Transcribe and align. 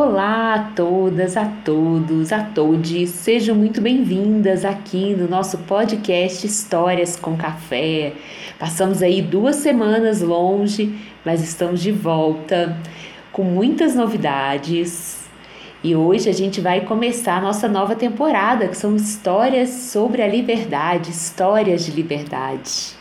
Olá 0.00 0.54
a 0.54 0.58
todas, 0.76 1.36
a 1.36 1.44
todos, 1.64 2.32
a 2.32 2.44
todos, 2.44 3.08
sejam 3.08 3.56
muito 3.56 3.80
bem-vindas 3.80 4.64
aqui 4.64 5.12
no 5.12 5.26
nosso 5.26 5.58
podcast 5.58 6.46
Histórias 6.46 7.16
com 7.16 7.36
Café. 7.36 8.12
Passamos 8.60 9.02
aí 9.02 9.20
duas 9.20 9.56
semanas 9.56 10.22
longe, 10.22 10.96
mas 11.24 11.42
estamos 11.42 11.82
de 11.82 11.90
volta 11.90 12.78
com 13.32 13.42
muitas 13.42 13.96
novidades. 13.96 15.28
E 15.82 15.96
hoje 15.96 16.30
a 16.30 16.32
gente 16.32 16.60
vai 16.60 16.82
começar 16.82 17.38
a 17.38 17.40
nossa 17.40 17.66
nova 17.66 17.96
temporada, 17.96 18.68
que 18.68 18.76
são 18.76 18.94
histórias 18.94 19.68
sobre 19.68 20.22
a 20.22 20.28
liberdade, 20.28 21.10
histórias 21.10 21.84
de 21.84 21.90
liberdade. 21.90 22.92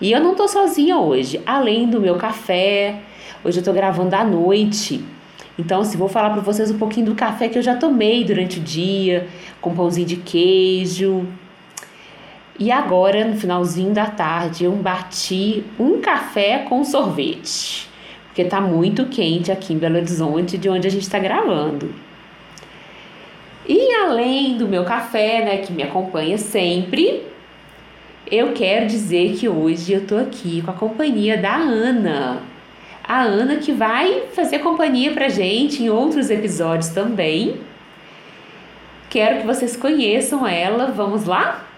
E 0.00 0.10
eu 0.10 0.18
não 0.18 0.34
tô 0.34 0.48
sozinha 0.48 0.96
hoje, 0.96 1.42
além 1.44 1.90
do 1.90 2.00
meu 2.00 2.16
café. 2.16 3.00
Hoje 3.44 3.60
eu 3.60 3.64
tô 3.64 3.74
gravando 3.74 4.16
à 4.16 4.24
noite 4.24 5.04
então, 5.58 5.84
se 5.84 5.96
vou 5.96 6.08
falar 6.08 6.30
para 6.30 6.40
vocês 6.40 6.70
um 6.70 6.78
pouquinho 6.78 7.06
do 7.06 7.14
café 7.14 7.48
que 7.48 7.58
eu 7.58 7.62
já 7.62 7.76
tomei 7.76 8.24
durante 8.24 8.58
o 8.58 8.62
dia, 8.62 9.28
com 9.60 9.74
pãozinho 9.74 10.06
de 10.06 10.16
queijo. 10.16 11.26
E 12.58 12.70
agora, 12.70 13.24
no 13.24 13.36
finalzinho 13.36 13.92
da 13.92 14.06
tarde, 14.06 14.64
eu 14.64 14.72
bati 14.72 15.64
um 15.78 16.00
café 16.00 16.58
com 16.68 16.84
sorvete, 16.84 17.88
porque 18.26 18.44
tá 18.44 18.60
muito 18.60 19.06
quente 19.06 19.52
aqui 19.52 19.74
em 19.74 19.78
Belo 19.78 19.96
Horizonte, 19.96 20.56
de 20.56 20.68
onde 20.68 20.86
a 20.86 20.90
gente 20.90 21.02
está 21.02 21.18
gravando. 21.18 21.94
E 23.68 23.94
além 23.94 24.56
do 24.56 24.66
meu 24.66 24.84
café, 24.84 25.44
né, 25.44 25.58
que 25.58 25.72
me 25.72 25.82
acompanha 25.82 26.36
sempre, 26.38 27.22
eu 28.30 28.52
quero 28.52 28.86
dizer 28.86 29.36
que 29.36 29.48
hoje 29.48 29.92
eu 29.92 30.06
tô 30.06 30.16
aqui 30.16 30.62
com 30.62 30.70
a 30.70 30.74
companhia 30.74 31.36
da 31.36 31.54
Ana 31.56 32.51
a 33.04 33.22
Ana, 33.22 33.56
que 33.56 33.72
vai 33.72 34.28
fazer 34.32 34.60
companhia 34.60 35.12
pra 35.12 35.28
gente 35.28 35.82
em 35.82 35.90
outros 35.90 36.30
episódios 36.30 36.90
também. 36.90 37.60
Quero 39.10 39.40
que 39.40 39.46
vocês 39.46 39.76
conheçam 39.76 40.46
ela. 40.46 40.86
Vamos 40.86 41.24
lá? 41.24 41.68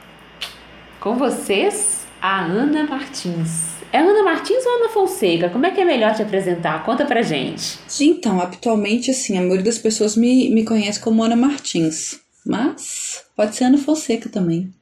Com 1.01 1.17
vocês, 1.17 2.07
a 2.21 2.45
Ana 2.45 2.85
Martins. 2.85 3.75
É 3.93 3.99
Ana 3.99 4.23
Martins 4.25 4.65
ou 4.67 4.77
Ana 4.77 4.89
Fonseca? 4.89 5.51
Como 5.51 5.67
é 5.67 5.71
que 5.71 5.81
é 5.81 5.85
melhor 5.85 6.15
te 6.15 6.23
apresentar? 6.23 6.85
Conta 6.85 7.05
pra 7.05 7.23
gente. 7.23 7.79
Então, 8.01 8.41
atualmente, 8.41 9.11
assim, 9.11 9.39
a 9.39 9.41
maioria 9.41 9.65
das 9.65 9.79
pessoas 9.79 10.17
me, 10.17 10.51
me 10.51 10.65
conhece 10.65 11.01
como 11.01 11.23
Ana 11.23 11.37
Martins. 11.37 12.21
Mas 12.45 13.25
pode 13.37 13.55
ser 13.55 13.65
Ana 13.65 13.79
Fonseca 13.79 14.29
também. 14.29 14.73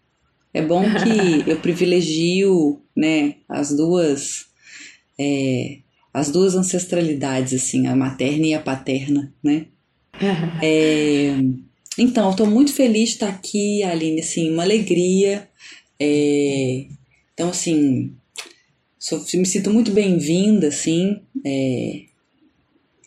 É 0.53 0.63
bom 0.63 0.83
que 0.83 1.45
eu 1.49 1.57
privilegio, 1.59 2.81
né, 2.97 3.37
as 3.49 3.75
duas 3.75 4.47
é, 5.19 5.79
as 6.13 6.31
duas 6.31 6.55
ancestralidades, 6.55 7.55
assim, 7.55 7.87
a 7.87 7.97
materna 7.97 8.47
e 8.47 8.55
a 8.55 8.61
paterna, 8.61 9.33
né? 9.43 9.67
É, 10.63 11.35
então, 11.99 12.31
eu 12.31 12.37
tô 12.37 12.47
muito 12.47 12.73
feliz 12.73 13.11
de 13.11 13.15
estar 13.15 13.29
aqui, 13.29 13.83
Aline, 13.83 14.21
assim, 14.21 14.51
uma 14.51 14.63
alegria. 14.63 15.49
É, 15.99 16.87
então, 17.35 17.51
assim, 17.51 18.15
sou, 18.99 19.19
me 19.35 19.47
sinto 19.47 19.71
muito 19.71 19.91
bem-vinda, 19.91 20.69
assim. 20.69 21.21
É, 21.45 22.03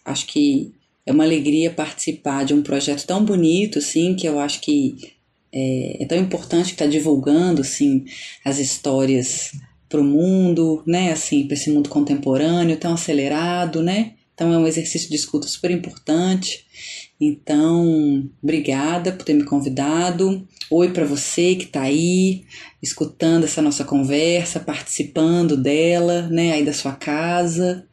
acho 0.03 0.27
que 0.27 0.73
é 1.05 1.11
uma 1.11 1.23
alegria 1.23 1.71
participar 1.71 2.43
de 2.43 2.53
um 2.53 2.61
projeto 2.61 3.05
tão 3.05 3.23
bonito, 3.23 3.79
assim, 3.79 4.15
que 4.15 4.27
eu 4.27 4.39
acho 4.39 4.61
que 4.61 5.13
é, 5.53 6.03
é 6.03 6.05
tão 6.05 6.17
importante 6.17 6.71
estar 6.71 6.85
tá 6.85 6.91
divulgando, 6.91 7.61
assim, 7.61 8.05
as 8.43 8.59
histórias 8.59 9.51
para 9.89 9.99
o 9.99 10.03
mundo, 10.03 10.83
né? 10.85 11.11
Assim, 11.11 11.45
para 11.45 11.55
esse 11.55 11.69
mundo 11.69 11.89
contemporâneo 11.89 12.77
tão 12.77 12.93
acelerado, 12.93 13.81
né? 13.81 14.13
Então 14.33 14.53
é 14.53 14.57
um 14.57 14.67
exercício 14.67 15.09
de 15.09 15.15
escuta 15.15 15.47
super 15.47 15.71
importante. 15.71 16.65
Então, 17.19 18.29
obrigada 18.43 19.13
por 19.13 19.23
ter 19.23 19.33
me 19.33 19.45
convidado. 19.45 20.45
Oi 20.69 20.91
para 20.91 21.05
você 21.05 21.55
que 21.55 21.63
está 21.63 21.83
aí 21.83 22.43
escutando 22.81 23.45
essa 23.45 23.61
nossa 23.61 23.85
conversa, 23.85 24.59
participando 24.59 25.55
dela, 25.55 26.23
né? 26.23 26.51
Aí 26.51 26.65
da 26.65 26.73
sua 26.73 26.91
casa. 26.91 27.87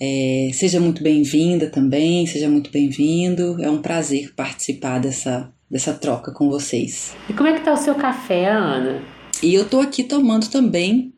É, 0.00 0.50
seja 0.52 0.78
muito 0.78 1.02
bem-vinda 1.02 1.68
também, 1.68 2.26
seja 2.26 2.48
muito 2.48 2.70
bem-vindo. 2.70 3.56
É 3.62 3.70
um 3.70 3.80
prazer 3.80 4.34
participar 4.34 4.98
dessa, 5.00 5.50
dessa 5.70 5.94
troca 5.94 6.30
com 6.30 6.50
vocês. 6.50 7.16
E 7.30 7.32
como 7.32 7.48
é 7.48 7.54
que 7.54 7.64
tá 7.64 7.72
o 7.72 7.76
seu 7.76 7.94
café, 7.94 8.46
Ana? 8.46 9.02
E 9.42 9.54
eu 9.54 9.64
tô 9.66 9.80
aqui 9.80 10.04
tomando 10.04 10.48
também 10.48 11.14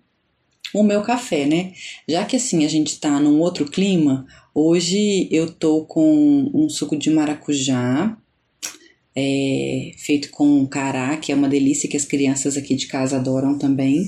o 0.75 0.83
meu 0.83 1.03
café, 1.03 1.47
né? 1.47 1.73
Já 2.09 2.25
que 2.25 2.37
assim 2.37 2.65
a 2.65 2.69
gente 2.69 2.99
tá 2.99 3.19
num 3.21 3.41
outro 3.41 3.65
clima, 3.65 4.27
hoje 4.55 5.29
eu 5.31 5.53
tô 5.53 5.85
com 5.85 6.51
um 6.55 6.69
suco 6.69 6.97
de 6.97 7.11
maracujá, 7.11 8.17
é, 9.15 9.93
feito 9.97 10.31
com 10.31 10.67
cará, 10.67 11.17
que 11.17 11.33
é 11.33 11.35
uma 11.35 11.49
delícia 11.49 11.89
que 11.89 11.97
as 11.97 12.05
crianças 12.05 12.57
aqui 12.57 12.75
de 12.75 12.87
casa 12.87 13.17
adoram 13.17 13.59
também, 13.59 14.07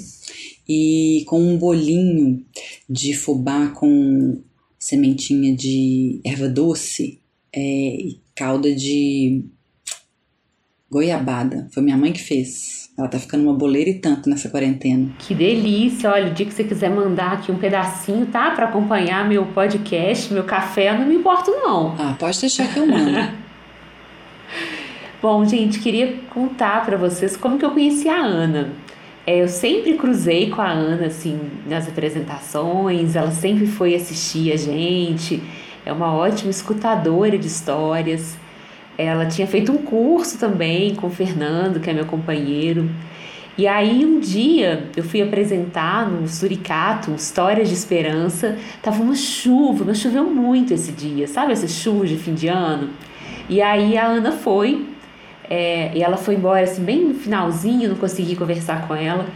e 0.68 1.24
com 1.26 1.40
um 1.40 1.58
bolinho 1.58 2.44
de 2.88 3.14
fubá 3.14 3.68
com 3.68 4.40
sementinha 4.78 5.54
de 5.54 6.20
erva 6.24 6.48
doce 6.48 7.20
é, 7.52 7.60
e 7.60 8.20
calda 8.34 8.74
de 8.74 9.44
goiabada. 10.90 11.68
Foi 11.72 11.82
minha 11.82 11.96
mãe 11.96 12.12
que 12.12 12.20
fez. 12.20 12.81
Ela 12.96 13.08
tá 13.08 13.18
ficando 13.18 13.44
uma 13.44 13.54
boleira 13.54 13.88
e 13.88 13.94
tanto 13.94 14.28
nessa 14.28 14.50
quarentena. 14.50 15.08
Que 15.18 15.34
delícia! 15.34 16.10
Olha, 16.10 16.30
o 16.30 16.34
dia 16.34 16.44
que 16.44 16.52
você 16.52 16.62
quiser 16.62 16.90
mandar 16.90 17.32
aqui 17.32 17.50
um 17.50 17.56
pedacinho, 17.56 18.26
tá? 18.26 18.50
Para 18.50 18.66
acompanhar 18.66 19.26
meu 19.26 19.46
podcast, 19.46 20.32
meu 20.32 20.44
café, 20.44 20.90
eu 20.90 20.98
não 20.98 21.06
me 21.06 21.14
importo 21.14 21.50
não. 21.50 21.94
Ah, 21.98 22.14
pode 22.18 22.38
deixar 22.38 22.68
que 22.72 22.78
eu 22.78 22.86
mando. 22.86 23.32
Bom, 25.22 25.44
gente, 25.46 25.78
queria 25.78 26.18
contar 26.30 26.84
para 26.84 26.98
vocês 26.98 27.34
como 27.34 27.56
que 27.56 27.64
eu 27.64 27.70
conheci 27.70 28.08
a 28.08 28.20
Ana. 28.20 28.72
É, 29.26 29.40
eu 29.40 29.48
sempre 29.48 29.94
cruzei 29.94 30.50
com 30.50 30.60
a 30.60 30.68
Ana, 30.68 31.06
assim, 31.06 31.38
nas 31.66 31.88
apresentações, 31.88 33.14
ela 33.14 33.30
sempre 33.30 33.66
foi 33.66 33.94
assistir 33.94 34.52
a 34.52 34.56
gente, 34.56 35.40
é 35.86 35.92
uma 35.92 36.12
ótima 36.12 36.50
escutadora 36.50 37.38
de 37.38 37.46
histórias. 37.46 38.36
Ela 38.96 39.26
tinha 39.26 39.46
feito 39.46 39.72
um 39.72 39.78
curso 39.78 40.38
também 40.38 40.94
com 40.94 41.06
o 41.06 41.10
Fernando, 41.10 41.80
que 41.80 41.88
é 41.88 41.92
meu 41.92 42.06
companheiro. 42.06 42.88
E 43.56 43.66
aí 43.66 44.04
um 44.04 44.18
dia 44.18 44.88
eu 44.96 45.02
fui 45.02 45.20
apresentar 45.20 46.08
no 46.08 46.26
Suricato 46.26 47.12
Histórias 47.12 47.68
de 47.68 47.74
Esperança. 47.74 48.56
Tava 48.82 49.02
uma 49.02 49.14
chuva, 49.14 49.84
mas 49.86 49.98
choveu 49.98 50.24
muito 50.24 50.72
esse 50.72 50.92
dia, 50.92 51.26
sabe 51.26 51.52
essas 51.52 51.72
chuvas 51.72 52.08
de 52.08 52.16
fim 52.16 52.34
de 52.34 52.48
ano? 52.48 52.90
E 53.48 53.60
aí 53.60 53.98
a 53.98 54.06
Ana 54.06 54.32
foi, 54.32 54.86
é, 55.50 55.90
e 55.94 56.02
ela 56.02 56.16
foi 56.16 56.34
embora 56.34 56.64
assim, 56.64 56.82
bem 56.82 57.04
no 57.04 57.14
finalzinho, 57.14 57.90
não 57.90 57.96
consegui 57.96 58.36
conversar 58.36 58.86
com 58.86 58.94
ela. 58.94 59.26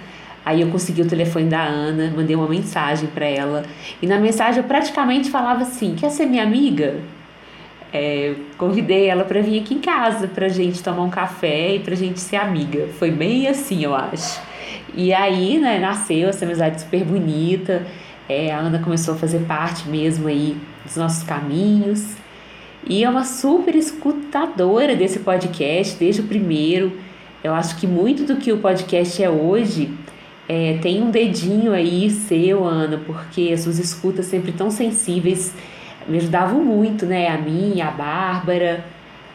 Aí 0.46 0.60
eu 0.60 0.68
consegui 0.68 1.02
o 1.02 1.08
telefone 1.08 1.46
da 1.46 1.62
Ana, 1.62 2.12
mandei 2.16 2.36
uma 2.36 2.48
mensagem 2.48 3.08
para 3.08 3.26
ela. 3.26 3.64
E 4.00 4.06
na 4.06 4.18
mensagem 4.18 4.62
eu 4.62 4.64
praticamente 4.64 5.28
falava 5.28 5.62
assim: 5.62 5.94
Quer 5.96 6.08
ser 6.08 6.24
minha 6.26 6.44
amiga? 6.44 7.00
É, 7.98 8.34
convidei 8.58 9.06
ela 9.06 9.24
para 9.24 9.40
vir 9.40 9.58
aqui 9.58 9.72
em 9.72 9.80
casa 9.80 10.28
pra 10.28 10.48
gente 10.48 10.82
tomar 10.82 11.02
um 11.02 11.08
café 11.08 11.76
e 11.76 11.78
pra 11.78 11.94
gente 11.94 12.20
ser 12.20 12.36
amiga. 12.36 12.88
Foi 12.98 13.10
bem 13.10 13.48
assim, 13.48 13.82
eu 13.82 13.94
acho. 13.94 14.38
E 14.94 15.14
aí, 15.14 15.58
né, 15.58 15.78
nasceu 15.78 16.28
essa 16.28 16.44
amizade 16.44 16.82
super 16.82 17.02
bonita. 17.02 17.86
É, 18.28 18.52
a 18.52 18.58
Ana 18.58 18.80
começou 18.80 19.14
a 19.14 19.16
fazer 19.16 19.38
parte 19.46 19.88
mesmo 19.88 20.28
aí 20.28 20.58
dos 20.84 20.96
nossos 20.96 21.22
caminhos. 21.22 22.16
E 22.86 23.02
é 23.02 23.08
uma 23.08 23.24
super 23.24 23.74
escutadora 23.74 24.94
desse 24.94 25.20
podcast 25.20 25.96
desde 25.98 26.20
o 26.20 26.24
primeiro. 26.24 26.92
Eu 27.42 27.54
acho 27.54 27.78
que 27.78 27.86
muito 27.86 28.24
do 28.24 28.36
que 28.36 28.52
o 28.52 28.58
podcast 28.58 29.22
é 29.22 29.30
hoje 29.30 29.90
é, 30.46 30.76
tem 30.82 31.02
um 31.02 31.10
dedinho 31.10 31.72
aí 31.72 32.10
seu, 32.10 32.62
Ana, 32.62 33.00
porque 33.06 33.52
as 33.54 33.60
suas 33.60 33.78
escutas 33.78 34.26
sempre 34.26 34.52
tão 34.52 34.70
sensíveis 34.70 35.54
me 36.08 36.18
ajudavam 36.18 36.62
muito, 36.64 37.06
né? 37.06 37.28
A 37.28 37.38
mim, 37.38 37.80
a 37.80 37.90
Bárbara, 37.90 38.84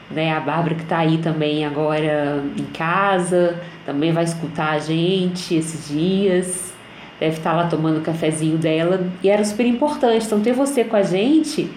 né? 0.10 0.34
A 0.34 0.40
Bárbara 0.40 0.76
que 0.76 0.84
está 0.84 1.00
aí 1.00 1.18
também 1.18 1.66
agora 1.66 2.44
em 2.58 2.66
casa, 2.66 3.60
também 3.86 4.12
vai 4.12 4.24
escutar 4.24 4.72
a 4.72 4.80
gente 4.80 5.56
esses 5.56 5.88
dias. 5.88 6.74
deve 7.20 7.38
estar 7.38 7.54
lá 7.54 7.68
tomando 7.68 8.00
o 8.00 8.02
cafezinho 8.02 8.58
dela 8.58 9.08
e 9.24 9.30
era 9.30 9.44
super 9.44 9.66
importante. 9.66 10.26
Então 10.26 10.42
ter 10.42 10.54
você 10.54 10.84
com 10.84 10.96
a 10.96 11.04
gente 11.04 11.70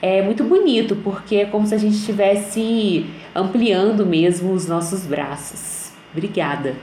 é 0.00 0.22
muito 0.22 0.44
bonito, 0.44 0.96
porque 0.96 1.36
é 1.36 1.44
como 1.46 1.66
se 1.66 1.74
a 1.74 1.78
gente 1.78 1.96
estivesse 1.96 3.06
ampliando 3.34 4.06
mesmo 4.06 4.52
os 4.52 4.66
nossos 4.66 5.06
braços. 5.06 5.90
Obrigada. 6.12 6.74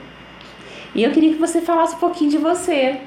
E 0.94 1.02
eu 1.02 1.10
queria 1.10 1.32
que 1.32 1.40
você 1.40 1.60
falasse 1.60 1.96
um 1.96 1.98
pouquinho 1.98 2.30
de 2.30 2.38
você 2.38 3.00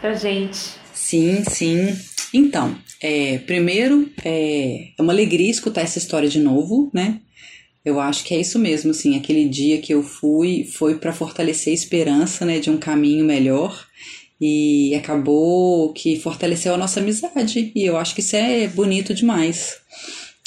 pra 0.00 0.14
gente. 0.14 0.83
Sim, 0.94 1.44
sim. 1.44 1.96
Então, 2.32 2.76
é, 3.00 3.38
primeiro, 3.38 4.10
é, 4.24 4.88
é 4.96 5.02
uma 5.02 5.12
alegria 5.12 5.50
escutar 5.50 5.82
essa 5.82 5.98
história 5.98 6.28
de 6.28 6.38
novo, 6.38 6.90
né? 6.92 7.20
Eu 7.84 8.00
acho 8.00 8.24
que 8.24 8.34
é 8.34 8.40
isso 8.40 8.58
mesmo, 8.58 8.92
assim, 8.92 9.16
aquele 9.16 9.46
dia 9.46 9.78
que 9.78 9.92
eu 9.92 10.02
fui 10.02 10.64
foi 10.64 10.96
para 10.96 11.12
fortalecer 11.12 11.70
a 11.70 11.74
esperança, 11.74 12.46
né, 12.46 12.58
de 12.58 12.70
um 12.70 12.78
caminho 12.78 13.24
melhor 13.26 13.86
e 14.40 14.94
acabou 14.94 15.92
que 15.92 16.18
fortaleceu 16.18 16.74
a 16.74 16.78
nossa 16.78 17.00
amizade 17.00 17.72
e 17.74 17.84
eu 17.84 17.96
acho 17.96 18.14
que 18.14 18.20
isso 18.20 18.36
é 18.36 18.66
bonito 18.66 19.14
demais. 19.14 19.76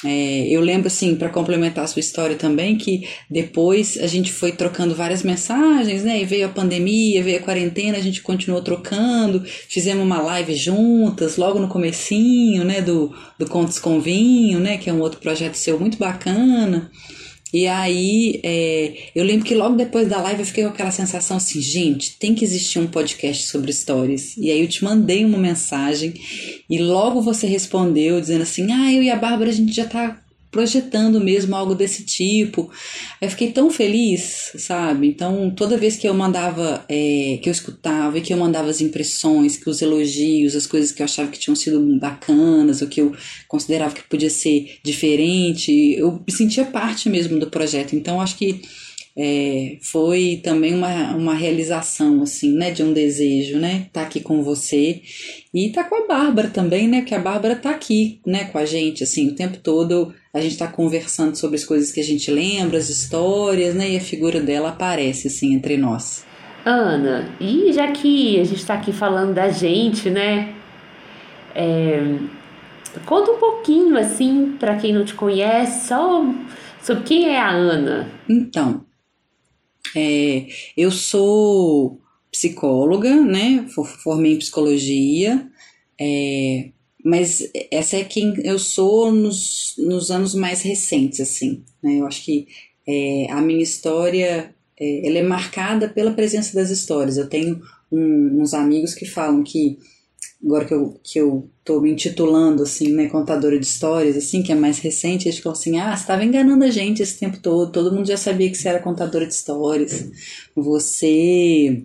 É, 0.06 0.48
eu 0.48 0.62
lembro, 0.62 0.88
assim, 0.88 1.16
para 1.16 1.30
complementar 1.30 1.84
a 1.84 1.88
sua 1.88 2.00
história 2.00 2.36
também, 2.36 2.78
que 2.78 3.10
depois 3.28 3.98
a 3.98 4.06
gente 4.06 4.32
foi 4.32 4.52
trocando 4.52 4.94
várias 4.94 5.24
mensagens, 5.24 6.04
né? 6.04 6.22
E 6.22 6.26
veio 6.26 6.46
a 6.46 6.50
pandemia, 6.50 7.24
veio 7.24 7.40
a 7.40 7.42
quarentena, 7.42 7.98
a 7.98 8.02
gente 8.02 8.22
continuou 8.22 8.62
trocando, 8.62 9.44
fizemos 9.44 10.04
uma 10.06 10.22
live 10.22 10.56
juntas, 10.56 11.38
logo 11.38 11.58
no 11.58 11.68
comecinho, 11.68 12.64
né? 12.64 12.80
Do, 12.80 13.12
do 13.40 13.48
Contos 13.48 13.80
com 13.80 14.00
Vinho, 14.00 14.60
né? 14.60 14.78
Que 14.78 14.90
é 14.90 14.94
um 14.94 15.02
outro 15.02 15.20
projeto 15.20 15.56
seu 15.56 15.80
muito 15.80 15.98
bacana. 15.98 16.92
E 17.54 17.68
aí, 17.68 18.40
é, 18.44 19.10
eu 19.16 19.24
lembro 19.24 19.46
que 19.46 19.56
logo 19.56 19.76
depois 19.76 20.08
da 20.08 20.22
live 20.22 20.42
eu 20.42 20.46
fiquei 20.46 20.64
com 20.64 20.70
aquela 20.70 20.92
sensação 20.92 21.38
assim, 21.38 21.62
gente, 21.62 22.18
tem 22.18 22.36
que 22.36 22.44
existir 22.44 22.80
um 22.80 22.88
podcast 22.88 23.48
sobre 23.48 23.72
stories. 23.72 24.36
E 24.38 24.52
aí 24.52 24.62
eu 24.62 24.68
te 24.68 24.84
mandei 24.84 25.24
uma 25.24 25.38
mensagem 25.38 26.14
e 26.70 26.78
logo 26.78 27.22
você 27.22 27.48
respondeu 27.48 28.20
dizendo 28.20 28.42
assim, 28.42 28.72
ah, 28.72 28.92
eu 28.92 29.02
e 29.02 29.10
a 29.10 29.16
Bárbara 29.16 29.50
a 29.50 29.54
gente 29.54 29.74
já 29.74 29.86
tá 29.86 30.22
projetando 30.50 31.20
mesmo 31.20 31.56
algo 31.56 31.76
desse 31.76 32.04
tipo. 32.04 32.72
Eu 33.22 33.30
fiquei 33.30 33.52
tão 33.52 33.70
feliz, 33.70 34.52
sabe? 34.58 35.08
Então, 35.08 35.52
toda 35.52 35.78
vez 35.78 35.98
que 35.98 36.08
eu 36.08 36.14
mandava, 36.14 36.86
é, 36.90 37.40
que 37.42 37.50
eu 37.50 37.52
escutava 37.52 38.18
e 38.18 38.22
que 38.22 38.34
eu 38.34 38.38
mandava 38.38 38.70
as 38.70 38.82
impressões, 38.82 39.58
que 39.58 39.70
os 39.70 39.82
elogios, 39.82 40.56
as 40.56 40.66
coisas 40.66 40.92
que 40.92 41.02
eu 41.02 41.06
achava 41.06 41.30
que 41.30 41.40
tinham 41.40 41.56
sido 41.56 41.80
bacanas, 42.00 42.82
ou 42.82 42.88
que 42.88 43.02
eu 43.02 43.14
considerava 43.48 43.94
que 43.94 44.04
podia 44.04 44.30
ser 44.30 44.80
diferente, 44.84 45.72
eu 45.98 46.24
me 46.26 46.34
sentia 46.34 46.66
parte 46.66 47.10
mesmo 47.10 47.40
do 47.40 47.50
projeto. 47.50 47.96
Então, 47.96 48.22
acho 48.22 48.38
que 48.38 48.62
é, 49.18 49.78
foi 49.82 50.40
também 50.44 50.76
uma, 50.76 51.16
uma 51.16 51.34
realização, 51.34 52.22
assim, 52.22 52.54
né, 52.54 52.70
de 52.70 52.84
um 52.84 52.94
desejo, 52.94 53.58
né, 53.58 53.86
estar 53.88 54.02
tá 54.02 54.06
aqui 54.06 54.20
com 54.20 54.44
você 54.44 55.02
e 55.52 55.72
tá 55.72 55.84
com 55.84 55.96
a 55.96 56.08
Bárbara 56.08 56.50
também, 56.50 56.88
né, 56.88 57.00
porque 57.00 57.16
a 57.16 57.20
Bárbara 57.20 57.56
tá 57.56 57.72
aqui, 57.72 58.22
né, 58.24 58.46
com 58.46 58.60
a 58.60 58.66
gente, 58.66 59.04
assim, 59.04 59.30
o 59.30 59.36
tempo 59.36 59.58
todo 59.58 60.14
a 60.32 60.40
gente 60.40 60.56
tá 60.56 60.68
conversando 60.68 61.36
sobre 61.36 61.56
as 61.56 61.66
coisas 61.66 61.92
que 61.92 62.00
a 62.00 62.04
gente 62.04 62.30
lembra, 62.30 62.78
as 62.78 62.90
histórias, 62.90 63.74
né, 63.74 63.90
e 63.90 63.98
a 63.98 64.02
figura 64.02 64.40
dela 64.40 64.70
aparece, 64.70 65.28
assim, 65.28 65.56
entre 65.56 65.78
nós. 65.78 66.24
Ana, 66.64 67.28
e 67.40 67.74
já 67.74 67.92
que 67.92 68.40
a 68.40 68.44
gente 68.44 68.60
está 68.60 68.76
aqui 68.76 68.92
falando 68.92 69.34
da 69.34 69.50
gente, 69.50 70.12
né, 70.12 70.54
é, 71.56 72.18
conta 73.04 73.32
um 73.32 73.40
pouquinho, 73.40 73.98
assim, 73.98 74.56
para 74.60 74.76
quem 74.76 74.94
não 74.94 75.04
te 75.04 75.16
conhece, 75.16 75.88
só 75.88 76.24
sobre 76.84 77.04
quem 77.04 77.30
é 77.30 77.40
a 77.40 77.50
Ana. 77.50 78.08
Então, 78.30 78.86
é, 79.96 80.48
eu 80.76 80.92
sou 80.92 82.00
psicóloga, 82.32 83.16
né? 83.16 83.66
Formei 84.04 84.34
em 84.34 84.40
psicologia, 84.40 85.48
é, 86.00 86.70
mas 87.04 87.50
essa 87.72 87.98
é 87.98 88.04
quem 88.04 88.34
eu 88.44 88.60
sou 88.60 89.12
nos, 89.12 89.76
nos 89.78 90.12
anos 90.12 90.36
mais 90.36 90.62
recentes, 90.62 91.20
assim. 91.20 91.64
Né? 91.82 92.00
Eu 92.00 92.06
acho 92.06 92.24
que 92.24 92.48
é, 92.88 93.28
a 93.32 93.42
minha 93.42 93.64
história 93.64 94.54
é, 94.80 95.08
ela 95.08 95.18
é 95.18 95.24
marcada 95.24 95.90
pela 95.90 96.12
presença 96.12 96.54
das 96.54 96.70
histórias. 96.70 97.18
Eu 97.18 97.28
tenho 97.28 97.62
um, 97.92 98.42
uns 98.42 98.54
amigos 98.54 98.94
que 98.94 99.06
falam 99.06 99.44
que 99.44 99.80
agora 100.44 100.66
que 100.66 100.74
eu, 100.74 101.00
que 101.04 101.20
eu 101.20 101.50
tô 101.64 101.82
me 101.82 101.92
intitulando, 101.92 102.64
assim, 102.64 102.94
né, 102.94 103.10
contadora 103.10 103.60
de 103.60 103.66
histórias, 103.66 104.16
assim, 104.16 104.44
que 104.44 104.52
é 104.52 104.56
mais 104.56 104.80
recente, 104.80 105.28
eles 105.28 105.38
ficam 105.38 105.52
assim, 105.52 105.78
ah, 105.80 105.96
você 105.96 106.02
estava 106.02 106.24
enganando 106.24 106.64
a 106.64 106.70
gente 106.70 107.02
esse 107.02 107.20
tempo 107.20 107.40
todo, 107.40 107.72
todo 107.72 107.94
mundo 107.94 108.08
já 108.08 108.18
sabia 108.18 108.50
que 108.50 108.58
você 108.58 108.70
era 108.70 108.80
contadora 108.80 109.26
de 109.26 109.34
histórias, 109.34 110.10
você 110.56 111.84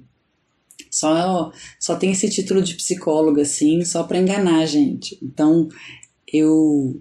só, 0.91 1.51
só 1.81 1.97
tem 1.97 2.13
esse 2.13 2.29
título 2.29 2.63
de 2.63 2.75
psicóloga, 2.75 3.43
assim, 3.43 3.85
só 3.85 4.05
para 4.05 4.19
enganar 4.19 4.61
a 4.61 4.67
gente. 4.67 5.19
Então, 5.23 5.69
eu, 6.31 7.01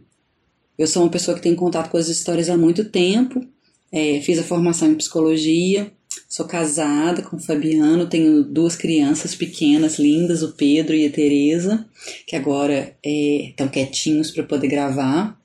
eu 0.78 0.88
sou 0.88 1.04
uma 1.04 1.12
pessoa 1.12 1.36
que 1.36 1.44
tem 1.44 1.56
contato 1.56 1.90
com 1.90 1.98
as 1.98 2.08
histórias 2.08 2.50
há 2.50 2.58
muito 2.58 2.86
tempo, 2.86 3.46
é, 3.92 4.22
fiz 4.22 4.40
a 4.40 4.44
formação 4.44 4.90
em 4.90 4.96
psicologia, 4.96 5.92
Sou 6.32 6.46
casada 6.46 7.22
com 7.24 7.36
o 7.36 7.40
Fabiano, 7.42 8.08
tenho 8.08 8.42
duas 8.42 8.74
crianças 8.74 9.36
pequenas, 9.36 10.00
lindas, 10.00 10.42
o 10.42 10.54
Pedro 10.54 10.96
e 10.96 11.06
a 11.06 11.12
Teresa, 11.12 11.86
que 12.26 12.38
agora 12.38 12.96
estão 13.04 13.68
é, 13.68 13.70
quietinhos 13.70 14.32
para 14.32 14.46
poder 14.46 14.70
gravar. 14.70 15.38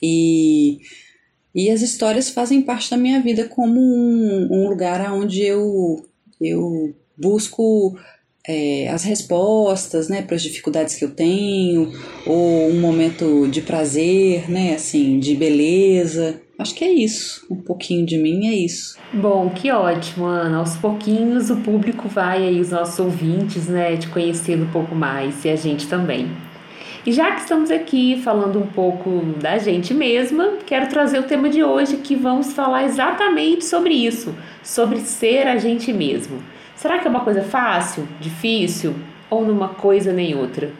E, 0.00 0.78
e 1.52 1.68
as 1.68 1.82
histórias 1.82 2.30
fazem 2.30 2.62
parte 2.62 2.92
da 2.92 2.96
minha 2.96 3.20
vida 3.20 3.48
como 3.48 3.80
um, 3.80 4.46
um 4.52 4.68
lugar 4.68 5.12
onde 5.12 5.42
eu, 5.42 6.06
eu 6.40 6.94
busco 7.16 7.98
é, 8.46 8.86
as 8.86 9.02
respostas, 9.02 10.06
né, 10.06 10.22
para 10.22 10.36
as 10.36 10.44
dificuldades 10.44 10.94
que 10.94 11.04
eu 11.04 11.10
tenho, 11.10 11.90
ou 12.24 12.68
um 12.68 12.80
momento 12.80 13.48
de 13.48 13.60
prazer, 13.60 14.48
né, 14.48 14.76
assim, 14.76 15.18
de 15.18 15.34
beleza. 15.34 16.40
Acho 16.62 16.76
que 16.76 16.84
é 16.84 16.92
isso. 16.92 17.44
Um 17.50 17.56
pouquinho 17.56 18.06
de 18.06 18.16
mim 18.16 18.46
é 18.46 18.54
isso. 18.54 18.96
Bom, 19.12 19.50
que 19.50 19.72
ótimo, 19.72 20.26
Ana. 20.26 20.58
Aos 20.58 20.76
pouquinhos 20.76 21.50
o 21.50 21.56
público 21.56 22.08
vai 22.08 22.46
aí, 22.46 22.60
os 22.60 22.70
nossos 22.70 23.00
ouvintes, 23.00 23.66
né, 23.66 23.96
te 23.96 24.06
conhecendo 24.06 24.62
um 24.64 24.70
pouco 24.70 24.94
mais 24.94 25.44
e 25.44 25.48
a 25.48 25.56
gente 25.56 25.88
também. 25.88 26.30
E 27.04 27.10
já 27.10 27.32
que 27.32 27.40
estamos 27.40 27.68
aqui 27.68 28.16
falando 28.22 28.60
um 28.60 28.66
pouco 28.66 29.22
da 29.40 29.58
gente 29.58 29.92
mesma, 29.92 30.58
quero 30.64 30.88
trazer 30.88 31.18
o 31.18 31.24
tema 31.24 31.48
de 31.48 31.64
hoje 31.64 31.96
que 31.96 32.14
vamos 32.14 32.52
falar 32.52 32.84
exatamente 32.84 33.64
sobre 33.64 33.94
isso, 33.94 34.32
sobre 34.62 35.00
ser 35.00 35.48
a 35.48 35.58
gente 35.58 35.92
mesmo. 35.92 36.40
Será 36.76 37.00
que 37.00 37.08
é 37.08 37.10
uma 37.10 37.24
coisa 37.24 37.42
fácil, 37.42 38.06
difícil 38.20 38.94
ou 39.28 39.44
numa 39.44 39.70
coisa 39.70 40.12
nem 40.12 40.36
outra? 40.36 40.72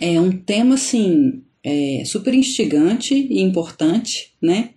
É 0.00 0.18
um 0.18 0.32
tema 0.32 0.76
assim 0.76 1.42
é, 1.62 2.02
super 2.06 2.32
instigante 2.32 3.14
e 3.14 3.42
importante, 3.42 4.32
né? 4.40 4.70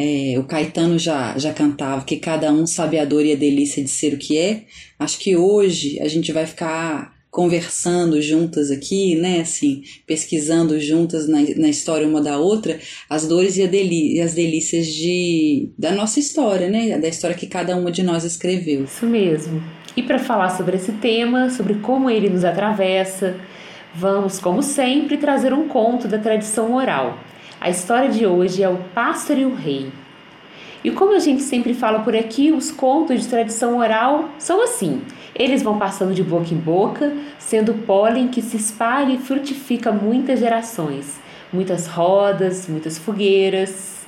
É, 0.00 0.38
o 0.38 0.44
Caetano 0.44 0.98
já, 0.98 1.36
já 1.36 1.52
cantava 1.52 2.04
que 2.04 2.16
cada 2.16 2.50
um 2.50 2.66
sabe 2.66 2.98
a 2.98 3.04
dor 3.04 3.24
e 3.24 3.32
a 3.32 3.36
delícia 3.36 3.82
de 3.82 3.90
ser 3.90 4.14
o 4.14 4.18
que 4.18 4.38
é. 4.38 4.62
Acho 4.98 5.18
que 5.18 5.36
hoje 5.36 6.00
a 6.00 6.08
gente 6.08 6.32
vai 6.32 6.46
ficar 6.46 7.12
conversando 7.30 8.20
juntas 8.20 8.70
aqui, 8.70 9.14
né, 9.14 9.40
assim, 9.40 9.82
pesquisando 10.06 10.80
juntas 10.80 11.28
na, 11.28 11.38
na 11.56 11.68
história 11.68 12.06
uma 12.06 12.20
da 12.20 12.38
outra, 12.38 12.80
as 13.08 13.26
dores 13.28 13.56
e, 13.56 13.62
e, 13.62 14.20
as 14.20 14.34
delícias 14.34 14.86
de, 14.86 15.70
da 15.78 15.92
nossa 15.92 16.18
história, 16.18 16.68
né, 16.68 16.98
da 16.98 17.06
história 17.06 17.36
que 17.36 17.46
cada 17.46 17.76
uma 17.76 17.92
de 17.92 18.02
nós 18.02 18.24
escreveu. 18.24 18.84
Isso 18.84 19.06
mesmo. 19.06 19.62
E 19.96 20.02
para 20.02 20.18
falar 20.18 20.50
sobre 20.56 20.76
esse 20.76 20.92
tema, 20.92 21.50
sobre 21.50 21.74
como 21.74 22.10
ele 22.10 22.28
nos 22.28 22.44
atravessa, 22.44 23.36
Vamos, 23.94 24.38
como 24.38 24.62
sempre, 24.62 25.16
trazer 25.16 25.52
um 25.52 25.66
conto 25.66 26.06
da 26.06 26.18
tradição 26.18 26.74
oral. 26.74 27.18
A 27.60 27.68
história 27.68 28.08
de 28.08 28.26
hoje 28.26 28.62
é 28.62 28.68
O 28.70 28.78
Pássaro 28.94 29.40
e 29.40 29.44
o 29.44 29.54
Rei. 29.54 29.92
E 30.82 30.90
como 30.90 31.14
a 31.14 31.18
gente 31.18 31.42
sempre 31.42 31.74
fala 31.74 31.98
por 31.98 32.16
aqui, 32.16 32.50
os 32.50 32.70
contos 32.70 33.20
de 33.20 33.28
tradição 33.28 33.76
oral 33.76 34.30
são 34.38 34.62
assim. 34.62 35.02
Eles 35.34 35.62
vão 35.62 35.78
passando 35.78 36.14
de 36.14 36.22
boca 36.22 36.54
em 36.54 36.56
boca, 36.56 37.12
sendo 37.38 37.74
pólen 37.74 38.28
que 38.28 38.40
se 38.40 38.56
espalha 38.56 39.12
e 39.12 39.18
frutifica 39.18 39.92
muitas 39.92 40.40
gerações, 40.40 41.20
muitas 41.52 41.86
rodas, 41.86 42.66
muitas 42.66 42.96
fogueiras. 42.96 44.06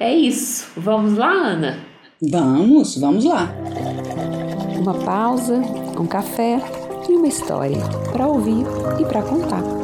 É 0.00 0.12
isso. 0.12 0.68
Vamos 0.76 1.16
lá, 1.16 1.30
Ana? 1.30 1.78
Vamos, 2.20 2.96
vamos 2.96 3.24
lá. 3.24 3.54
Uma 4.80 4.94
pausa, 4.94 5.58
um 5.96 6.06
café 6.08 6.60
e 7.08 7.12
uma 7.12 7.28
história 7.28 7.78
para 8.12 8.26
ouvir 8.26 8.64
e 9.00 9.04
para 9.04 9.22
contar. 9.22 9.81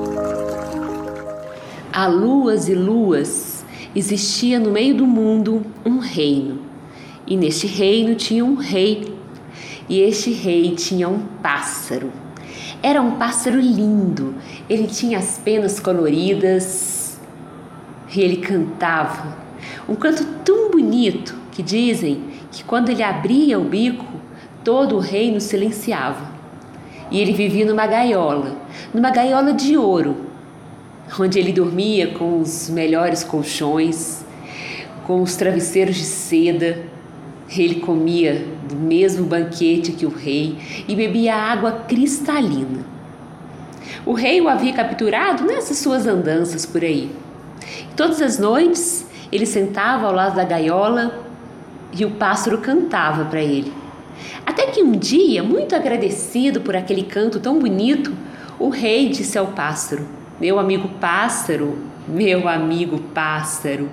Há 1.90 2.06
luas 2.06 2.68
e 2.68 2.74
luas 2.74 3.64
existia 3.96 4.58
no 4.58 4.70
meio 4.70 4.94
do 4.94 5.06
mundo 5.06 5.64
um 5.84 5.98
reino, 5.98 6.60
e 7.26 7.34
neste 7.34 7.66
reino 7.66 8.14
tinha 8.14 8.44
um 8.44 8.56
rei, 8.56 9.16
e 9.88 10.00
este 10.00 10.30
rei 10.30 10.74
tinha 10.74 11.08
um 11.08 11.20
pássaro. 11.42 12.12
Era 12.82 13.00
um 13.00 13.12
pássaro 13.12 13.58
lindo, 13.58 14.34
ele 14.68 14.86
tinha 14.86 15.18
as 15.18 15.38
penas 15.38 15.80
coloridas 15.80 17.18
e 18.14 18.20
ele 18.20 18.36
cantava. 18.36 19.34
Um 19.88 19.94
canto 19.94 20.24
tão 20.44 20.70
bonito 20.70 21.34
que 21.50 21.62
dizem 21.62 22.22
que 22.52 22.62
quando 22.64 22.90
ele 22.90 23.02
abria 23.02 23.58
o 23.58 23.64
bico, 23.64 24.04
todo 24.62 24.96
o 24.96 25.00
reino 25.00 25.40
silenciava. 25.40 26.36
e 27.10 27.18
ele 27.18 27.32
vivia 27.32 27.64
numa 27.64 27.86
gaiola, 27.86 28.54
numa 28.92 29.10
gaiola 29.10 29.54
de 29.54 29.78
ouro, 29.78 30.27
onde 31.18 31.38
ele 31.38 31.52
dormia 31.52 32.08
com 32.08 32.40
os 32.40 32.68
melhores 32.68 33.22
colchões, 33.22 34.24
com 35.06 35.22
os 35.22 35.36
travesseiros 35.36 35.96
de 35.96 36.04
seda. 36.04 36.78
Ele 37.56 37.76
comia 37.76 38.44
do 38.68 38.76
mesmo 38.76 39.24
banquete 39.24 39.92
que 39.92 40.04
o 40.04 40.10
rei 40.10 40.58
e 40.86 40.94
bebia 40.94 41.34
água 41.34 41.72
cristalina. 41.88 42.84
O 44.04 44.12
rei 44.12 44.40
o 44.40 44.48
havia 44.48 44.72
capturado 44.72 45.44
nessas 45.44 45.78
suas 45.78 46.06
andanças 46.06 46.66
por 46.66 46.82
aí. 46.82 47.10
Todas 47.96 48.20
as 48.20 48.38
noites 48.38 49.06
ele 49.32 49.46
sentava 49.46 50.06
ao 50.06 50.12
lado 50.12 50.36
da 50.36 50.44
gaiola 50.44 51.24
e 51.96 52.04
o 52.04 52.10
pássaro 52.12 52.58
cantava 52.58 53.24
para 53.24 53.40
ele. 53.40 53.72
Até 54.44 54.66
que 54.66 54.82
um 54.82 54.92
dia, 54.92 55.42
muito 55.42 55.74
agradecido 55.74 56.60
por 56.60 56.76
aquele 56.76 57.02
canto 57.02 57.40
tão 57.40 57.58
bonito, 57.58 58.12
o 58.58 58.68
rei 58.68 59.08
disse 59.08 59.38
ao 59.38 59.48
pássaro: 59.48 60.06
Meu 60.40 60.58
amigo 60.58 60.88
pássaro, 61.00 61.78
meu 62.06 62.48
amigo 62.48 62.98
pássaro, 63.14 63.88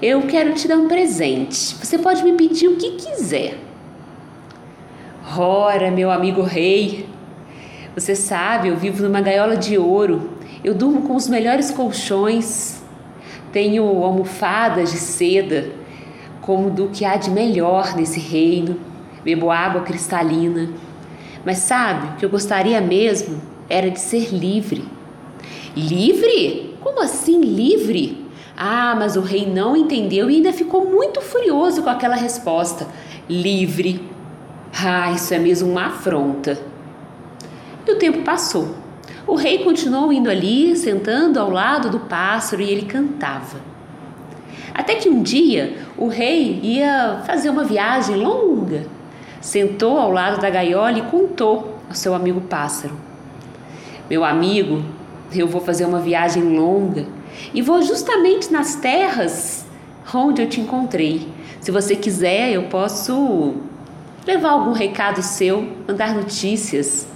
eu 0.00 0.22
quero 0.22 0.54
te 0.54 0.68
dar 0.68 0.76
um 0.76 0.88
presente. 0.88 1.74
Você 1.76 1.98
pode 1.98 2.22
me 2.22 2.32
pedir 2.32 2.68
o 2.68 2.76
que 2.76 2.92
quiser. 2.92 3.58
Ora, 5.36 5.90
meu 5.90 6.10
amigo 6.10 6.42
rei, 6.42 7.08
você 7.94 8.14
sabe, 8.14 8.68
eu 8.68 8.76
vivo 8.76 9.02
numa 9.02 9.20
gaiola 9.20 9.56
de 9.56 9.76
ouro. 9.76 10.38
Eu 10.62 10.74
durmo 10.74 11.02
com 11.02 11.16
os 11.16 11.28
melhores 11.28 11.70
colchões. 11.70 12.82
Tenho 13.52 13.84
almofadas 14.04 14.92
de 14.92 14.98
seda, 14.98 15.70
como 16.40 16.70
do 16.70 16.88
que 16.88 17.04
há 17.04 17.16
de 17.16 17.30
melhor 17.30 17.96
nesse 17.96 18.20
reino 18.20 18.78
bebo 19.26 19.50
água 19.50 19.82
cristalina. 19.82 20.70
Mas 21.44 21.58
sabe, 21.58 22.06
o 22.06 22.16
que 22.16 22.24
eu 22.24 22.30
gostaria 22.30 22.80
mesmo 22.80 23.42
era 23.68 23.90
de 23.90 23.98
ser 23.98 24.32
livre. 24.32 24.84
Livre? 25.76 26.74
Como 26.80 27.00
assim 27.00 27.40
livre? 27.40 28.26
Ah, 28.56 28.94
mas 28.98 29.16
o 29.16 29.20
rei 29.20 29.44
não 29.44 29.76
entendeu 29.76 30.30
e 30.30 30.36
ainda 30.36 30.52
ficou 30.52 30.86
muito 30.86 31.20
furioso 31.20 31.82
com 31.82 31.90
aquela 31.90 32.16
resposta. 32.16 32.86
Livre. 33.28 34.02
Ah, 34.82 35.12
isso 35.12 35.34
é 35.34 35.38
mesmo 35.38 35.70
uma 35.70 35.86
afronta. 35.86 36.58
E 37.86 37.90
o 37.90 37.98
tempo 37.98 38.22
passou. 38.22 38.74
O 39.26 39.34
rei 39.34 39.58
continuou 39.58 40.12
indo 40.12 40.30
ali, 40.30 40.74
sentando 40.76 41.38
ao 41.38 41.50
lado 41.50 41.90
do 41.90 42.00
pássaro 42.00 42.62
e 42.62 42.70
ele 42.70 42.86
cantava. 42.86 43.60
Até 44.72 44.94
que 44.94 45.08
um 45.08 45.22
dia 45.22 45.76
o 45.96 46.08
rei 46.08 46.60
ia 46.62 47.22
fazer 47.26 47.50
uma 47.50 47.64
viagem 47.64 48.16
longa 48.16 48.86
sentou 49.40 49.98
ao 49.98 50.10
lado 50.10 50.40
da 50.40 50.50
gaiola 50.50 50.98
e 50.98 51.02
contou 51.02 51.78
ao 51.88 51.94
seu 51.94 52.14
amigo 52.14 52.40
pássaro: 52.42 52.94
Meu 54.08 54.24
amigo, 54.24 54.82
eu 55.34 55.46
vou 55.46 55.60
fazer 55.60 55.84
uma 55.84 56.00
viagem 56.00 56.42
longa 56.42 57.06
e 57.52 57.62
vou 57.62 57.82
justamente 57.82 58.52
nas 58.52 58.76
terras 58.76 59.66
onde 60.14 60.42
eu 60.42 60.48
te 60.48 60.60
encontrei. 60.60 61.28
Se 61.60 61.70
você 61.70 61.96
quiser, 61.96 62.52
eu 62.52 62.64
posso 62.64 63.54
levar 64.26 64.50
algum 64.50 64.72
recado 64.72 65.22
seu, 65.22 65.68
mandar 65.86 66.14
notícias. 66.14 67.06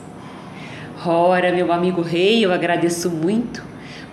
Ora, 1.05 1.53
meu 1.53 1.73
amigo 1.73 2.03
rei, 2.03 2.45
eu 2.45 2.53
agradeço 2.53 3.09
muito, 3.11 3.63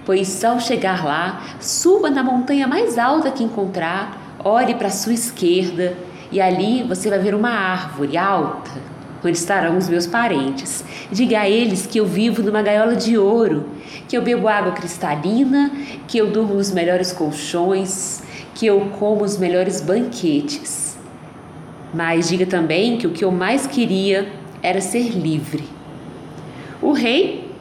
pois 0.05 0.43
ao 0.43 0.59
chegar 0.59 1.03
lá, 1.03 1.43
suba 1.59 2.09
na 2.09 2.23
montanha 2.23 2.67
mais 2.67 2.97
alta 2.97 3.29
que 3.29 3.43
encontrar, 3.43 4.35
olhe 4.43 4.73
para 4.75 4.89
sua 4.89 5.13
esquerda 5.13 5.97
e 6.31 6.39
ali 6.39 6.83
você 6.83 7.09
vai 7.09 7.19
ver 7.19 7.35
uma 7.35 7.49
árvore 7.49 8.17
alta, 8.17 8.71
onde 9.23 9.37
estarão 9.37 9.77
os 9.77 9.89
meus 9.89 10.07
parentes. 10.07 10.83
Diga 11.11 11.41
a 11.41 11.49
eles 11.49 11.85
que 11.85 11.99
eu 11.99 12.05
vivo 12.05 12.41
numa 12.41 12.61
gaiola 12.61 12.95
de 12.95 13.17
ouro, 13.17 13.65
que 14.07 14.17
eu 14.17 14.21
bebo 14.21 14.47
água 14.47 14.71
cristalina, 14.71 15.71
que 16.07 16.17
eu 16.17 16.31
durmo 16.31 16.55
nos 16.55 16.71
melhores 16.71 17.11
colchões, 17.11 18.21
que 18.53 18.65
eu 18.65 18.91
como 18.99 19.23
os 19.23 19.37
melhores 19.37 19.81
banquetes. 19.81 20.97
Mas 21.93 22.29
diga 22.29 22.45
também 22.45 22.97
que 22.97 23.07
o 23.07 23.11
que 23.11 23.23
eu 23.23 23.31
mais 23.31 23.65
queria 23.65 24.27
era 24.61 24.81
ser 24.81 25.09
livre. 25.09 25.63
O 26.81 26.91
rei, 26.91 27.51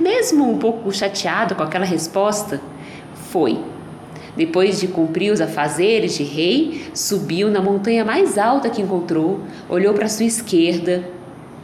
mesmo 0.00 0.50
um 0.50 0.58
pouco 0.58 0.90
chateado 0.92 1.54
com 1.54 1.62
aquela 1.62 1.84
resposta, 1.84 2.60
foi 3.30 3.58
depois 4.36 4.80
de 4.80 4.88
cumprir 4.88 5.32
os 5.32 5.40
afazeres 5.40 6.16
de 6.16 6.24
rei, 6.24 6.86
subiu 6.92 7.50
na 7.50 7.60
montanha 7.60 8.04
mais 8.04 8.36
alta 8.36 8.68
que 8.68 8.82
encontrou, 8.82 9.40
olhou 9.68 9.94
para 9.94 10.08
sua 10.08 10.26
esquerda 10.26 11.04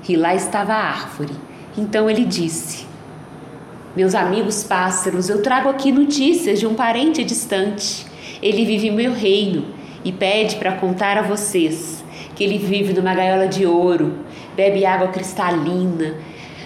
e 0.08 0.16
lá 0.16 0.34
estava 0.34 0.72
a 0.72 0.82
árvore. 0.82 1.32
Então 1.76 2.08
ele 2.08 2.24
disse: 2.24 2.86
Meus 3.96 4.14
amigos 4.14 4.62
pássaros, 4.62 5.28
eu 5.28 5.42
trago 5.42 5.68
aqui 5.68 5.90
notícias 5.90 6.60
de 6.60 6.66
um 6.66 6.74
parente 6.74 7.24
distante. 7.24 8.06
Ele 8.40 8.64
vive 8.64 8.88
em 8.88 8.94
meu 8.94 9.12
reino 9.12 9.66
e 10.04 10.12
pede 10.12 10.56
para 10.56 10.72
contar 10.72 11.18
a 11.18 11.22
vocês 11.22 12.00
que 12.34 12.44
ele 12.44 12.56
vive 12.56 12.94
numa 12.94 13.14
gaiola 13.14 13.46
de 13.46 13.66
ouro, 13.66 14.14
bebe 14.56 14.86
água 14.86 15.08
cristalina, 15.08 16.14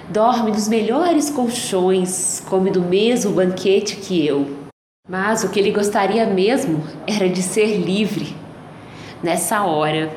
dorme 0.09 0.53
nos 0.53 0.69
melhores 0.69 1.31
colchões, 1.31 2.41
come 2.49 2.71
do 2.71 2.81
mesmo 2.81 3.33
banquete 3.33 3.97
que 3.97 4.25
eu. 4.25 4.63
Mas 5.07 5.45
o 5.45 5.51
que 5.51 5.61
ele 5.61 5.71
gostaria 5.71 6.25
mesmo 6.25 6.83
era 7.07 7.29
de 7.29 7.43
ser 7.43 7.77
livre. 7.77 8.35
Nessa 9.23 9.63
hora, 9.63 10.11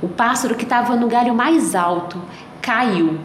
o 0.00 0.08
pássaro 0.08 0.54
que 0.54 0.64
estava 0.64 0.96
no 0.96 1.06
galho 1.06 1.34
mais 1.34 1.74
alto 1.74 2.22
caiu, 2.62 3.18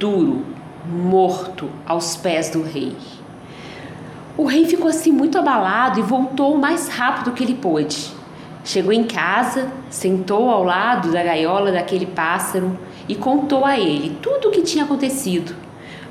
duro, 0.00 0.44
morto, 0.84 1.70
aos 1.86 2.16
pés 2.16 2.50
do 2.50 2.60
rei. 2.60 2.96
O 4.36 4.44
rei 4.44 4.66
ficou 4.66 4.88
assim 4.88 5.12
muito 5.12 5.38
abalado 5.38 6.00
e 6.00 6.02
voltou 6.02 6.56
o 6.56 6.60
mais 6.60 6.88
rápido 6.88 7.30
que 7.30 7.44
ele 7.44 7.54
pôde. 7.54 8.12
Chegou 8.64 8.92
em 8.92 9.04
casa, 9.04 9.70
sentou 9.90 10.50
ao 10.50 10.64
lado 10.64 11.12
da 11.12 11.22
gaiola 11.22 11.70
daquele 11.70 12.06
pássaro 12.06 12.76
e 13.08 13.14
contou 13.14 13.64
a 13.64 13.78
ele 13.78 14.18
tudo 14.20 14.48
o 14.48 14.50
que 14.50 14.62
tinha 14.62 14.82
acontecido. 14.82 15.61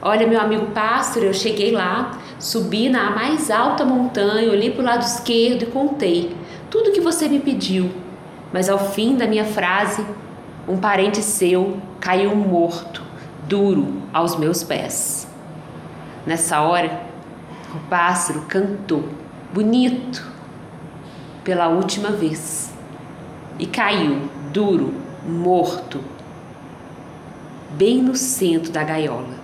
Olha, 0.03 0.25
meu 0.25 0.41
amigo 0.41 0.71
pássaro, 0.71 1.27
eu 1.27 1.33
cheguei 1.33 1.71
lá, 1.71 2.17
subi 2.39 2.89
na 2.89 3.11
mais 3.11 3.51
alta 3.51 3.85
montanha, 3.85 4.49
olhei 4.49 4.71
para 4.71 4.81
o 4.81 4.85
lado 4.85 5.03
esquerdo 5.03 5.61
e 5.61 5.67
contei 5.67 6.35
tudo 6.71 6.91
que 6.91 6.99
você 6.99 7.29
me 7.29 7.39
pediu. 7.39 7.91
Mas 8.51 8.67
ao 8.67 8.79
fim 8.79 9.15
da 9.15 9.27
minha 9.27 9.45
frase, 9.45 10.03
um 10.67 10.77
parente 10.77 11.21
seu 11.21 11.77
caiu 11.99 12.35
morto, 12.35 13.03
duro, 13.47 14.01
aos 14.11 14.35
meus 14.35 14.63
pés. 14.63 15.27
Nessa 16.25 16.61
hora, 16.61 17.03
o 17.75 17.79
pássaro 17.87 18.41
cantou, 18.47 19.07
bonito, 19.53 20.25
pela 21.43 21.67
última 21.67 22.09
vez, 22.09 22.73
e 23.59 23.67
caiu, 23.67 24.29
duro, 24.51 24.95
morto, 25.27 26.03
bem 27.69 28.01
no 28.01 28.15
centro 28.15 28.71
da 28.71 28.83
gaiola. 28.83 29.40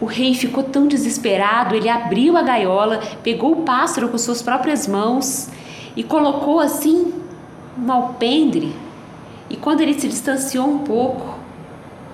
O 0.00 0.04
rei 0.04 0.34
ficou 0.34 0.62
tão 0.62 0.86
desesperado, 0.86 1.74
ele 1.74 1.88
abriu 1.88 2.36
a 2.36 2.42
gaiola, 2.42 3.00
pegou 3.22 3.52
o 3.52 3.62
pássaro 3.62 4.08
com 4.08 4.18
suas 4.18 4.42
próprias 4.42 4.86
mãos 4.86 5.48
e 5.96 6.02
colocou 6.02 6.60
assim 6.60 7.14
um 7.78 7.90
alpendre. 7.90 8.74
E 9.48 9.56
quando 9.56 9.80
ele 9.80 9.98
se 9.98 10.06
distanciou 10.08 10.68
um 10.68 10.78
pouco, 10.78 11.38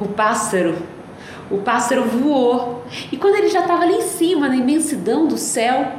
o 0.00 0.06
pássaro, 0.06 0.76
o 1.50 1.58
pássaro 1.58 2.04
voou. 2.04 2.84
E 3.10 3.16
quando 3.16 3.36
ele 3.36 3.48
já 3.48 3.60
estava 3.60 3.82
ali 3.82 3.94
em 3.94 4.02
cima, 4.02 4.48
na 4.48 4.56
imensidão 4.56 5.26
do 5.26 5.36
céu, 5.36 5.92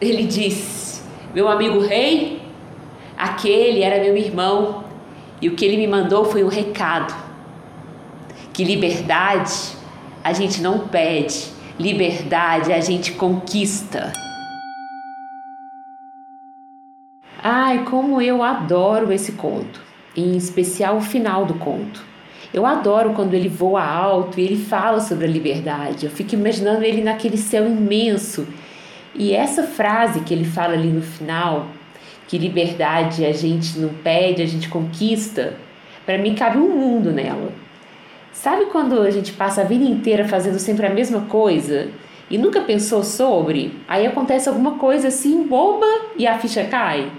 ele 0.00 0.24
disse: 0.24 1.02
Meu 1.34 1.48
amigo 1.48 1.80
rei, 1.80 2.42
aquele 3.18 3.82
era 3.82 4.02
meu 4.02 4.16
irmão, 4.16 4.84
e 5.40 5.48
o 5.48 5.56
que 5.56 5.64
ele 5.64 5.76
me 5.76 5.88
mandou 5.88 6.24
foi 6.24 6.44
um 6.44 6.48
recado: 6.48 7.14
que 8.52 8.62
liberdade 8.62 9.75
a 10.26 10.32
gente 10.32 10.60
não 10.60 10.88
pede, 10.88 11.52
liberdade 11.78 12.72
a 12.72 12.80
gente 12.80 13.12
conquista. 13.12 14.12
Ai, 17.40 17.84
como 17.84 18.20
eu 18.20 18.42
adoro 18.42 19.12
esse 19.12 19.30
conto, 19.30 19.80
em 20.16 20.36
especial 20.36 20.96
o 20.96 21.00
final 21.00 21.46
do 21.46 21.54
conto. 21.54 22.04
Eu 22.52 22.66
adoro 22.66 23.12
quando 23.12 23.34
ele 23.34 23.48
voa 23.48 23.84
alto 23.84 24.40
e 24.40 24.42
ele 24.42 24.56
fala 24.56 24.98
sobre 24.98 25.26
a 25.26 25.30
liberdade. 25.30 26.06
Eu 26.06 26.10
fico 26.10 26.34
imaginando 26.34 26.82
ele 26.82 27.04
naquele 27.04 27.36
céu 27.36 27.64
imenso. 27.64 28.48
E 29.14 29.32
essa 29.32 29.62
frase 29.62 30.22
que 30.22 30.34
ele 30.34 30.44
fala 30.44 30.72
ali 30.72 30.88
no 30.88 31.02
final, 31.02 31.68
que 32.26 32.36
liberdade 32.36 33.24
a 33.24 33.32
gente 33.32 33.78
não 33.78 33.90
pede, 33.90 34.42
a 34.42 34.46
gente 34.46 34.68
conquista, 34.68 35.54
para 36.04 36.18
mim 36.18 36.34
cabe 36.34 36.58
um 36.58 36.76
mundo 36.76 37.12
nela. 37.12 37.65
Sabe 38.42 38.66
quando 38.66 39.00
a 39.00 39.10
gente 39.10 39.32
passa 39.32 39.62
a 39.62 39.64
vida 39.64 39.84
inteira 39.84 40.28
fazendo 40.28 40.58
sempre 40.58 40.86
a 40.86 40.90
mesma 40.90 41.22
coisa 41.22 41.88
e 42.30 42.36
nunca 42.36 42.60
pensou 42.60 43.02
sobre? 43.02 43.74
Aí 43.88 44.06
acontece 44.06 44.46
alguma 44.46 44.72
coisa 44.78 45.08
assim 45.08 45.42
boba 45.42 45.86
e 46.18 46.26
a 46.26 46.38
ficha 46.38 46.62
cai? 46.64 47.10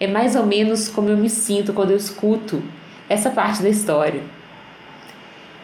É 0.00 0.06
mais 0.06 0.34
ou 0.34 0.46
menos 0.46 0.88
como 0.88 1.10
eu 1.10 1.16
me 1.16 1.28
sinto 1.28 1.74
quando 1.74 1.90
eu 1.90 1.96
escuto 1.96 2.62
essa 3.06 3.28
parte 3.30 3.62
da 3.62 3.68
história. 3.68 4.22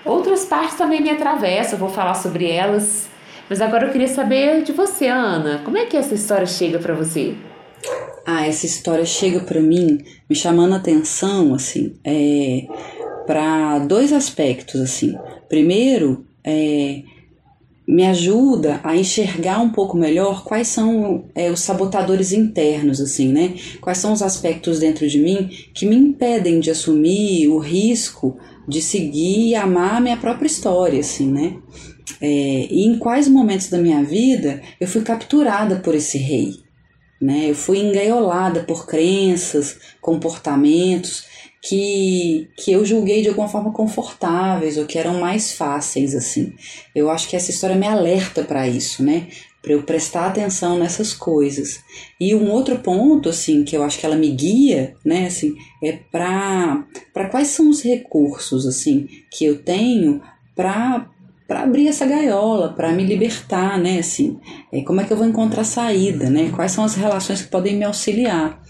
Outras 0.05 0.45
partes 0.45 0.77
também 0.77 1.01
me 1.01 1.11
atravessam, 1.11 1.79
vou 1.79 1.89
falar 1.89 2.15
sobre 2.15 2.51
elas. 2.51 3.09
Mas 3.49 3.63
agora 3.63 3.87
eu 3.87 3.93
queria 3.93 4.09
saber 4.09 4.63
de 4.63 4.73
você, 4.73 5.09
Ana. 5.09 5.63
Como 5.65 5.79
é 5.79 5.87
que 5.87 5.97
essa 5.97 6.15
história 6.15 6.47
chega 6.47 6.79
para 6.79 6.95
você? 6.95 7.35
Ah, 8.25 8.47
essa 8.47 8.67
história 8.67 9.05
chega 9.05 9.41
para 9.41 9.61
mim 9.61 10.05
me 10.29 10.37
chamando 10.37 10.75
a 10.75 10.77
atenção, 10.77 11.55
assim, 11.55 11.97
é, 12.05 12.67
para 13.27 13.79
dois 13.81 14.13
aspectos, 14.13 14.81
assim. 14.81 15.17
Primeiro, 15.49 16.27
é, 16.45 17.03
me 17.87 18.07
ajuda 18.07 18.81
a 18.85 18.97
enxergar 18.97 19.61
um 19.61 19.71
pouco 19.71 19.97
melhor 19.97 20.45
quais 20.45 20.69
são 20.69 21.25
é, 21.35 21.51
os 21.51 21.61
sabotadores 21.61 22.33
internos, 22.33 23.01
assim, 23.01 23.29
né? 23.29 23.55
Quais 23.81 23.99
são 23.99 24.13
os 24.13 24.23
aspectos 24.23 24.79
dentro 24.79 25.09
de 25.09 25.19
mim 25.19 25.51
que 25.75 25.85
me 25.85 25.97
impedem 25.97 26.61
de 26.61 26.71
assumir 26.71 27.49
o 27.49 27.59
risco 27.59 28.39
de 28.67 28.81
seguir 28.81 29.49
e 29.49 29.55
amar 29.55 29.97
a 29.97 30.01
minha 30.01 30.17
própria 30.17 30.47
história, 30.47 31.01
assim, 31.01 31.31
né? 31.31 31.57
É, 32.21 32.67
e 32.71 32.87
em 32.87 32.99
quais 32.99 33.29
momentos 33.29 33.69
da 33.69 33.79
minha 33.79 34.03
vida 34.03 34.63
eu 34.81 34.87
fui 34.87 35.03
capturada 35.03 35.77
por 35.77 35.95
esse 35.95 36.19
rei, 36.19 36.55
né? 37.21 37.51
Eu 37.51 37.55
fui 37.55 37.79
engaiolada 37.79 38.63
por 38.63 38.87
crenças, 38.87 39.77
comportamentos 40.01 41.32
que, 41.63 42.51
que 42.57 42.73
eu 42.73 42.85
julguei 42.85 43.23
de 43.23 43.29
alguma 43.29 43.49
forma 43.49 43.73
confortáveis 43.73 44.77
ou 44.77 44.85
que 44.85 44.99
eram 44.99 45.21
mais 45.21 45.53
fáceis, 45.53 46.13
assim. 46.13 46.53
Eu 46.93 47.09
acho 47.09 47.29
que 47.29 47.37
essa 47.37 47.53
história 47.53 47.77
me 47.77 47.87
alerta 47.87 48.43
para 48.43 48.67
isso, 48.67 49.05
né? 49.05 49.29
Para 49.63 49.75
eu 49.75 49.85
prestar 49.85 50.27
atenção 50.27 50.77
nessas 50.77 51.13
coisas. 51.15 51.79
E 52.19 52.35
um 52.35 52.51
outro 52.51 52.81
ponto, 52.81 53.29
assim, 53.29 53.63
que 53.63 53.77
eu 53.77 53.85
acho 53.85 53.97
que 53.97 54.05
ela 54.05 54.17
me 54.17 54.31
guia, 54.31 54.97
né, 55.05 55.27
assim, 55.27 55.55
é 55.81 55.93
para 55.93 56.85
quais 57.31 57.49
são 57.49 57.71
os 57.71 57.81
recursos, 57.81 58.67
assim, 58.67 59.09
que 59.31 59.45
eu 59.45 59.63
tenho 59.63 60.21
para 60.57 61.09
para 61.47 61.65
abrir 61.65 61.87
essa 61.87 62.07
gaiola, 62.07 62.73
para 62.73 62.93
me 62.93 63.05
libertar, 63.05 63.79
né? 63.79 63.99
Assim, 63.99 64.41
é, 64.73 64.81
como 64.81 65.03
é 65.03 65.05
que 65.05 65.13
eu 65.13 65.17
vou 65.19 65.27
encontrar 65.27 65.65
saída, 65.65 66.31
né? 66.31 66.51
Quais 66.51 66.73
são 66.73 66.83
as 66.83 66.95
relações 66.95 67.43
que 67.43 67.51
podem 67.51 67.77
me 67.77 67.85
auxiliar? 67.85 68.63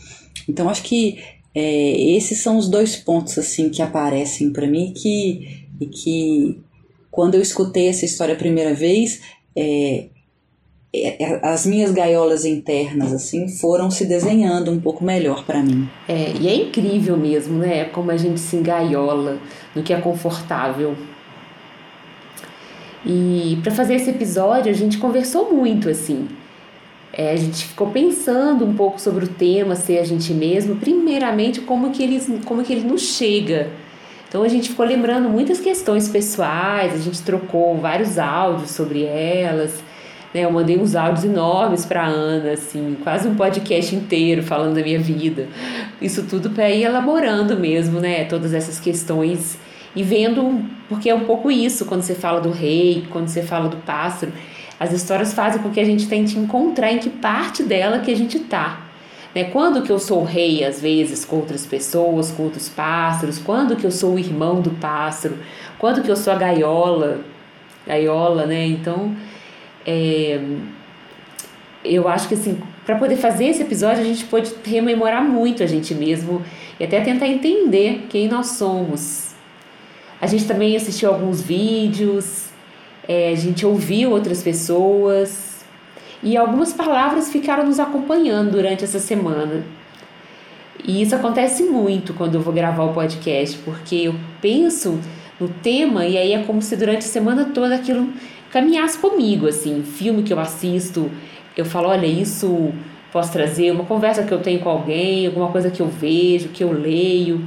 Então, 0.48 0.68
acho 0.68 0.82
que 0.82 1.16
é, 1.54 2.16
esses 2.16 2.38
são 2.38 2.56
os 2.56 2.68
dois 2.68 2.96
pontos 2.96 3.36
assim 3.38 3.68
que 3.68 3.82
aparecem 3.82 4.50
para 4.52 4.66
mim 4.66 4.92
que 4.96 5.66
e 5.80 5.86
que 5.86 6.60
quando 7.10 7.34
eu 7.34 7.42
escutei 7.42 7.88
essa 7.88 8.04
história 8.04 8.34
a 8.34 8.38
primeira 8.38 8.72
vez 8.72 9.20
é, 9.54 10.06
é, 10.94 11.22
é 11.22 11.40
as 11.46 11.66
minhas 11.66 11.90
gaiolas 11.90 12.44
internas 12.44 13.12
assim 13.12 13.48
foram 13.48 13.90
se 13.90 14.06
desenhando 14.06 14.70
um 14.70 14.80
pouco 14.80 15.04
melhor 15.04 15.44
para 15.44 15.62
mim. 15.62 15.88
É, 16.08 16.32
e 16.40 16.48
é 16.48 16.54
incrível 16.54 17.16
mesmo, 17.16 17.58
né? 17.58 17.84
Como 17.86 18.10
a 18.10 18.16
gente 18.16 18.40
se 18.40 18.56
engaiola 18.56 19.38
no 19.74 19.82
que 19.82 19.92
é 19.92 20.00
confortável. 20.00 20.96
E 23.04 23.58
para 23.62 23.72
fazer 23.72 23.94
esse 23.94 24.10
episódio 24.10 24.70
a 24.70 24.74
gente 24.74 24.98
conversou 24.98 25.52
muito 25.52 25.88
assim. 25.88 26.28
É, 27.12 27.32
a 27.32 27.36
gente 27.36 27.66
ficou 27.66 27.90
pensando 27.90 28.64
um 28.64 28.74
pouco 28.74 28.98
sobre 28.98 29.26
o 29.26 29.28
tema 29.28 29.76
ser 29.76 29.98
a 29.98 30.04
gente 30.04 30.32
mesmo, 30.32 30.76
primeiramente 30.76 31.60
como 31.60 31.90
que, 31.90 32.02
ele, 32.02 32.20
como 32.44 32.62
que 32.62 32.72
ele 32.72 32.88
nos 32.88 33.02
chega. 33.02 33.68
Então 34.26 34.42
a 34.42 34.48
gente 34.48 34.70
ficou 34.70 34.86
lembrando 34.86 35.28
muitas 35.28 35.60
questões 35.60 36.08
pessoais, 36.08 36.94
a 36.94 36.98
gente 36.98 37.20
trocou 37.20 37.76
vários 37.76 38.18
áudios 38.18 38.70
sobre 38.70 39.04
elas. 39.04 39.84
Né? 40.32 40.46
Eu 40.46 40.50
mandei 40.50 40.78
uns 40.78 40.96
áudios 40.96 41.26
enormes 41.26 41.84
para 41.84 42.06
Ana, 42.06 42.52
assim, 42.52 42.96
quase 43.04 43.28
um 43.28 43.34
podcast 43.34 43.94
inteiro 43.94 44.42
falando 44.42 44.74
da 44.74 44.82
minha 44.82 44.98
vida. 44.98 45.48
Isso 46.00 46.22
tudo 46.22 46.48
para 46.48 46.70
ir 46.70 46.84
elaborando 46.84 47.58
mesmo, 47.58 48.00
né? 48.00 48.24
Todas 48.24 48.54
essas 48.54 48.80
questões 48.80 49.58
e 49.94 50.02
vendo, 50.02 50.64
porque 50.88 51.10
é 51.10 51.14
um 51.14 51.26
pouco 51.26 51.50
isso 51.50 51.84
quando 51.84 52.00
você 52.00 52.14
fala 52.14 52.40
do 52.40 52.50
rei, 52.50 53.04
quando 53.10 53.28
você 53.28 53.42
fala 53.42 53.68
do 53.68 53.76
pássaro 53.76 54.32
as 54.82 54.92
histórias 54.92 55.32
fazem 55.32 55.62
com 55.62 55.70
que 55.70 55.78
a 55.78 55.84
gente 55.84 56.08
tente 56.08 56.36
encontrar 56.36 56.90
em 56.90 56.98
que 56.98 57.08
parte 57.08 57.62
dela 57.62 58.00
que 58.00 58.10
a 58.10 58.16
gente 58.16 58.40
tá. 58.40 58.80
Né? 59.32 59.44
Quando 59.44 59.82
que 59.82 59.90
eu 59.90 59.98
sou 60.00 60.24
rei, 60.24 60.64
às 60.64 60.82
vezes, 60.82 61.24
com 61.24 61.36
outras 61.36 61.64
pessoas, 61.64 62.32
com 62.32 62.42
outros 62.42 62.68
pássaros? 62.68 63.38
Quando 63.38 63.76
que 63.76 63.84
eu 63.84 63.92
sou 63.92 64.14
o 64.14 64.18
irmão 64.18 64.60
do 64.60 64.70
pássaro? 64.70 65.38
Quando 65.78 66.02
que 66.02 66.10
eu 66.10 66.16
sou 66.16 66.32
a 66.32 66.36
gaiola? 66.36 67.20
Gaiola, 67.86 68.44
né? 68.44 68.66
Então, 68.66 69.14
é, 69.86 70.40
eu 71.84 72.08
acho 72.08 72.26
que 72.26 72.34
assim, 72.34 72.60
para 72.84 72.96
poder 72.96 73.16
fazer 73.16 73.44
esse 73.44 73.62
episódio, 73.62 74.02
a 74.02 74.04
gente 74.04 74.24
pode 74.24 74.52
rememorar 74.64 75.22
muito 75.22 75.62
a 75.62 75.66
gente 75.66 75.94
mesmo 75.94 76.42
e 76.80 76.82
até 76.82 77.00
tentar 77.00 77.28
entender 77.28 78.06
quem 78.08 78.26
nós 78.26 78.48
somos. 78.48 79.30
A 80.20 80.26
gente 80.26 80.44
também 80.44 80.74
assistiu 80.74 81.08
alguns 81.08 81.40
vídeos, 81.40 82.51
é, 83.08 83.30
a 83.30 83.34
gente 83.34 83.66
ouviu 83.66 84.10
outras 84.10 84.42
pessoas 84.42 85.64
e 86.22 86.36
algumas 86.36 86.72
palavras 86.72 87.30
ficaram 87.30 87.66
nos 87.66 87.80
acompanhando 87.80 88.52
durante 88.52 88.84
essa 88.84 88.98
semana. 88.98 89.64
E 90.84 91.02
isso 91.02 91.14
acontece 91.14 91.64
muito 91.64 92.14
quando 92.14 92.36
eu 92.36 92.40
vou 92.40 92.52
gravar 92.52 92.84
o 92.84 92.92
podcast, 92.92 93.58
porque 93.58 93.96
eu 93.96 94.14
penso 94.40 94.98
no 95.38 95.48
tema 95.48 96.06
e 96.06 96.16
aí 96.16 96.32
é 96.32 96.42
como 96.42 96.62
se 96.62 96.76
durante 96.76 97.00
a 97.00 97.08
semana 97.08 97.50
toda 97.52 97.74
aquilo 97.74 98.08
caminhasse 98.50 98.98
comigo, 98.98 99.46
assim, 99.48 99.82
filme 99.82 100.22
que 100.22 100.32
eu 100.32 100.38
assisto, 100.38 101.10
eu 101.56 101.64
falo, 101.64 101.88
olha, 101.88 102.06
isso 102.06 102.72
posso 103.12 103.32
trazer, 103.32 103.70
uma 103.70 103.84
conversa 103.84 104.22
que 104.22 104.32
eu 104.32 104.40
tenho 104.40 104.60
com 104.60 104.68
alguém, 104.68 105.26
alguma 105.26 105.48
coisa 105.48 105.70
que 105.70 105.80
eu 105.80 105.86
vejo, 105.86 106.48
que 106.48 106.62
eu 106.64 106.72
leio. 106.72 107.44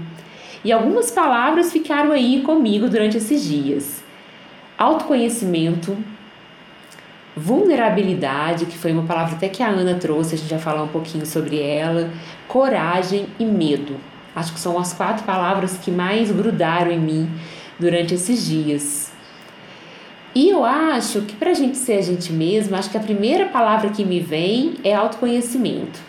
E 0.64 0.72
algumas 0.72 1.12
palavras 1.12 1.72
ficaram 1.72 2.12
aí 2.12 2.42
comigo 2.42 2.90
durante 2.90 3.18
esses 3.18 3.44
dias 3.44 4.05
autoconhecimento, 4.78 5.98
vulnerabilidade, 7.36 8.66
que 8.66 8.78
foi 8.78 8.92
uma 8.92 9.04
palavra 9.04 9.36
até 9.36 9.50
que 9.50 9.62
a 9.62 9.68
Ana 9.68 9.96
trouxe, 9.96 10.36
a 10.36 10.38
gente 10.38 10.50
vai 10.50 10.60
falar 10.60 10.84
um 10.84 10.88
pouquinho 10.88 11.26
sobre 11.26 11.62
ela, 11.62 12.10
coragem 12.48 13.28
e 13.40 13.46
medo. 13.46 13.98
Acho 14.36 14.54
que 14.54 14.60
são 14.60 14.78
as 14.78 14.94
quatro 14.94 15.24
palavras 15.24 15.78
que 15.78 15.92
mais 15.92 16.32
grudaram 16.32 16.92
em 16.92 17.00
mim 17.00 17.30
durante 17.80 18.14
esses 18.14 18.46
dias. 18.46 19.12
E 20.34 20.50
eu 20.50 20.66
acho 20.66 21.22
que 21.22 21.34
para 21.36 21.52
a 21.52 21.54
gente 21.54 21.78
ser 21.78 22.00
a 22.00 22.02
gente 22.02 22.34
mesma, 22.34 22.78
acho 22.78 22.90
que 22.90 22.98
a 22.98 23.02
primeira 23.02 23.46
palavra 23.46 23.90
que 23.90 24.04
me 24.04 24.20
vem 24.20 24.74
é 24.84 24.94
autoconhecimento. 24.94 26.00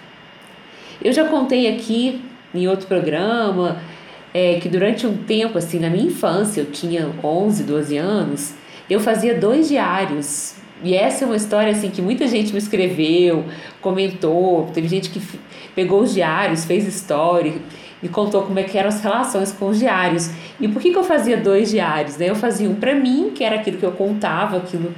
Eu 1.02 1.12
já 1.12 1.28
contei 1.28 1.72
aqui 1.72 2.24
em 2.52 2.66
outro 2.66 2.88
programa 2.88 3.80
é, 4.36 4.60
que 4.60 4.68
durante 4.68 5.06
um 5.06 5.16
tempo, 5.16 5.56
assim, 5.56 5.78
na 5.78 5.88
minha 5.88 6.04
infância, 6.04 6.60
eu 6.60 6.66
tinha 6.66 7.08
11, 7.24 7.64
12 7.64 7.96
anos, 7.96 8.52
eu 8.88 9.00
fazia 9.00 9.34
dois 9.34 9.66
diários. 9.66 10.56
E 10.84 10.94
essa 10.94 11.24
é 11.24 11.26
uma 11.26 11.36
história, 11.36 11.72
assim, 11.72 11.88
que 11.88 12.02
muita 12.02 12.26
gente 12.26 12.52
me 12.52 12.58
escreveu, 12.58 13.46
comentou, 13.80 14.68
teve 14.74 14.88
gente 14.88 15.08
que 15.08 15.22
pegou 15.74 16.02
os 16.02 16.12
diários, 16.12 16.66
fez 16.66 16.86
história 16.86 17.54
e 18.02 18.08
contou 18.10 18.42
como 18.42 18.58
é 18.58 18.64
que 18.64 18.76
eram 18.76 18.90
as 18.90 19.00
relações 19.00 19.52
com 19.52 19.68
os 19.68 19.78
diários. 19.78 20.30
E 20.60 20.68
por 20.68 20.82
que, 20.82 20.90
que 20.90 20.98
eu 20.98 21.04
fazia 21.04 21.38
dois 21.38 21.70
diários? 21.70 22.18
Né? 22.18 22.28
Eu 22.28 22.36
fazia 22.36 22.68
um 22.68 22.74
para 22.74 22.94
mim, 22.94 23.32
que 23.34 23.42
era 23.42 23.56
aquilo 23.56 23.78
que 23.78 23.86
eu 23.86 23.92
contava, 23.92 24.58
aquilo 24.58 24.94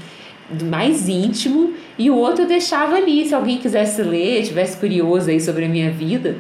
mais 0.65 1.09
íntimo, 1.09 1.75
e 1.97 2.11
o 2.11 2.17
outro 2.17 2.43
eu 2.43 2.49
deixava 2.49 2.97
ali, 2.97 3.25
se 3.25 3.37
alguém 3.37 3.59
quisesse 3.59 4.03
ler, 4.03 4.43
tivesse 4.43 4.77
curioso 4.79 5.31
aí 5.31 5.41
sobre 5.41 5.65
a 5.65 5.69
minha 5.69 5.93
vida. 5.93 6.39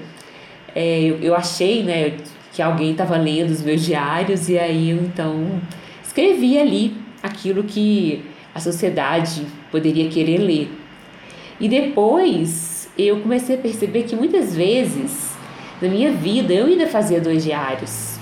É, 0.74 1.00
eu, 1.00 1.18
eu 1.20 1.36
achei, 1.36 1.84
né, 1.84 2.14
que 2.58 2.62
alguém 2.62 2.90
estava 2.90 3.16
lendo 3.16 3.50
os 3.50 3.62
meus 3.62 3.84
diários 3.84 4.48
e 4.48 4.58
aí 4.58 4.90
eu 4.90 4.96
então 4.96 5.60
escrevi 6.02 6.58
ali 6.58 6.96
aquilo 7.22 7.62
que 7.62 8.24
a 8.52 8.58
sociedade 8.58 9.46
poderia 9.70 10.08
querer 10.08 10.38
ler. 10.38 10.68
E 11.60 11.68
depois 11.68 12.90
eu 12.98 13.20
comecei 13.20 13.54
a 13.54 13.58
perceber 13.60 14.02
que 14.02 14.16
muitas 14.16 14.56
vezes 14.56 15.36
na 15.80 15.88
minha 15.88 16.10
vida 16.10 16.52
eu 16.52 16.66
ainda 16.66 16.88
fazia 16.88 17.20
dois 17.20 17.44
diários. 17.44 18.18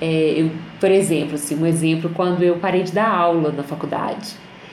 É, 0.00 0.34
eu, 0.38 0.50
por 0.80 0.90
exemplo, 0.90 1.36
assim, 1.36 1.54
um 1.54 1.64
exemplo 1.64 2.10
quando 2.12 2.42
eu 2.42 2.56
parei 2.56 2.82
de 2.82 2.90
dar 2.90 3.08
aula 3.08 3.52
na 3.52 3.62
faculdade, 3.62 4.30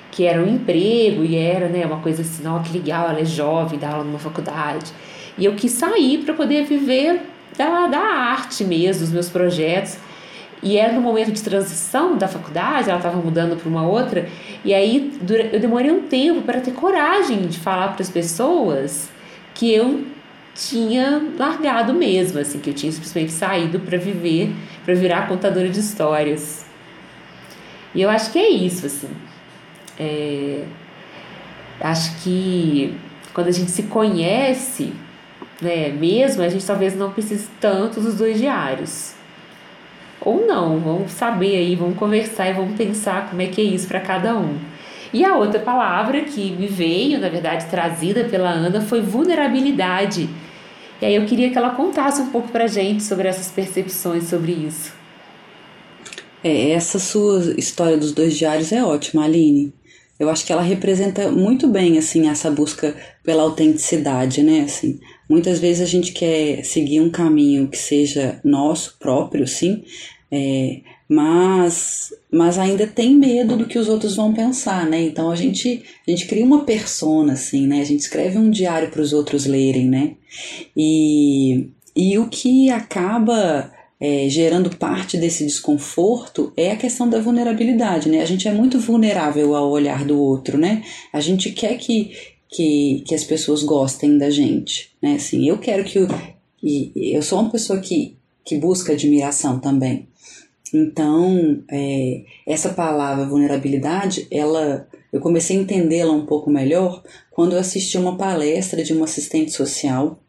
que 0.09 0.25
era 0.25 0.41
um 0.41 0.47
emprego 0.47 1.23
e 1.23 1.35
era 1.35 1.67
né, 1.67 1.85
uma 1.85 1.99
coisa 1.99 2.23
assim, 2.23 2.47
ó, 2.47 2.57
que 2.57 2.75
legal, 2.75 3.11
ela 3.11 3.19
é 3.19 3.25
jovem, 3.25 3.77
dá 3.77 3.91
aula 3.91 4.03
numa 4.03 4.17
faculdade. 4.17 4.91
E 5.37 5.45
eu 5.45 5.53
quis 5.53 5.73
sair 5.73 6.23
para 6.25 6.33
poder 6.33 6.65
viver 6.65 7.21
da, 7.59 7.87
da 7.87 7.99
arte 7.99 8.63
mesmo, 8.63 9.01
dos 9.01 9.11
meus 9.11 9.27
projetos. 9.27 9.97
E 10.63 10.77
era 10.77 10.93
no 10.93 11.01
momento 11.01 11.31
de 11.31 11.41
transição 11.41 12.17
da 12.17 12.27
faculdade, 12.27 12.89
ela 12.89 12.97
estava 12.97 13.17
mudando 13.17 13.55
para 13.57 13.69
uma 13.69 13.85
outra, 13.87 14.27
e 14.63 14.73
aí 14.73 15.17
eu 15.53 15.59
demorei 15.59 15.89
um 15.89 16.01
tempo 16.01 16.41
para 16.41 16.59
ter 16.59 16.71
coragem 16.71 17.47
de 17.47 17.57
falar 17.57 17.93
para 17.93 18.01
as 18.01 18.09
pessoas 18.09 19.09
que 19.53 19.73
eu 19.73 20.05
tinha 20.53 21.23
largado 21.37 21.93
mesmo, 21.93 22.39
assim, 22.39 22.59
que 22.59 22.71
eu 22.71 22.73
tinha 22.73 22.91
simplesmente 22.91 23.31
saído 23.31 23.79
para 23.79 23.97
viver, 23.97 24.53
para 24.83 24.93
virar 24.95 25.29
contadora 25.29 25.69
de 25.69 25.79
histórias. 25.79 26.65
E 27.95 28.01
eu 28.01 28.09
acho 28.09 28.31
que 28.31 28.39
é 28.39 28.49
isso, 28.49 28.85
assim. 28.85 29.09
É, 29.97 30.65
acho 31.79 32.21
que 32.21 32.97
quando 33.33 33.47
a 33.47 33.51
gente 33.51 33.71
se 33.71 33.83
conhece, 33.83 34.91
né? 35.61 35.89
Mesmo 35.89 36.41
a 36.41 36.49
gente 36.49 36.65
talvez 36.65 36.95
não 36.95 37.11
precise 37.11 37.47
tanto 37.59 37.99
dos 38.01 38.15
dois 38.15 38.37
diários. 38.37 39.13
ou 40.21 40.45
não. 40.45 40.79
Vamos 40.79 41.11
saber 41.11 41.55
aí, 41.57 41.75
vamos 41.75 41.97
conversar 41.97 42.49
e 42.49 42.53
vamos 42.53 42.75
pensar 42.77 43.29
como 43.29 43.41
é 43.41 43.47
que 43.47 43.61
é 43.61 43.63
isso 43.63 43.87
para 43.87 43.99
cada 43.99 44.37
um. 44.37 44.57
E 45.13 45.23
a 45.25 45.35
outra 45.35 45.59
palavra 45.59 46.21
que 46.21 46.51
me 46.51 46.67
veio, 46.67 47.19
na 47.19 47.29
verdade, 47.29 47.65
trazida 47.65 48.25
pela 48.25 48.49
Ana 48.49 48.81
foi 48.81 49.01
vulnerabilidade. 49.01 50.29
E 51.01 51.05
aí 51.05 51.15
eu 51.15 51.25
queria 51.25 51.49
que 51.49 51.57
ela 51.57 51.71
contasse 51.71 52.21
um 52.21 52.27
pouco 52.27 52.49
pra 52.49 52.67
gente 52.67 53.01
sobre 53.03 53.27
essas 53.27 53.49
percepções 53.49 54.25
sobre 54.25 54.51
isso. 54.51 54.93
É, 56.43 56.71
essa 56.71 56.99
sua 56.99 57.53
história 57.57 57.97
dos 57.97 58.11
dois 58.11 58.37
diários 58.37 58.71
é 58.71 58.83
ótima, 58.83 59.25
Aline. 59.25 59.73
Eu 60.19 60.29
acho 60.29 60.45
que 60.45 60.51
ela 60.51 60.61
representa 60.61 61.31
muito 61.31 61.67
bem 61.67 61.97
assim 61.97 62.27
essa 62.27 62.51
busca 62.51 62.93
pela 63.23 63.43
autenticidade, 63.43 64.43
né? 64.43 64.61
Assim, 64.61 64.99
muitas 65.29 65.59
vezes 65.59 65.81
a 65.81 65.85
gente 65.85 66.11
quer 66.11 66.63
seguir 66.65 66.99
um 66.99 67.09
caminho 67.09 67.69
que 67.69 67.77
seja 67.77 68.39
nosso 68.43 68.97
próprio, 68.99 69.47
sim, 69.47 69.83
é, 70.29 70.81
mas 71.07 72.13
mas 72.31 72.59
ainda 72.59 72.85
tem 72.85 73.15
medo 73.15 73.55
do 73.55 73.65
que 73.65 73.79
os 73.79 73.87
outros 73.87 74.17
vão 74.17 74.33
pensar, 74.33 74.85
né? 74.85 75.01
Então 75.01 75.31
a 75.31 75.35
gente 75.35 75.83
a 76.07 76.11
gente 76.11 76.27
cria 76.27 76.45
uma 76.45 76.65
persona 76.65 77.33
assim, 77.33 77.65
né? 77.65 77.81
A 77.81 77.85
gente 77.85 78.01
escreve 78.01 78.37
um 78.37 78.51
diário 78.51 78.91
para 78.91 79.01
os 79.01 79.13
outros 79.13 79.45
lerem, 79.45 79.87
né? 79.87 80.15
E 80.75 81.69
e 81.95 82.17
o 82.17 82.27
que 82.27 82.69
acaba 82.69 83.71
é, 83.99 84.29
gerando 84.29 84.75
parte 84.77 85.17
desse 85.17 85.45
desconforto 85.45 86.53
é 86.55 86.71
a 86.71 86.77
questão 86.77 87.09
da 87.09 87.19
vulnerabilidade, 87.19 88.09
né? 88.09 88.21
A 88.21 88.25
gente 88.25 88.47
é 88.47 88.51
muito 88.51 88.79
vulnerável 88.79 89.55
ao 89.55 89.69
olhar 89.69 90.05
do 90.05 90.17
outro, 90.19 90.57
né? 90.57 90.83
A 91.11 91.19
gente 91.19 91.51
quer 91.51 91.77
que, 91.77 92.15
que, 92.47 93.03
que 93.05 93.13
as 93.13 93.25
pessoas 93.25 93.61
gostem 93.61 94.17
da 94.17 94.29
gente, 94.29 94.91
né? 95.01 95.15
Assim, 95.15 95.47
eu 95.47 95.57
quero 95.57 95.83
que... 95.83 95.99
Eu, 95.99 96.07
eu 96.95 97.21
sou 97.21 97.39
uma 97.39 97.49
pessoa 97.49 97.79
que, 97.79 98.15
que 98.45 98.57
busca 98.57 98.93
admiração 98.93 99.59
também. 99.59 100.07
Então, 100.73 101.63
é, 101.69 102.23
essa 102.45 102.69
palavra 102.69 103.27
vulnerabilidade, 103.27 104.27
ela, 104.31 104.87
eu 105.11 105.19
comecei 105.19 105.57
a 105.57 105.61
entendê-la 105.61 106.13
um 106.13 106.25
pouco 106.25 106.49
melhor 106.49 107.03
quando 107.31 107.53
eu 107.53 107.59
assisti 107.59 107.97
uma 107.97 108.17
palestra 108.17 108.83
de 108.83 108.93
uma 108.93 109.05
assistente 109.05 109.51
social, 109.51 110.21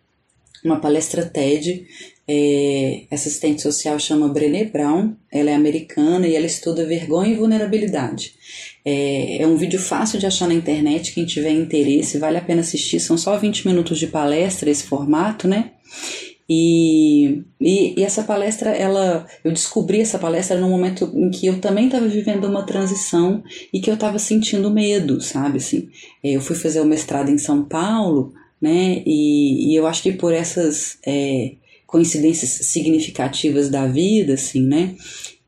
uma 0.64 0.80
palestra 0.80 1.24
TED 1.24 1.86
é, 2.32 3.06
essa 3.10 3.28
assistente 3.28 3.60
social 3.60 3.98
chama 3.98 4.28
Brené 4.28 4.64
Brown, 4.64 5.16
ela 5.32 5.50
é 5.50 5.54
americana 5.54 6.28
e 6.28 6.36
ela 6.36 6.46
estuda 6.46 6.86
vergonha 6.86 7.32
e 7.32 7.34
vulnerabilidade. 7.34 8.34
É, 8.84 9.42
é, 9.42 9.46
um 9.48 9.56
vídeo 9.56 9.80
fácil 9.80 10.16
de 10.16 10.26
achar 10.26 10.46
na 10.46 10.54
internet, 10.54 11.12
quem 11.12 11.26
tiver 11.26 11.50
interesse, 11.50 12.18
vale 12.18 12.38
a 12.38 12.40
pena 12.40 12.60
assistir, 12.60 13.00
são 13.00 13.18
só 13.18 13.36
20 13.36 13.66
minutos 13.66 13.98
de 13.98 14.06
palestra, 14.06 14.70
esse 14.70 14.84
formato, 14.84 15.48
né? 15.48 15.72
E, 16.48 17.42
e, 17.60 18.00
e, 18.00 18.04
essa 18.04 18.22
palestra, 18.22 18.70
ela, 18.70 19.26
eu 19.42 19.50
descobri 19.50 20.00
essa 20.00 20.18
palestra 20.18 20.56
no 20.56 20.68
momento 20.68 21.10
em 21.12 21.30
que 21.30 21.46
eu 21.46 21.60
também 21.60 21.86
estava 21.86 22.06
vivendo 22.06 22.44
uma 22.44 22.64
transição 22.64 23.42
e 23.72 23.80
que 23.80 23.90
eu 23.90 23.94
estava 23.94 24.20
sentindo 24.20 24.70
medo, 24.70 25.20
sabe? 25.20 25.58
Assim, 25.58 25.88
é, 26.22 26.30
eu 26.36 26.40
fui 26.40 26.54
fazer 26.54 26.80
o 26.80 26.86
mestrado 26.86 27.28
em 27.28 27.38
São 27.38 27.64
Paulo, 27.64 28.32
né? 28.60 29.02
E, 29.04 29.72
e 29.72 29.74
eu 29.74 29.86
acho 29.86 30.02
que 30.02 30.12
por 30.12 30.32
essas 30.32 30.98
é, 31.04 31.54
coincidências 31.90 32.50
significativas 32.66 33.68
da 33.68 33.86
vida, 33.86 34.34
assim, 34.34 34.62
né? 34.62 34.94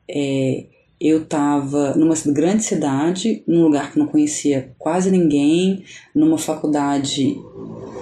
É, 0.09 0.65
eu 0.99 1.23
estava 1.23 1.95
numa 1.95 2.15
grande 2.27 2.63
cidade, 2.63 3.43
num 3.47 3.63
lugar 3.63 3.91
que 3.91 3.99
não 3.99 4.07
conhecia 4.07 4.73
quase 4.77 5.09
ninguém, 5.09 5.83
numa 6.13 6.37
faculdade. 6.37 7.37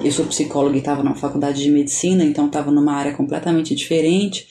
Eu 0.03 0.11
sou 0.11 0.25
psicóloga 0.25 0.75
e 0.75 0.79
estava 0.79 1.03
numa 1.03 1.15
faculdade 1.15 1.61
de 1.61 1.69
medicina, 1.69 2.23
então 2.23 2.47
estava 2.47 2.71
numa 2.71 2.93
área 2.93 3.13
completamente 3.13 3.75
diferente. 3.75 4.47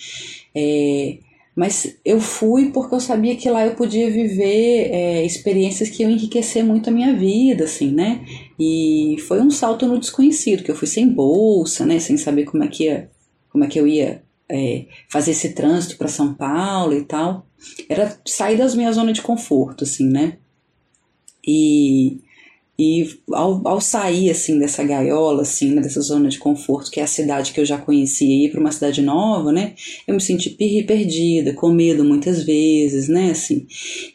É, 0.54 1.18
mas 1.56 1.96
eu 2.04 2.20
fui 2.20 2.70
porque 2.70 2.94
eu 2.94 3.00
sabia 3.00 3.34
que 3.34 3.50
lá 3.50 3.66
eu 3.66 3.74
podia 3.74 4.08
viver 4.08 4.88
é, 4.92 5.26
experiências 5.26 5.90
que 5.90 6.04
iam 6.04 6.12
enriquecer 6.12 6.64
muito 6.64 6.88
a 6.88 6.92
minha 6.92 7.12
vida, 7.12 7.64
assim, 7.64 7.90
né? 7.90 8.24
E 8.58 9.16
foi 9.26 9.40
um 9.40 9.50
salto 9.50 9.84
no 9.84 9.98
desconhecido, 9.98 10.62
que 10.62 10.70
eu 10.70 10.76
fui 10.76 10.86
sem 10.86 11.08
bolsa, 11.08 11.84
né? 11.84 11.98
Sem 11.98 12.16
saber 12.16 12.44
como 12.44 12.62
é 12.62 12.68
que 12.68 12.84
ia 12.84 13.10
como 13.50 13.64
é 13.64 13.66
que 13.66 13.78
eu 13.78 13.86
ia 13.86 14.22
é, 14.48 14.86
fazer 15.08 15.30
esse 15.32 15.52
trânsito 15.52 15.96
para 15.96 16.08
São 16.08 16.34
Paulo 16.34 16.94
e 16.94 17.04
tal. 17.04 17.46
Era 17.88 18.18
sair 18.26 18.56
das 18.56 18.74
minhas 18.74 18.96
zonas 18.96 19.14
de 19.14 19.22
conforto, 19.22 19.84
assim, 19.84 20.08
né? 20.08 20.38
E, 21.46 22.20
e 22.80 23.06
ao, 23.30 23.60
ao 23.68 23.78
sair, 23.78 24.30
assim, 24.30 24.58
dessa 24.58 24.82
gaiola, 24.82 25.42
assim, 25.42 25.74
né, 25.74 25.82
dessa 25.82 26.00
zona 26.00 26.30
de 26.30 26.38
conforto, 26.38 26.90
que 26.90 26.98
é 26.98 27.02
a 27.02 27.06
cidade 27.06 27.52
que 27.52 27.60
eu 27.60 27.64
já 27.66 27.76
conhecia, 27.76 28.26
e 28.26 28.46
ir 28.46 28.50
para 28.50 28.58
uma 28.58 28.72
cidade 28.72 29.02
nova, 29.02 29.52
né? 29.52 29.74
Eu 30.06 30.14
me 30.14 30.20
senti 30.20 30.48
perdida, 30.48 31.52
com 31.52 31.70
medo 31.70 32.02
muitas 32.02 32.42
vezes, 32.42 33.06
né? 33.06 33.32
Assim. 33.32 33.66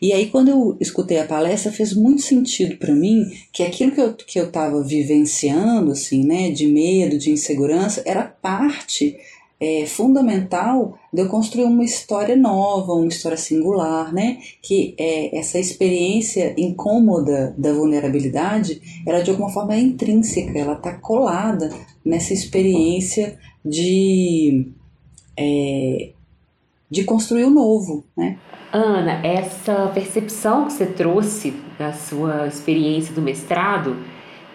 E 0.01 0.11
aí, 0.11 0.25
quando 0.31 0.49
eu 0.49 0.75
escutei 0.81 1.19
a 1.19 1.27
palestra, 1.27 1.71
fez 1.71 1.93
muito 1.93 2.23
sentido 2.23 2.75
para 2.77 2.95
mim 2.95 3.23
que 3.53 3.61
aquilo 3.61 3.91
que 3.91 4.01
eu, 4.01 4.13
que 4.13 4.39
eu 4.39 4.51
tava 4.51 4.83
vivenciando, 4.83 5.91
assim, 5.91 6.25
né? 6.25 6.49
De 6.49 6.65
medo, 6.65 7.19
de 7.19 7.29
insegurança, 7.29 8.01
era 8.03 8.23
parte 8.23 9.15
é, 9.59 9.85
fundamental 9.85 10.97
de 11.13 11.21
eu 11.21 11.29
construir 11.29 11.65
uma 11.65 11.83
história 11.83 12.35
nova, 12.35 12.93
uma 12.93 13.07
história 13.07 13.37
singular, 13.37 14.13
né? 14.13 14.39
Que 14.61 14.95
é, 14.97 15.37
essa 15.37 15.57
experiência 15.57 16.53
incômoda 16.57 17.53
da 17.57 17.71
vulnerabilidade, 17.73 18.81
ela 19.07 19.21
de 19.21 19.31
alguma 19.31 19.49
forma 19.49 19.73
é 19.73 19.79
intrínseca, 19.79 20.57
ela 20.57 20.73
está 20.73 20.93
colada 20.93 21.69
nessa 22.03 22.33
experiência 22.33 23.37
de, 23.63 24.71
é, 25.37 26.11
de 26.89 27.03
construir 27.03 27.45
o 27.45 27.49
novo, 27.49 28.03
né? 28.15 28.37
Ana, 28.73 29.25
essa 29.25 29.89
percepção 29.93 30.65
que 30.65 30.73
você 30.73 30.85
trouxe 30.85 31.53
da 31.79 31.93
sua 31.93 32.45
experiência 32.45 33.15
do 33.15 33.21
mestrado 33.21 33.95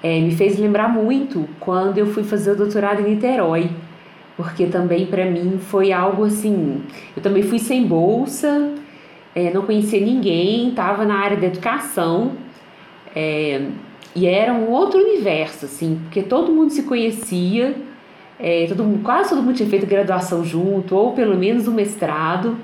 é, 0.03 0.21
me 0.21 0.31
fez 0.31 0.59
lembrar 0.59 0.89
muito 0.89 1.49
quando 1.59 1.97
eu 1.97 2.07
fui 2.07 2.23
fazer 2.23 2.51
o 2.51 2.57
doutorado 2.57 3.01
em 3.01 3.15
Niterói 3.15 3.71
porque 4.37 4.67
também 4.67 5.07
para 5.07 5.25
mim 5.25 5.59
foi 5.59 5.93
algo 5.93 6.25
assim. 6.25 6.83
Eu 7.17 7.23
também 7.23 7.43
fui 7.43 7.59
sem 7.59 7.87
bolsa, 7.87 8.75
é, 9.35 9.53
não 9.53 9.63
conhecia 9.63 10.01
ninguém, 10.01 10.71
estava 10.71 11.05
na 11.05 11.19
área 11.19 11.37
da 11.37 11.47
educação 11.47 12.33
é, 13.15 13.63
e 14.15 14.27
era 14.27 14.53
um 14.53 14.71
outro 14.71 14.99
universo, 15.01 15.67
assim, 15.67 16.01
porque 16.05 16.23
todo 16.23 16.53
mundo 16.53 16.71
se 16.71 16.83
conhecia, 16.83 17.75
é, 18.39 18.67
todo 18.67 18.85
mundo, 18.85 19.03
quase 19.03 19.31
todo 19.31 19.43
mundo 19.43 19.57
tinha 19.57 19.69
feito 19.69 19.87
graduação 19.87 20.45
junto, 20.45 20.97
ou 20.97 21.13
pelo 21.13 21.37
menos 21.37 21.69
um 21.69 21.73
mestrado. 21.73 22.57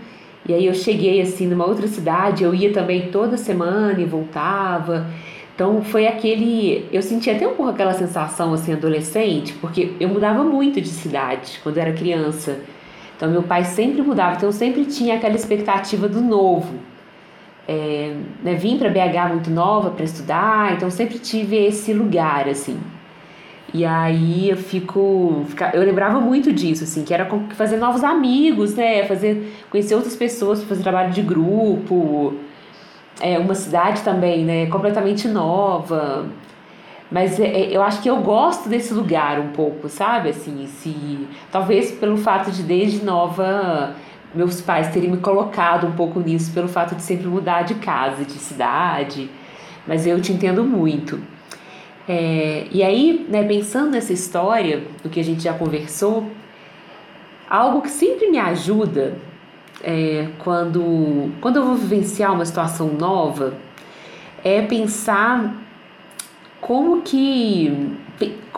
E 0.49 0.55
aí 0.55 0.67
eu 0.67 0.75
cheguei 0.75 1.21
assim 1.21 1.47
numa 1.47 1.67
outra 1.67 1.89
cidade, 1.89 2.45
eu 2.45 2.55
ia 2.55 2.73
também 2.73 3.11
toda 3.11 3.37
semana 3.37 4.01
e 4.01 4.05
voltava. 4.05 5.07
Então 5.57 5.83
foi 5.83 6.07
aquele. 6.07 6.87
Eu 6.93 7.01
senti 7.01 7.31
até 7.31 7.49
um 7.49 7.55
pouco 7.55 7.73
aquela 7.73 7.95
sensação 7.95 8.53
assim, 8.53 8.75
adolescente, 8.75 9.55
porque 9.55 9.95
eu 9.99 10.07
mudava 10.07 10.45
muito 10.45 10.83
de 10.83 10.89
cidade 10.89 11.59
quando 11.63 11.79
era 11.79 11.95
criança. 11.95 12.61
Então 13.17 13.31
meu 13.31 13.43
pai 13.43 13.65
sempre 13.65 14.03
mudava, 14.03 14.37
então 14.37 14.51
eu 14.51 14.53
sempre 14.53 14.85
tinha 14.85 15.17
aquela 15.17 15.35
expectativa 15.35 16.07
do 16.07 16.21
novo. 16.21 16.75
É, 17.67 18.15
né, 18.45 18.55
vim 18.55 18.77
para 18.77 18.91
BH 18.91 19.33
muito 19.33 19.51
nova 19.51 19.91
para 19.91 20.05
estudar, 20.05 20.75
então 20.75 20.91
sempre 20.91 21.19
tive 21.19 21.57
esse 21.57 21.91
lugar 21.95 22.47
assim. 22.49 22.79
E 23.73 23.85
aí 23.85 24.51
eu 24.51 24.57
fico, 24.59 25.45
eu 25.73 25.83
lembrava 25.83 26.21
muito 26.21 26.53
disso, 26.53 26.85
assim, 26.85 27.03
que 27.03 27.13
era 27.13 27.27
fazer 27.55 27.79
novos 27.79 28.05
amigos, 28.05 28.75
né, 28.75 29.05
fazer 29.05 29.53
conhecer 29.71 29.95
outras 29.95 30.15
pessoas, 30.15 30.63
fazer 30.65 30.83
trabalho 30.83 31.13
de 31.13 31.23
grupo, 31.23 32.35
é 33.21 33.39
uma 33.39 33.55
cidade 33.55 34.03
também, 34.03 34.45
né, 34.45 34.67
completamente 34.67 35.29
nova. 35.29 36.27
Mas 37.11 37.39
é, 37.39 37.47
é, 37.47 37.77
eu 37.77 37.83
acho 37.83 38.03
que 38.03 38.11
eu 38.11 38.17
gosto 38.19 38.69
desse 38.69 38.93
lugar 38.93 39.39
um 39.39 39.49
pouco, 39.49 39.89
sabe? 39.89 40.31
Assim, 40.31 40.67
se, 40.67 41.27
talvez 41.51 41.93
pelo 41.93 42.17
fato 42.17 42.51
de 42.51 42.63
desde 42.63 43.05
nova 43.05 43.95
meus 44.35 44.61
pais 44.61 44.89
terem 44.93 45.11
me 45.11 45.17
colocado 45.17 45.87
um 45.87 45.93
pouco 45.93 46.21
nisso, 46.21 46.53
pelo 46.53 46.69
fato 46.69 46.95
de 46.95 47.03
sempre 47.03 47.27
mudar 47.27 47.63
de 47.63 47.77
casa, 47.77 48.25
de 48.25 48.33
cidade. 48.33 49.31
Mas 49.87 50.07
eu 50.07 50.21
te 50.21 50.33
entendo 50.33 50.65
muito. 50.65 51.21
É, 52.09 52.67
e 52.71 52.83
aí, 52.83 53.27
né, 53.29 53.43
pensando 53.45 53.91
nessa 53.91 54.13
história, 54.13 54.85
do 55.03 55.09
que 55.09 55.19
a 55.19 55.25
gente 55.25 55.43
já 55.43 55.55
conversou, 55.55 56.29
algo 57.49 57.81
que 57.83 57.91
sempre 57.91 58.29
me 58.31 58.39
ajuda 58.39 59.15
é, 59.87 60.27
quando, 60.41 61.31
quando 61.41 61.59
eu 61.59 61.65
vou 61.65 61.77
vivenciar 61.77 62.35
uma 62.35 62.45
situação 62.45 62.89
nova, 62.89 63.55
é 64.43 64.61
pensar 64.61 65.55
como 66.61 67.03
que 67.03 67.95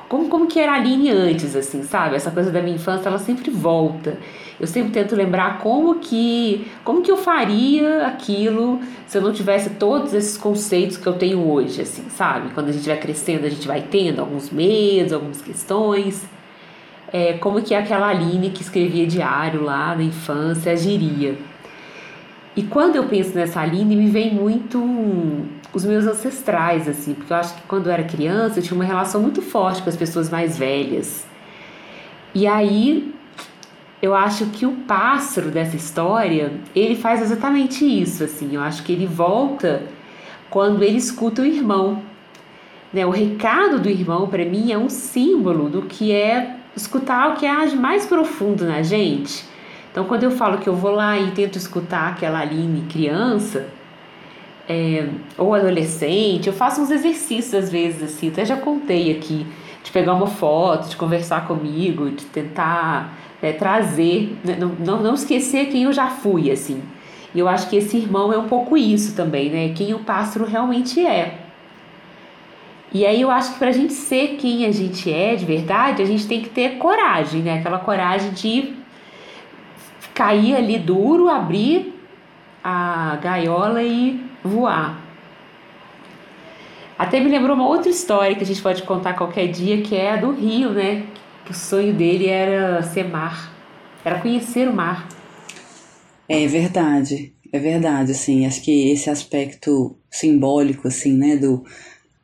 como, 0.09 0.29
como 0.31 0.47
que 0.47 0.59
era 0.59 0.73
a 0.73 0.77
Aline 0.77 1.11
antes, 1.11 1.55
assim, 1.55 1.83
sabe? 1.83 2.17
Essa 2.17 2.31
coisa 2.31 2.51
da 2.51 2.63
minha 2.63 2.77
infância, 2.77 3.09
ela 3.09 3.19
sempre 3.19 3.51
volta. 3.51 4.17
Eu 4.59 4.67
sempre 4.67 4.91
tento 4.91 5.15
lembrar 5.15 5.59
como 5.59 5.97
que, 5.97 6.67
como 6.83 7.03
que 7.03 7.11
eu 7.11 7.17
faria 7.17 8.07
aquilo 8.07 8.81
se 9.07 9.19
eu 9.19 9.23
não 9.23 9.33
tivesse 9.33 9.71
todos 9.71 10.15
esses 10.15 10.39
conceitos 10.39 10.97
que 10.97 11.07
eu 11.07 11.13
tenho 11.13 11.47
hoje, 11.47 11.83
assim, 11.83 12.09
sabe? 12.09 12.55
Quando 12.55 12.71
a 12.71 12.73
gente 12.73 12.89
vai 12.89 12.97
crescendo, 12.97 13.45
a 13.45 13.51
gente 13.51 13.69
vai 13.69 13.83
tendo 13.83 14.21
alguns 14.21 14.51
medos, 14.51 15.13
algumas 15.13 15.43
questões 15.43 16.27
é, 17.13 17.35
como 17.35 17.63
que 17.63 17.75
aquela 17.75 18.09
Aline 18.09 18.51
que 18.51 18.63
escrevia 18.63 19.07
diário 19.07 19.63
lá 19.63 19.95
na 19.95 20.03
infância 20.03 20.73
agiria. 20.73 21.37
E 22.55 22.63
quando 22.63 22.97
eu 22.97 23.05
penso 23.05 23.35
nessa 23.35 23.61
Aline, 23.61 23.95
me 23.95 24.09
vem 24.09 24.35
muito 24.35 24.83
os 25.73 25.85
meus 25.85 26.07
ancestrais, 26.07 26.89
assim, 26.89 27.15
porque 27.15 27.33
eu 27.33 27.37
acho 27.37 27.55
que 27.55 27.63
quando 27.63 27.87
eu 27.87 27.93
era 27.93 28.03
criança 28.03 28.59
eu 28.59 28.63
tinha 28.63 28.75
uma 28.75 28.85
relação 28.85 29.21
muito 29.21 29.41
forte 29.41 29.83
com 29.83 29.89
as 29.89 29.97
pessoas 29.97 30.29
mais 30.29 30.59
velhas. 30.59 31.27
E 32.35 32.47
aí 32.47 33.15
eu 34.01 34.15
acho 34.15 34.47
que 34.47 34.67
o 34.67 34.73
pássaro 34.73 35.51
dessa 35.51 35.77
história, 35.77 36.53
ele 36.75 36.95
faz 36.95 37.23
exatamente 37.23 37.85
isso, 37.85 38.25
assim. 38.25 38.55
Eu 38.55 38.63
acho 38.63 38.83
que 38.83 38.93
ele 38.93 39.07
volta 39.07 39.83
quando 40.51 40.83
ele 40.83 40.99
escuta 40.99 41.43
o 41.43 41.47
irmão. 41.47 42.03
Né? 42.93 43.05
O 43.05 43.11
recado 43.11 43.79
do 43.79 43.89
irmão, 43.89 44.29
para 44.29 44.45
mim, 44.45 44.73
é 44.73 44.79
um 44.79 44.89
símbolo 44.89 45.69
do 45.69 45.83
que 45.83 46.13
é 46.13 46.58
escutar 46.77 47.31
o 47.31 47.35
que 47.37 47.47
há 47.47 47.65
de 47.65 47.77
mais 47.77 48.07
profundo 48.07 48.65
na 48.65 48.83
gente. 48.83 49.45
Então, 49.91 50.05
quando 50.05 50.23
eu 50.23 50.31
falo 50.31 50.59
que 50.59 50.69
eu 50.69 50.77
vou 50.77 50.93
lá 50.93 51.19
e 51.19 51.31
tento 51.33 51.57
escutar 51.57 52.13
aquela 52.13 52.41
Aline 52.41 52.83
criança, 52.89 53.69
é, 54.69 55.09
ou 55.37 55.55
adolescente, 55.55 56.47
eu 56.47 56.53
faço 56.53 56.81
uns 56.81 56.91
exercícios 56.91 57.55
às 57.55 57.71
vezes, 57.71 58.03
assim, 58.03 58.29
até 58.29 58.45
já 58.45 58.57
contei 58.57 59.11
aqui, 59.11 59.47
de 59.83 59.91
pegar 59.91 60.13
uma 60.13 60.27
foto, 60.27 60.89
de 60.89 60.97
conversar 60.97 61.47
comigo, 61.47 62.11
de 62.11 62.27
tentar 62.27 63.17
é, 63.41 63.53
trazer, 63.53 64.37
né, 64.45 64.57
não, 64.61 64.69
não, 64.79 65.03
não 65.03 65.15
esquecer 65.15 65.67
quem 65.67 65.85
eu 65.85 65.93
já 65.93 66.09
fui, 66.09 66.51
assim. 66.51 66.83
E 67.35 67.39
eu 67.39 67.49
acho 67.49 67.69
que 67.69 67.77
esse 67.77 67.97
irmão 67.97 68.33
é 68.33 68.39
um 68.39 68.49
pouco 68.49 68.77
isso 68.77 69.15
também, 69.15 69.51
né? 69.51 69.73
Quem 69.75 69.95
o 69.95 70.01
pássaro 70.01 70.45
realmente 70.45 71.05
é. 71.05 71.48
E 72.93 73.05
aí 73.05 73.21
eu 73.21 73.31
acho 73.31 73.53
que 73.53 73.59
para 73.59 73.69
a 73.69 73.73
gente 73.73 73.93
ser 73.93 74.37
quem 74.37 74.65
a 74.65 74.73
gente 74.73 75.13
é 75.13 75.35
de 75.35 75.45
verdade, 75.45 76.03
a 76.03 76.07
gente 76.07 76.27
tem 76.27 76.41
que 76.41 76.49
ter 76.49 76.79
coragem, 76.79 77.43
né? 77.43 77.59
Aquela 77.59 77.79
coragem 77.79 78.31
de 78.31 78.75
cair 80.15 80.57
ali 80.57 80.79
duro, 80.79 81.29
abrir 81.29 81.95
a 82.65 83.19
gaiola 83.23 83.83
e 83.83 84.21
voar. 84.43 85.09
Até 86.99 87.21
me 87.21 87.29
lembrou 87.31 87.55
uma 87.55 87.69
outra 87.69 87.91
história 87.91 88.35
que 88.35 88.43
a 88.43 88.47
gente 88.47 88.61
pode 88.61 88.83
contar 88.83 89.15
qualquer 89.15 89.47
dia, 89.49 89.83
que 89.83 89.95
é 89.95 90.13
a 90.13 90.17
do 90.17 90.33
Rio, 90.33 90.71
né? 90.71 91.05
Que 91.45 91.53
o 91.53 91.55
sonho 91.55 91.93
dele 91.93 92.27
era 92.27 92.83
ser 92.83 93.07
mar, 93.07 93.53
era 94.05 94.19
conhecer 94.19 94.69
o 94.69 94.73
mar. 94.73 95.09
É 96.29 96.47
verdade, 96.47 97.33
é 97.53 97.59
verdade, 97.59 98.11
assim, 98.11 98.45
acho 98.47 98.63
que 98.63 98.91
esse 98.91 99.09
aspecto 99.09 99.97
simbólico, 100.11 100.89
assim, 100.89 101.17
né, 101.17 101.37
do, 101.37 101.65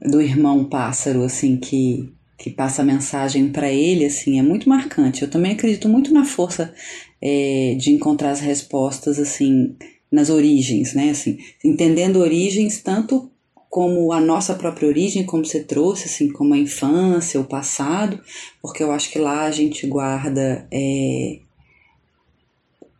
do 0.04 0.20
irmão 0.20 0.64
pássaro, 0.64 1.22
assim, 1.22 1.56
que, 1.56 2.12
que 2.38 2.50
passa 2.50 2.82
a 2.82 2.84
mensagem 2.84 3.48
para 3.48 3.70
ele, 3.70 4.04
assim, 4.04 4.38
é 4.38 4.42
muito 4.42 4.68
marcante. 4.68 5.22
Eu 5.22 5.30
também 5.30 5.52
acredito 5.52 5.88
muito 5.88 6.12
na 6.12 6.24
força 6.24 6.74
é, 7.20 7.74
de 7.78 7.90
encontrar 7.90 8.30
as 8.30 8.40
respostas, 8.40 9.18
assim, 9.18 9.74
nas 10.10 10.30
origens, 10.30 10.94
né, 10.94 11.10
assim, 11.10 11.38
entendendo 11.64 12.20
origens 12.20 12.80
tanto 12.80 13.30
como 13.68 14.12
a 14.12 14.20
nossa 14.20 14.54
própria 14.54 14.88
origem, 14.88 15.24
como 15.24 15.44
você 15.44 15.60
trouxe, 15.64 16.04
assim, 16.04 16.28
como 16.28 16.54
a 16.54 16.58
infância, 16.58 17.40
o 17.40 17.44
passado, 17.44 18.20
porque 18.62 18.80
eu 18.80 18.92
acho 18.92 19.10
que 19.10 19.18
lá 19.18 19.46
a 19.46 19.50
gente 19.50 19.84
guarda 19.88 20.68
é, 20.70 21.40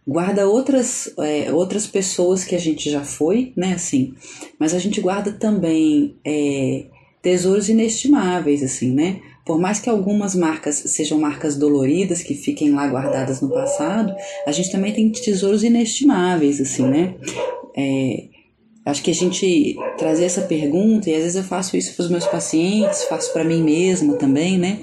guarda 0.07 0.49
outras, 0.49 1.15
é, 1.19 1.53
outras 1.53 1.87
pessoas 1.87 2.45
que 2.45 2.55
a 2.55 2.59
gente 2.59 2.91
já 2.91 3.05
foi, 3.05 3.53
né, 3.57 3.75
assim, 3.75 4.15
mas 4.59 4.75
a 4.75 4.79
gente 4.79 5.01
guarda 5.01 5.33
também 5.33 6.17
é, 6.25 6.87
tesouros 7.25 7.71
inestimáveis, 7.71 8.63
assim, 8.63 8.93
né, 8.93 9.21
por 9.47 9.59
mais 9.59 9.81
que 9.81 9.89
algumas 9.89 10.35
marcas 10.35 10.77
sejam 10.77 11.19
marcas 11.19 11.57
doloridas, 11.57 12.23
que 12.23 12.35
fiquem 12.35 12.73
lá 12.73 12.87
guardadas 12.87 13.41
no 13.41 13.49
passado, 13.49 14.15
a 14.47 14.53
gente 14.53 14.71
também 14.71 14.93
tem 14.93 15.11
tesouros 15.11 15.65
inestimáveis, 15.65 16.61
assim, 16.61 16.87
né, 16.87 17.15
é, 17.75 18.25
acho 18.85 19.03
que 19.03 19.11
a 19.11 19.15
gente 19.15 19.75
trazer 19.97 20.27
essa 20.27 20.43
pergunta, 20.43 21.09
e 21.09 21.15
às 21.15 21.23
vezes 21.23 21.37
eu 21.37 21.43
faço 21.43 21.77
isso 21.79 21.97
para 21.97 22.05
os 22.05 22.11
meus 22.11 22.27
pacientes, 22.27 23.05
faço 23.05 23.33
para 23.33 23.43
mim 23.43 23.63
mesma 23.63 24.15
também, 24.15 24.59
né, 24.59 24.79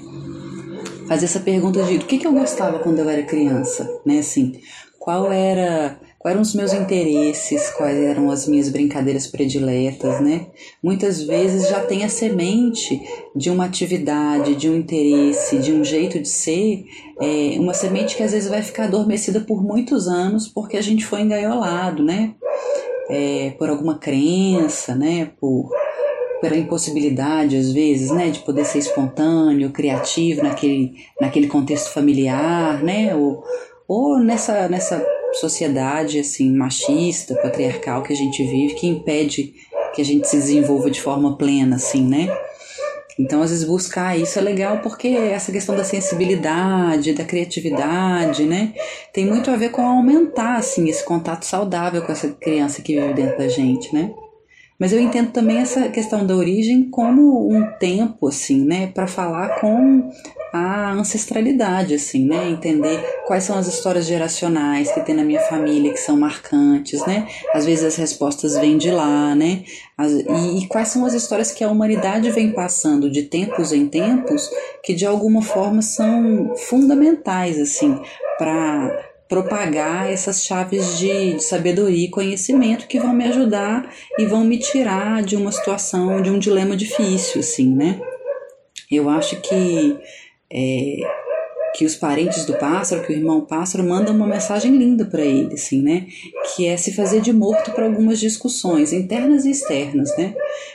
fazer 1.06 1.26
essa 1.26 1.40
pergunta 1.40 1.80
de 1.84 1.96
o 1.96 2.00
que, 2.00 2.18
que 2.18 2.26
eu 2.26 2.32
gostava 2.32 2.80
quando 2.80 2.98
eu 2.98 3.08
era 3.08 3.22
criança, 3.22 3.88
né, 4.04 4.18
assim, 4.18 4.60
qual 4.98 5.30
era 5.32 5.96
quais 6.22 6.34
eram 6.34 6.40
os 6.40 6.54
meus 6.54 6.72
interesses, 6.72 7.70
quais 7.70 7.98
eram 7.98 8.30
as 8.30 8.46
minhas 8.46 8.68
brincadeiras 8.68 9.26
prediletas, 9.26 10.20
né? 10.20 10.46
Muitas 10.80 11.20
vezes 11.20 11.68
já 11.68 11.80
tem 11.80 12.04
a 12.04 12.08
semente 12.08 13.02
de 13.34 13.50
uma 13.50 13.64
atividade, 13.64 14.54
de 14.54 14.70
um 14.70 14.76
interesse, 14.76 15.58
de 15.58 15.72
um 15.72 15.84
jeito 15.84 16.20
de 16.20 16.28
ser, 16.28 16.84
é, 17.20 17.58
uma 17.58 17.74
semente 17.74 18.16
que 18.16 18.22
às 18.22 18.30
vezes 18.30 18.48
vai 18.48 18.62
ficar 18.62 18.84
adormecida 18.84 19.40
por 19.40 19.60
muitos 19.62 20.06
anos 20.06 20.46
porque 20.46 20.76
a 20.76 20.82
gente 20.82 21.04
foi 21.04 21.22
engaiolado, 21.22 22.04
né? 22.04 22.34
É, 23.10 23.54
por 23.58 23.68
alguma 23.68 23.98
crença, 23.98 24.94
né? 24.94 25.32
Por 25.40 25.68
pela 26.40 26.56
impossibilidade 26.56 27.56
às 27.56 27.70
vezes, 27.70 28.10
né, 28.10 28.28
de 28.28 28.40
poder 28.40 28.64
ser 28.64 28.78
espontâneo, 28.78 29.70
criativo 29.70 30.42
naquele, 30.42 30.92
naquele 31.20 31.46
contexto 31.46 31.92
familiar, 31.92 32.82
né, 32.82 33.14
ou, 33.14 33.44
ou 33.86 34.18
nessa, 34.18 34.68
nessa 34.68 35.06
sociedade 35.32 36.18
assim 36.18 36.54
machista, 36.54 37.34
patriarcal 37.36 38.02
que 38.02 38.12
a 38.12 38.16
gente 38.16 38.42
vive, 38.44 38.74
que 38.74 38.86
impede 38.86 39.54
que 39.94 40.00
a 40.00 40.04
gente 40.04 40.26
se 40.26 40.36
desenvolva 40.36 40.90
de 40.90 41.00
forma 41.00 41.36
plena, 41.36 41.76
assim, 41.76 42.02
né? 42.02 42.28
Então, 43.18 43.42
às 43.42 43.50
vezes, 43.50 43.64
buscar 43.64 44.18
isso 44.18 44.38
é 44.38 44.42
legal 44.42 44.78
porque 44.78 45.08
essa 45.08 45.52
questão 45.52 45.76
da 45.76 45.84
sensibilidade, 45.84 47.12
da 47.12 47.24
criatividade, 47.24 48.44
né? 48.44 48.72
Tem 49.12 49.26
muito 49.26 49.50
a 49.50 49.56
ver 49.56 49.70
com 49.70 49.82
aumentar, 49.82 50.56
assim, 50.56 50.88
esse 50.88 51.04
contato 51.04 51.44
saudável 51.44 52.02
com 52.02 52.12
essa 52.12 52.28
criança 52.28 52.80
que 52.80 52.98
vive 52.98 53.12
dentro 53.12 53.36
da 53.36 53.48
gente, 53.48 53.94
né? 53.94 54.14
Mas 54.82 54.92
eu 54.92 54.98
entendo 54.98 55.30
também 55.30 55.58
essa 55.58 55.88
questão 55.90 56.26
da 56.26 56.34
origem 56.34 56.90
como 56.90 57.48
um 57.48 57.64
tempo, 57.78 58.26
assim, 58.26 58.64
né? 58.64 58.88
Para 58.88 59.06
falar 59.06 59.60
com 59.60 60.10
a 60.52 60.90
ancestralidade, 60.90 61.94
assim, 61.94 62.26
né? 62.26 62.50
Entender 62.50 63.00
quais 63.24 63.44
são 63.44 63.56
as 63.56 63.68
histórias 63.68 64.06
geracionais 64.06 64.90
que 64.90 65.00
tem 65.02 65.14
na 65.14 65.22
minha 65.22 65.38
família 65.42 65.92
que 65.92 66.00
são 66.00 66.16
marcantes, 66.16 67.06
né? 67.06 67.28
Às 67.54 67.64
vezes 67.64 67.84
as 67.84 67.94
respostas 67.94 68.56
vêm 68.56 68.76
de 68.76 68.90
lá, 68.90 69.36
né? 69.36 69.62
As, 69.96 70.10
e, 70.10 70.58
e, 70.58 70.66
quais 70.66 70.88
são 70.88 71.06
as 71.06 71.14
histórias 71.14 71.52
que 71.52 71.62
a 71.62 71.70
humanidade 71.70 72.28
vem 72.32 72.50
passando 72.50 73.08
de 73.08 73.22
tempos 73.22 73.72
em 73.72 73.86
tempos 73.86 74.50
que 74.82 74.94
de 74.94 75.06
alguma 75.06 75.42
forma 75.42 75.80
são 75.80 76.56
fundamentais, 76.56 77.56
assim, 77.60 78.00
para 78.36 79.11
propagar 79.32 80.12
essas 80.12 80.44
chaves 80.44 80.98
de, 80.98 81.32
de 81.32 81.42
sabedoria 81.42 82.04
e 82.04 82.10
conhecimento 82.10 82.86
que 82.86 83.00
vão 83.00 83.14
me 83.14 83.24
ajudar 83.24 83.90
e 84.18 84.26
vão 84.26 84.44
me 84.44 84.58
tirar 84.58 85.22
de 85.22 85.36
uma 85.36 85.50
situação, 85.50 86.20
de 86.20 86.28
um 86.28 86.38
dilema 86.38 86.76
difícil, 86.76 87.40
assim, 87.40 87.74
né? 87.74 87.98
Eu 88.90 89.08
acho 89.08 89.40
que 89.40 89.96
é, 90.52 90.96
que 91.74 91.84
os 91.84 91.96
parentes 91.96 92.44
do 92.44 92.54
pássaro, 92.54 93.02
que 93.02 93.12
o 93.12 93.16
irmão 93.16 93.40
pássaro, 93.42 93.82
mandam 93.82 94.14
uma 94.14 94.26
mensagem 94.26 94.76
linda 94.76 95.04
para 95.04 95.24
ele, 95.24 95.54
assim, 95.54 95.82
né? 95.82 96.06
Que 96.54 96.66
é 96.66 96.76
se 96.76 96.92
fazer 96.92 97.20
de 97.20 97.32
morto 97.32 97.72
para 97.72 97.86
algumas 97.86 98.20
discussões 98.20 98.92
internas 98.92 99.44
e 99.44 99.50
externas, 99.50 100.16
né? 100.16 100.34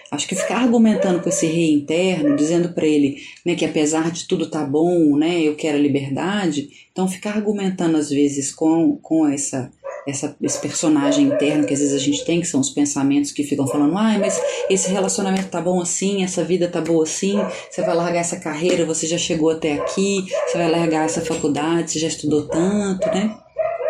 Acho 0.09 0.27
que 0.27 0.35
ficar 0.35 0.59
argumentando 0.59 1.19
com 1.19 1.29
esse 1.29 1.45
rei 1.45 1.73
interno, 1.73 2.35
dizendo 2.35 2.69
para 2.69 2.87
ele, 2.87 3.17
né, 3.45 3.55
que 3.55 3.65
apesar 3.65 4.09
de 4.09 4.25
tudo 4.25 4.49
tá 4.49 4.63
bom, 4.63 5.17
né, 5.17 5.41
eu 5.41 5.55
quero 5.55 5.77
a 5.77 5.81
liberdade. 5.81 6.69
Então 6.91 7.07
ficar 7.07 7.35
argumentando 7.35 7.97
às 7.97 8.09
vezes 8.09 8.53
com 8.53 8.97
com 9.01 9.27
essa 9.27 9.69
essa, 10.07 10.35
esse 10.41 10.59
personagem 10.59 11.25
interno 11.25 11.65
que 11.65 11.73
às 11.73 11.79
vezes 11.79 11.93
a 11.93 11.99
gente 11.99 12.23
tem, 12.23 12.39
que 12.39 12.47
são 12.47 12.61
os 12.61 12.69
pensamentos 12.69 13.31
que 13.31 13.43
ficam 13.43 13.67
falando, 13.67 13.97
ai, 13.97 14.17
mas 14.17 14.41
esse 14.69 14.89
relacionamento 14.89 15.49
tá 15.49 15.61
bom 15.61 15.81
assim, 15.81 16.23
essa 16.23 16.43
vida 16.43 16.67
tá 16.67 16.79
boa 16.79 17.03
assim, 17.03 17.39
você 17.69 17.81
vai 17.81 17.93
largar 17.93 18.19
essa 18.19 18.39
carreira, 18.39 18.85
você 18.85 19.05
já 19.05 19.17
chegou 19.17 19.49
até 19.49 19.73
aqui, 19.73 20.25
você 20.47 20.57
vai 20.57 20.71
largar 20.71 21.05
essa 21.05 21.21
faculdade, 21.21 21.91
você 21.91 21.99
já 21.99 22.07
estudou 22.07 22.47
tanto, 22.47 23.07
né? 23.09 23.37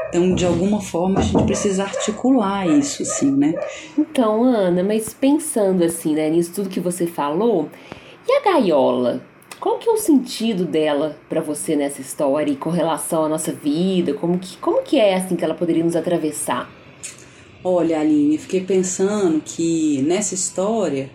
Então, 0.10 0.34
de 0.34 0.46
alguma 0.46 0.80
forma, 0.80 1.20
a 1.20 1.24
gente 1.24 1.44
precisa 1.44 1.84
articular 1.84 2.66
isso, 2.66 3.04
assim, 3.04 3.30
né? 3.32 3.54
Então, 3.98 4.44
Ana, 4.44 4.82
mas 4.82 5.14
pensando 5.14 5.84
assim, 5.84 6.16
né, 6.16 6.30
nisso 6.30 6.54
tudo 6.54 6.70
que 6.70 6.80
você 6.80 7.06
falou, 7.06 7.70
e 8.28 8.32
a 8.32 8.42
gaiola? 8.42 9.22
Qual 9.60 9.80
que 9.80 9.90
é 9.90 9.92
o 9.92 9.98
sentido 9.98 10.66
dela 10.66 11.18
para 11.28 11.42
você 11.42 11.76
nessa 11.76 12.00
história 12.00 12.52
e 12.52 12.56
com 12.56 12.70
relação 12.70 13.26
à 13.26 13.30
nossa 13.30 13.52
vida? 13.52 14.14
Como 14.14 14.38
que, 14.38 14.56
como 14.58 14.84
que 14.84 15.00
é 15.00 15.16
assim 15.16 15.36
que 15.36 15.44
ela 15.44 15.56
poderia 15.56 15.84
nos 15.84 15.96
atravessar? 15.96 16.70
Olha, 17.64 18.00
Aline, 18.00 18.38
fiquei 18.38 18.62
pensando 18.62 19.42
que 19.44 20.02
nessa 20.04 20.36
história 20.36 21.10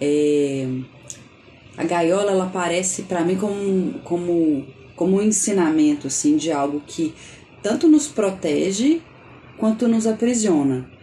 é, 0.00 0.66
a 1.76 1.84
gaiola 1.84 2.30
ela 2.30 2.44
aparece 2.44 3.02
para 3.02 3.22
mim 3.22 3.36
como, 3.36 3.98
como, 4.04 4.66
como 4.94 5.16
um 5.16 5.22
ensinamento 5.22 6.06
assim, 6.06 6.36
de 6.36 6.52
algo 6.52 6.80
que 6.86 7.12
tanto 7.62 7.88
nos 7.88 8.06
protege 8.06 9.00
quanto 9.56 9.88
nos 9.88 10.06
aprisiona. 10.06 10.97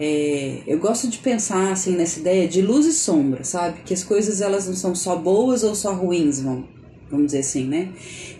É, 0.00 0.62
eu 0.66 0.78
gosto 0.78 1.08
de 1.08 1.18
pensar 1.18 1.72
assim 1.72 1.94
nessa 1.96 2.18
ideia 2.20 2.48
de 2.48 2.62
luz 2.62 2.86
e 2.86 2.92
sombra, 2.92 3.44
sabe? 3.44 3.82
Que 3.84 3.92
as 3.94 4.02
coisas 4.02 4.40
elas 4.40 4.66
não 4.66 4.74
são 4.74 4.94
só 4.94 5.14
boas 5.16 5.62
ou 5.62 5.74
só 5.74 5.92
ruins, 5.92 6.40
vamos, 6.40 6.64
vamos 7.10 7.26
dizer 7.26 7.40
assim, 7.40 7.66
né? 7.66 7.92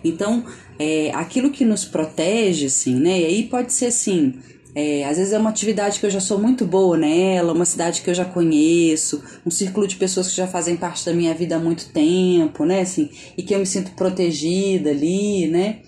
Então, 0.03 0.43
é, 0.79 1.11
aquilo 1.13 1.51
que 1.51 1.63
nos 1.63 1.85
protege, 1.85 2.65
assim, 2.65 2.95
né? 2.99 3.21
E 3.21 3.25
aí 3.25 3.43
pode 3.49 3.73
ser 3.73 3.87
assim, 3.87 4.33
É, 4.73 5.03
às 5.05 5.17
vezes 5.17 5.33
é 5.33 5.37
uma 5.37 5.49
atividade 5.49 5.99
que 5.99 6.05
eu 6.05 6.09
já 6.09 6.21
sou 6.21 6.39
muito 6.39 6.65
boa 6.65 6.97
nela, 6.97 7.51
uma 7.51 7.65
cidade 7.65 8.01
que 8.01 8.09
eu 8.09 8.13
já 8.13 8.23
conheço, 8.23 9.21
um 9.45 9.51
círculo 9.51 9.85
de 9.85 9.97
pessoas 9.97 10.29
que 10.29 10.35
já 10.37 10.47
fazem 10.47 10.77
parte 10.77 11.05
da 11.05 11.13
minha 11.13 11.33
vida 11.33 11.57
há 11.57 11.59
muito 11.59 11.91
tempo, 11.91 12.63
né? 12.65 12.79
Assim, 12.81 13.09
e 13.37 13.43
que 13.43 13.53
eu 13.53 13.59
me 13.59 13.65
sinto 13.65 13.91
protegida 13.91 14.89
ali, 14.91 15.47
né? 15.47 15.79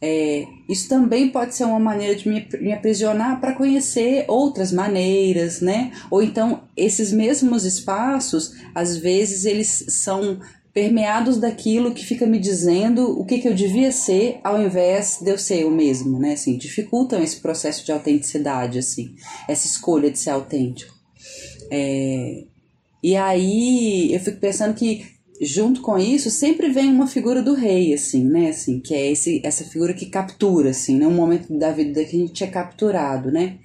É, 0.00 0.46
isso 0.68 0.88
também 0.88 1.28
pode 1.28 1.54
ser 1.54 1.64
uma 1.64 1.80
maneira 1.80 2.14
de 2.14 2.28
me, 2.28 2.46
me 2.60 2.72
aprisionar 2.72 3.40
para 3.40 3.54
conhecer 3.54 4.24
outras 4.28 4.72
maneiras, 4.72 5.60
né? 5.60 5.92
Ou 6.10 6.22
então 6.22 6.62
esses 6.76 7.12
mesmos 7.12 7.64
espaços, 7.64 8.54
às 8.74 8.96
vezes 8.96 9.44
eles 9.44 9.86
são 9.88 10.38
permeados 10.72 11.38
daquilo 11.38 11.92
que 11.92 12.04
fica 12.04 12.24
me 12.24 12.38
dizendo 12.38 13.18
o 13.18 13.24
que, 13.24 13.38
que 13.38 13.48
eu 13.48 13.54
devia 13.54 13.90
ser 13.90 14.38
ao 14.44 14.62
invés 14.62 15.18
de 15.20 15.30
eu 15.30 15.36
ser 15.36 15.62
eu 15.62 15.70
mesmo, 15.70 16.18
né? 16.20 16.34
Assim, 16.34 16.56
dificultam 16.56 17.20
esse 17.20 17.40
processo 17.40 17.84
de 17.84 17.90
autenticidade, 17.90 18.78
assim, 18.78 19.16
essa 19.48 19.66
escolha 19.66 20.10
de 20.10 20.18
ser 20.20 20.30
autêntico. 20.30 20.94
É, 21.72 22.44
e 23.02 23.16
aí 23.16 24.14
eu 24.14 24.20
fico 24.20 24.38
pensando 24.38 24.74
que 24.74 25.17
junto 25.40 25.80
com 25.80 25.98
isso 25.98 26.30
sempre 26.30 26.68
vem 26.68 26.90
uma 26.90 27.06
figura 27.06 27.42
do 27.42 27.54
rei, 27.54 27.94
assim, 27.94 28.24
né? 28.24 28.48
Assim, 28.48 28.80
que 28.80 28.94
é 28.94 29.10
esse, 29.10 29.40
essa 29.44 29.64
figura 29.64 29.94
que 29.94 30.06
captura, 30.06 30.70
assim, 30.70 30.98
né? 30.98 31.06
Um 31.06 31.14
momento 31.14 31.56
da 31.56 31.70
vida 31.70 32.04
que 32.04 32.16
a 32.16 32.18
gente 32.18 32.44
é 32.44 32.46
capturado, 32.46 33.30
né? 33.30 33.58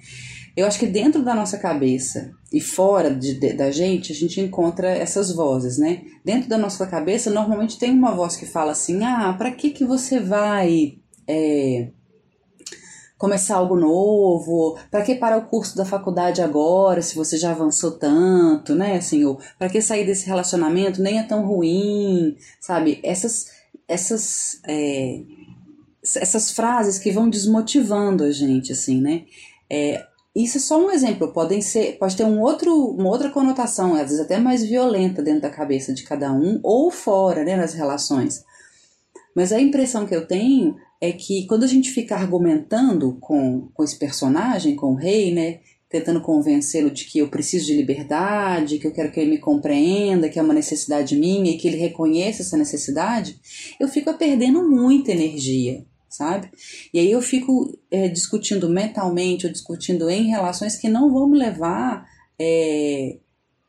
Eu 0.56 0.66
acho 0.66 0.78
que 0.78 0.86
dentro 0.86 1.22
da 1.22 1.34
nossa 1.34 1.58
cabeça 1.58 2.30
e 2.52 2.60
fora 2.60 3.12
de, 3.12 3.34
de, 3.40 3.52
da 3.54 3.72
gente, 3.72 4.12
a 4.12 4.14
gente 4.14 4.40
encontra 4.40 4.88
essas 4.88 5.34
vozes, 5.34 5.78
né? 5.78 6.02
Dentro 6.24 6.48
da 6.48 6.56
nossa 6.56 6.86
cabeça, 6.86 7.30
normalmente 7.30 7.78
tem 7.78 7.90
uma 7.90 8.14
voz 8.14 8.36
que 8.36 8.46
fala 8.46 8.72
assim: 8.72 9.02
ah, 9.04 9.34
para 9.36 9.50
que, 9.50 9.70
que 9.70 9.84
você 9.84 10.20
vai 10.20 10.98
é, 11.26 11.88
começar 13.24 13.56
algo 13.56 13.74
novo? 13.74 14.78
Para 14.90 15.02
que 15.02 15.14
parar 15.14 15.38
o 15.38 15.46
curso 15.46 15.74
da 15.74 15.86
faculdade 15.86 16.42
agora, 16.42 17.00
se 17.00 17.16
você 17.16 17.38
já 17.38 17.52
avançou 17.52 17.92
tanto, 17.92 18.74
né? 18.74 18.96
Assim, 18.96 19.24
ou 19.24 19.40
para 19.58 19.70
que 19.70 19.80
sair 19.80 20.04
desse 20.04 20.26
relacionamento? 20.26 21.00
Nem 21.00 21.18
é 21.18 21.22
tão 21.22 21.46
ruim, 21.46 22.36
sabe? 22.60 23.00
Essas. 23.02 23.46
essas 23.88 24.60
é, 24.68 25.22
essas 26.16 26.50
frases 26.50 26.98
que 26.98 27.10
vão 27.10 27.30
desmotivando 27.30 28.24
a 28.24 28.30
gente, 28.30 28.72
assim, 28.72 29.00
né? 29.00 29.24
É, 29.70 30.04
isso 30.36 30.58
é 30.58 30.60
só 30.60 30.78
um 30.78 30.90
exemplo, 30.90 31.32
podem 31.32 31.62
ser, 31.62 31.96
pode 31.96 32.14
ter 32.14 32.24
um 32.24 32.42
outro, 32.42 32.90
uma 32.90 33.08
outra 33.08 33.30
conotação, 33.30 33.94
às 33.94 34.10
vezes 34.10 34.20
até 34.20 34.38
mais 34.38 34.62
violenta 34.62 35.22
dentro 35.22 35.40
da 35.40 35.48
cabeça 35.48 35.94
de 35.94 36.02
cada 36.02 36.30
um 36.30 36.60
ou 36.62 36.90
fora, 36.90 37.42
né, 37.42 37.56
nas 37.56 37.72
relações. 37.72 38.44
Mas 39.34 39.50
a 39.50 39.58
impressão 39.58 40.06
que 40.06 40.14
eu 40.14 40.26
tenho 40.26 40.76
é 41.08 41.12
que 41.12 41.46
quando 41.46 41.64
a 41.64 41.68
gente 41.68 41.90
fica 41.90 42.16
argumentando 42.16 43.16
com, 43.20 43.68
com 43.72 43.84
esse 43.84 43.98
personagem, 43.98 44.76
com 44.76 44.92
o 44.92 44.96
rei, 44.96 45.32
né, 45.32 45.60
tentando 45.88 46.20
convencê-lo 46.20 46.90
de 46.90 47.04
que 47.04 47.18
eu 47.18 47.28
preciso 47.28 47.66
de 47.66 47.76
liberdade, 47.76 48.78
que 48.78 48.86
eu 48.86 48.92
quero 48.92 49.12
que 49.12 49.20
ele 49.20 49.30
me 49.30 49.38
compreenda, 49.38 50.28
que 50.28 50.38
é 50.38 50.42
uma 50.42 50.54
necessidade 50.54 51.16
minha 51.16 51.52
e 51.52 51.56
que 51.56 51.68
ele 51.68 51.76
reconheça 51.76 52.42
essa 52.42 52.56
necessidade, 52.56 53.38
eu 53.78 53.86
fico 53.86 54.12
perdendo 54.14 54.68
muita 54.68 55.12
energia 55.12 55.84
sabe? 56.08 56.48
E 56.92 56.98
aí 57.00 57.10
eu 57.10 57.20
fico 57.20 57.76
é, 57.90 58.06
discutindo 58.06 58.68
mentalmente 58.68 59.46
ou 59.46 59.52
discutindo 59.52 60.08
em 60.08 60.28
relações 60.28 60.76
que 60.76 60.88
não 60.88 61.12
vão 61.12 61.28
me 61.28 61.36
levar 61.36 62.06
é, 62.38 63.18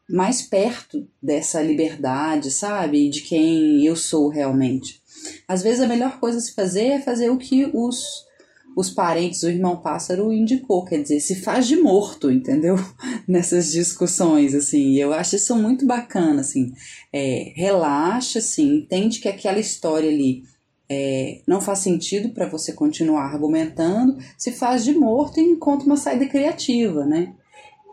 mais 0.08 0.44
perto 0.44 1.08
dessa 1.22 1.62
liberdade, 1.62 2.52
sabe? 2.52 3.10
De 3.10 3.22
quem 3.22 3.84
eu 3.84 3.96
sou 3.96 4.30
realmente. 4.30 5.02
Às 5.48 5.62
vezes 5.62 5.82
a 5.82 5.88
melhor 5.88 6.20
coisa 6.20 6.38
a 6.38 6.42
se 6.42 6.54
fazer 6.54 6.88
é 6.88 7.02
fazer 7.02 7.30
o 7.30 7.38
que 7.38 7.70
os 7.74 8.26
os 8.76 8.90
parentes, 8.90 9.42
o 9.44 9.50
irmão 9.50 9.78
pássaro 9.78 10.34
indicou, 10.34 10.84
quer 10.84 11.02
dizer, 11.02 11.22
se 11.22 11.36
faz 11.36 11.66
de 11.66 11.78
morto, 11.78 12.30
entendeu? 12.30 12.76
Nessas 13.26 13.72
discussões, 13.72 14.54
assim, 14.54 14.96
eu 14.96 15.14
acho 15.14 15.38
isso 15.38 15.56
muito 15.56 15.86
bacana, 15.86 16.42
assim, 16.42 16.74
é, 17.14 17.54
relaxa, 17.56 18.40
assim, 18.40 18.80
entende 18.80 19.22
que 19.22 19.30
aquela 19.30 19.60
história 19.60 20.10
ali 20.10 20.44
é, 20.90 21.42
não 21.48 21.62
faz 21.62 21.80
sentido 21.80 22.30
para 22.30 22.50
você 22.50 22.74
continuar 22.74 23.24
argumentando, 23.24 24.18
se 24.38 24.52
faz 24.52 24.84
de 24.84 24.94
morto 24.94 25.40
e 25.40 25.44
encontra 25.44 25.86
uma 25.86 25.98
saída 25.98 26.26
criativa, 26.26 27.06
né? 27.06 27.34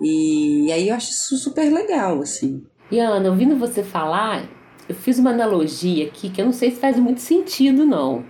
E, 0.00 0.66
e 0.66 0.72
aí 0.72 0.88
eu 0.88 0.96
acho 0.96 1.12
isso 1.12 1.36
super 1.36 1.72
legal, 1.72 2.20
assim. 2.20 2.60
E 2.90 2.98
Ana, 2.98 3.30
ouvindo 3.30 3.56
você 3.56 3.84
falar, 3.84 4.50
eu 4.88 4.94
fiz 4.94 5.18
uma 5.18 5.30
analogia 5.30 6.06
aqui 6.06 6.28
que 6.28 6.40
eu 6.40 6.44
não 6.44 6.52
sei 6.52 6.70
se 6.70 6.80
faz 6.80 6.98
muito 6.98 7.20
sentido, 7.20 7.84
não. 7.84 8.24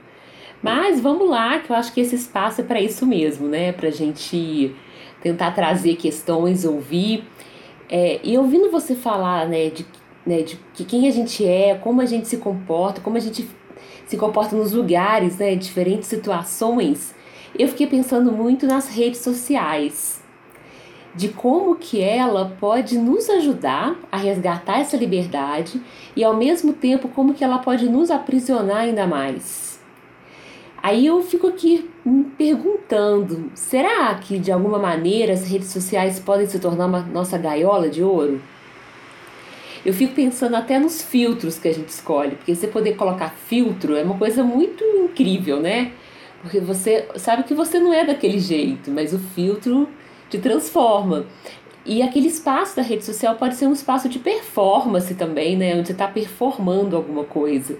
Mas 0.62 1.00
vamos 1.00 1.28
lá, 1.28 1.58
que 1.58 1.70
eu 1.70 1.76
acho 1.76 1.92
que 1.92 2.00
esse 2.00 2.14
espaço 2.14 2.60
é 2.60 2.64
para 2.64 2.80
isso 2.80 3.04
mesmo, 3.04 3.48
né? 3.48 3.72
Pra 3.72 3.90
gente 3.90 4.74
tentar 5.20 5.50
trazer 5.52 5.96
questões, 5.96 6.64
ouvir. 6.64 7.24
É, 7.88 8.20
e 8.22 8.38
ouvindo 8.38 8.70
você 8.70 8.94
falar, 8.94 9.48
né, 9.48 9.68
de, 9.68 9.84
né, 10.24 10.42
de 10.42 10.58
que 10.72 10.84
quem 10.84 11.08
a 11.08 11.10
gente 11.10 11.46
é, 11.46 11.74
como 11.74 12.00
a 12.00 12.06
gente 12.06 12.28
se 12.28 12.38
comporta, 12.38 13.00
como 13.00 13.16
a 13.16 13.20
gente 13.20 13.48
se 14.06 14.16
comporta 14.16 14.56
nos 14.56 14.72
lugares, 14.72 15.36
né, 15.38 15.54
diferentes 15.54 16.08
situações, 16.08 17.14
eu 17.58 17.68
fiquei 17.68 17.86
pensando 17.86 18.32
muito 18.32 18.66
nas 18.66 18.88
redes 18.88 19.20
sociais, 19.20 20.21
de 21.14 21.28
como 21.28 21.76
que 21.76 22.00
ela 22.00 22.56
pode 22.58 22.96
nos 22.96 23.28
ajudar 23.28 23.96
a 24.10 24.16
resgatar 24.16 24.80
essa 24.80 24.96
liberdade 24.96 25.80
e 26.16 26.24
ao 26.24 26.36
mesmo 26.36 26.72
tempo 26.72 27.08
como 27.08 27.34
que 27.34 27.44
ela 27.44 27.58
pode 27.58 27.88
nos 27.88 28.10
aprisionar 28.10 28.78
ainda 28.78 29.06
mais. 29.06 29.80
Aí 30.82 31.06
eu 31.06 31.22
fico 31.22 31.46
aqui 31.46 31.88
me 32.04 32.24
perguntando, 32.24 33.52
será 33.54 34.12
que 34.16 34.38
de 34.38 34.50
alguma 34.50 34.78
maneira 34.78 35.32
as 35.32 35.46
redes 35.46 35.68
sociais 35.68 36.18
podem 36.18 36.46
se 36.46 36.58
tornar 36.58 36.86
uma 36.86 37.00
nossa 37.00 37.38
gaiola 37.38 37.88
de 37.88 38.02
ouro? 38.02 38.42
Eu 39.84 39.92
fico 39.92 40.14
pensando 40.14 40.56
até 40.56 40.78
nos 40.78 41.02
filtros 41.02 41.58
que 41.58 41.68
a 41.68 41.74
gente 41.74 41.88
escolhe, 41.88 42.36
porque 42.36 42.54
você 42.54 42.66
poder 42.66 42.94
colocar 42.94 43.30
filtro 43.30 43.96
é 43.96 44.02
uma 44.02 44.16
coisa 44.16 44.42
muito 44.42 44.82
incrível, 44.84 45.60
né? 45.60 45.92
Porque 46.40 46.58
você 46.58 47.06
sabe 47.16 47.44
que 47.44 47.54
você 47.54 47.78
não 47.78 47.92
é 47.92 48.04
daquele 48.04 48.38
jeito, 48.38 48.90
mas 48.90 49.12
o 49.12 49.18
filtro 49.18 49.88
te 50.32 50.38
transforma. 50.38 51.26
E 51.84 52.02
aquele 52.02 52.28
espaço 52.28 52.76
da 52.76 52.82
rede 52.82 53.04
social 53.04 53.34
pode 53.34 53.56
ser 53.56 53.66
um 53.66 53.72
espaço 53.72 54.08
de 54.08 54.18
performance 54.18 55.14
também, 55.14 55.56
né? 55.56 55.74
Onde 55.76 55.88
você 55.88 55.92
está 55.92 56.08
performando 56.08 56.96
alguma 56.96 57.24
coisa. 57.24 57.76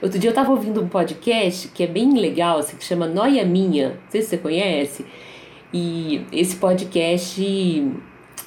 Outro 0.00 0.18
dia 0.18 0.28
eu 0.28 0.32
estava 0.32 0.50
ouvindo 0.50 0.80
um 0.80 0.88
podcast 0.88 1.68
que 1.68 1.82
é 1.82 1.86
bem 1.86 2.16
legal, 2.18 2.58
assim, 2.58 2.76
que 2.76 2.84
chama 2.84 3.08
Noia 3.08 3.44
Minha. 3.44 3.88
Não 3.88 4.10
sei 4.10 4.22
se 4.22 4.28
você 4.28 4.38
conhece. 4.38 5.04
E 5.72 6.24
esse 6.30 6.56
podcast 6.56 7.92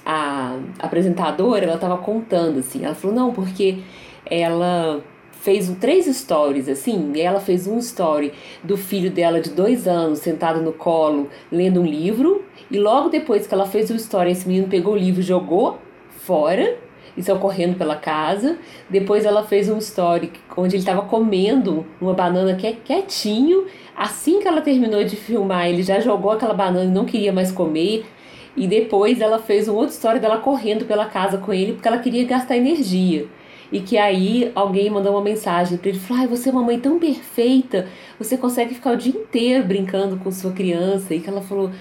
a 0.06 0.58
apresentadora, 0.80 1.66
ela 1.66 1.78
tava 1.78 1.98
contando, 1.98 2.60
assim, 2.60 2.84
ela 2.84 2.96
falou, 2.96 3.16
não, 3.16 3.32
porque 3.32 3.80
ela 4.26 5.04
fez 5.42 5.70
três 5.80 6.06
stories, 6.06 6.70
assim, 6.70 7.20
ela 7.20 7.40
fez 7.40 7.68
um 7.68 7.80
story 7.80 8.32
do 8.64 8.78
filho 8.78 9.10
dela 9.10 9.42
de 9.42 9.50
dois 9.50 9.88
anos, 9.88 10.20
sentado 10.20 10.62
no 10.62 10.72
colo, 10.72 11.30
lendo 11.52 11.82
um 11.82 11.86
livro, 11.86 12.46
e 12.70 12.78
logo 12.78 13.10
depois 13.10 13.48
que 13.48 13.54
ela 13.54 13.66
fez 13.66 13.90
o 13.90 13.96
story, 13.96 14.32
esse 14.32 14.48
menino 14.48 14.68
pegou 14.68 14.94
o 14.94 14.98
livro 14.98 15.22
jogou 15.22 15.80
fora, 16.10 16.78
e 17.18 17.22
saiu 17.22 17.40
correndo 17.40 17.78
pela 17.78 17.98
casa. 17.98 18.58
Depois 18.90 19.26
ela 19.26 19.44
fez 19.44 19.68
um 19.68 19.78
story 19.80 20.32
onde 20.56 20.76
ele 20.76 20.82
estava 20.82 21.02
comendo 21.02 21.86
uma 22.00 22.14
banana 22.14 22.56
que 22.56 22.66
é 22.66 22.72
quietinho. 22.72 23.66
Assim 23.98 24.40
que 24.40 24.48
ela 24.48 24.62
terminou 24.62 25.04
de 25.04 25.18
filmar, 25.18 25.68
ele 25.68 25.84
já 25.84 26.00
jogou 26.00 26.32
aquela 26.32 26.54
banana 26.54 26.86
e 26.86 26.94
não 26.94 27.04
queria 27.04 27.34
mais 27.34 27.52
comer. 27.52 28.06
E 28.56 28.66
depois 28.66 29.20
ela 29.20 29.40
fez 29.40 29.68
uma 29.68 29.80
outra 29.80 29.94
história 29.94 30.22
dela 30.22 30.38
correndo 30.38 30.86
pela 30.86 31.06
casa 31.06 31.38
com 31.38 31.54
ele 31.54 31.74
porque 31.74 31.88
ela 31.88 32.00
queria 32.00 32.24
gastar 32.26 32.56
energia. 32.56 33.28
E 33.72 33.80
que 33.80 33.98
aí 33.98 34.52
alguém 34.54 34.90
mandou 34.90 35.14
uma 35.14 35.24
mensagem 35.24 35.78
para 35.78 35.90
ele, 35.90 36.00
falou: 36.00 36.22
"Ai, 36.24 36.28
você 36.28 36.50
é 36.50 36.52
uma 36.52 36.64
mãe 36.64 36.80
tão 36.80 37.00
perfeita, 37.00 37.88
você 38.20 38.38
consegue 38.38 38.76
ficar 38.76 38.92
o 38.92 38.98
dia 38.98 39.14
inteiro 39.14 39.66
brincando 39.66 40.18
com 40.18 40.32
sua 40.32 40.52
criança". 40.52 41.14
E 41.14 41.20
que 41.20 41.30
ela 41.30 41.42
falou: 41.42 41.72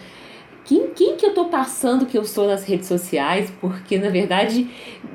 quem, 0.64 0.89
quem 0.95 1.17
que 1.17 1.27
eu 1.27 1.35
tô 1.35 1.47
passando 1.47 2.07
que 2.07 2.17
eu 2.17 2.25
sou 2.25 2.47
nas 2.47 2.64
redes 2.64 2.87
sociais? 2.87 3.53
Porque, 3.61 3.99
na 3.99 4.09
verdade, 4.09 4.71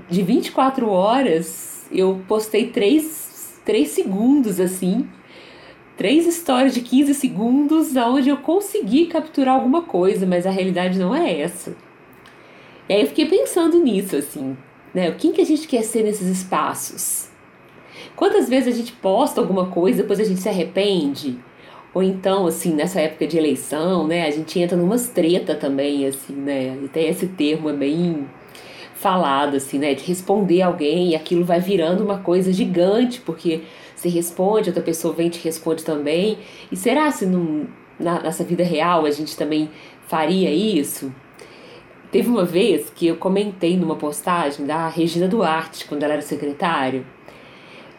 de 0.10 0.22
24 0.22 0.90
horas, 0.90 1.86
eu 1.92 2.22
postei 2.28 2.68
3, 2.68 3.62
3 3.64 3.88
segundos, 3.88 4.60
assim, 4.60 5.08
três 5.98 6.28
histórias 6.28 6.74
de 6.74 6.82
15 6.82 7.14
segundos 7.14 7.96
onde 7.96 8.30
eu 8.30 8.38
consegui 8.38 9.06
capturar 9.06 9.56
alguma 9.56 9.82
coisa, 9.82 10.26
mas 10.26 10.46
a 10.46 10.52
realidade 10.52 11.00
não 11.00 11.16
é 11.16 11.40
essa. 11.40 11.76
E 12.90 12.94
aí 12.94 13.02
eu 13.02 13.08
fiquei 13.08 13.26
pensando 13.26 13.82
nisso, 13.82 14.16
assim, 14.16 14.58
né? 14.96 15.10
O 15.10 15.16
que, 15.16 15.42
a 15.42 15.46
gente 15.46 15.68
quer 15.68 15.84
ser 15.84 16.04
nesses 16.04 16.28
espaços? 16.28 17.28
Quantas 18.16 18.48
vezes 18.48 18.74
a 18.74 18.78
gente 18.78 18.94
posta 18.94 19.42
alguma 19.42 19.66
coisa, 19.66 20.02
depois 20.02 20.22
a 20.22 20.24
gente 20.24 20.40
se 20.40 20.48
arrepende? 20.48 21.38
Ou 21.94 22.02
então, 22.02 22.48
assim, 22.48 22.74
nessa 22.74 23.02
época 23.02 23.28
de 23.28 23.38
eleição, 23.38 24.08
né, 24.08 24.26
a 24.26 24.32
gente 24.32 24.58
entra 24.58 24.78
numas 24.78 25.10
treta 25.10 25.54
também, 25.54 26.08
assim, 26.08 26.34
né? 26.34 26.78
Até 26.86 27.04
esse 27.10 27.28
termo 27.28 27.70
é 27.70 27.74
bem 27.74 28.26
falado, 28.96 29.58
assim, 29.58 29.78
né? 29.78 29.94
De 29.94 30.04
responder 30.06 30.62
alguém 30.62 31.10
e 31.10 31.16
aquilo 31.16 31.44
vai 31.44 31.60
virando 31.60 32.02
uma 32.02 32.20
coisa 32.20 32.54
gigante, 32.54 33.20
porque 33.20 33.64
você 33.94 34.08
responde, 34.08 34.70
outra 34.70 34.84
pessoa 34.84 35.14
vem 35.14 35.28
e 35.28 35.32
te 35.32 35.44
responde 35.44 35.84
também. 35.84 36.38
E 36.72 36.78
será 36.78 37.12
se 37.12 37.26
não, 37.26 37.68
na 38.00 38.24
nossa 38.24 38.46
vida 38.46 38.64
real 38.64 39.06
a 39.06 39.12
gente 39.12 39.36
também 39.36 39.70
faria 40.08 40.50
isso? 40.52 41.12
Teve 42.16 42.30
uma 42.30 42.46
vez 42.46 42.90
que 42.90 43.08
eu 43.08 43.18
comentei 43.18 43.76
numa 43.76 43.98
postagem 43.98 44.66
da 44.66 44.88
Regina 44.88 45.28
Duarte, 45.28 45.84
quando 45.84 46.02
ela 46.04 46.14
era 46.14 46.22
secretária. 46.22 47.04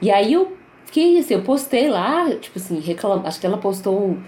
E 0.00 0.10
aí 0.10 0.32
eu 0.32 0.56
fiquei 0.86 1.18
assim, 1.18 1.34
eu 1.34 1.42
postei 1.42 1.90
lá, 1.90 2.34
tipo 2.36 2.58
assim, 2.58 2.80
reclam... 2.80 3.20
acho 3.26 3.38
que 3.38 3.44
ela 3.44 3.58
postou 3.58 4.12
um, 4.12 4.18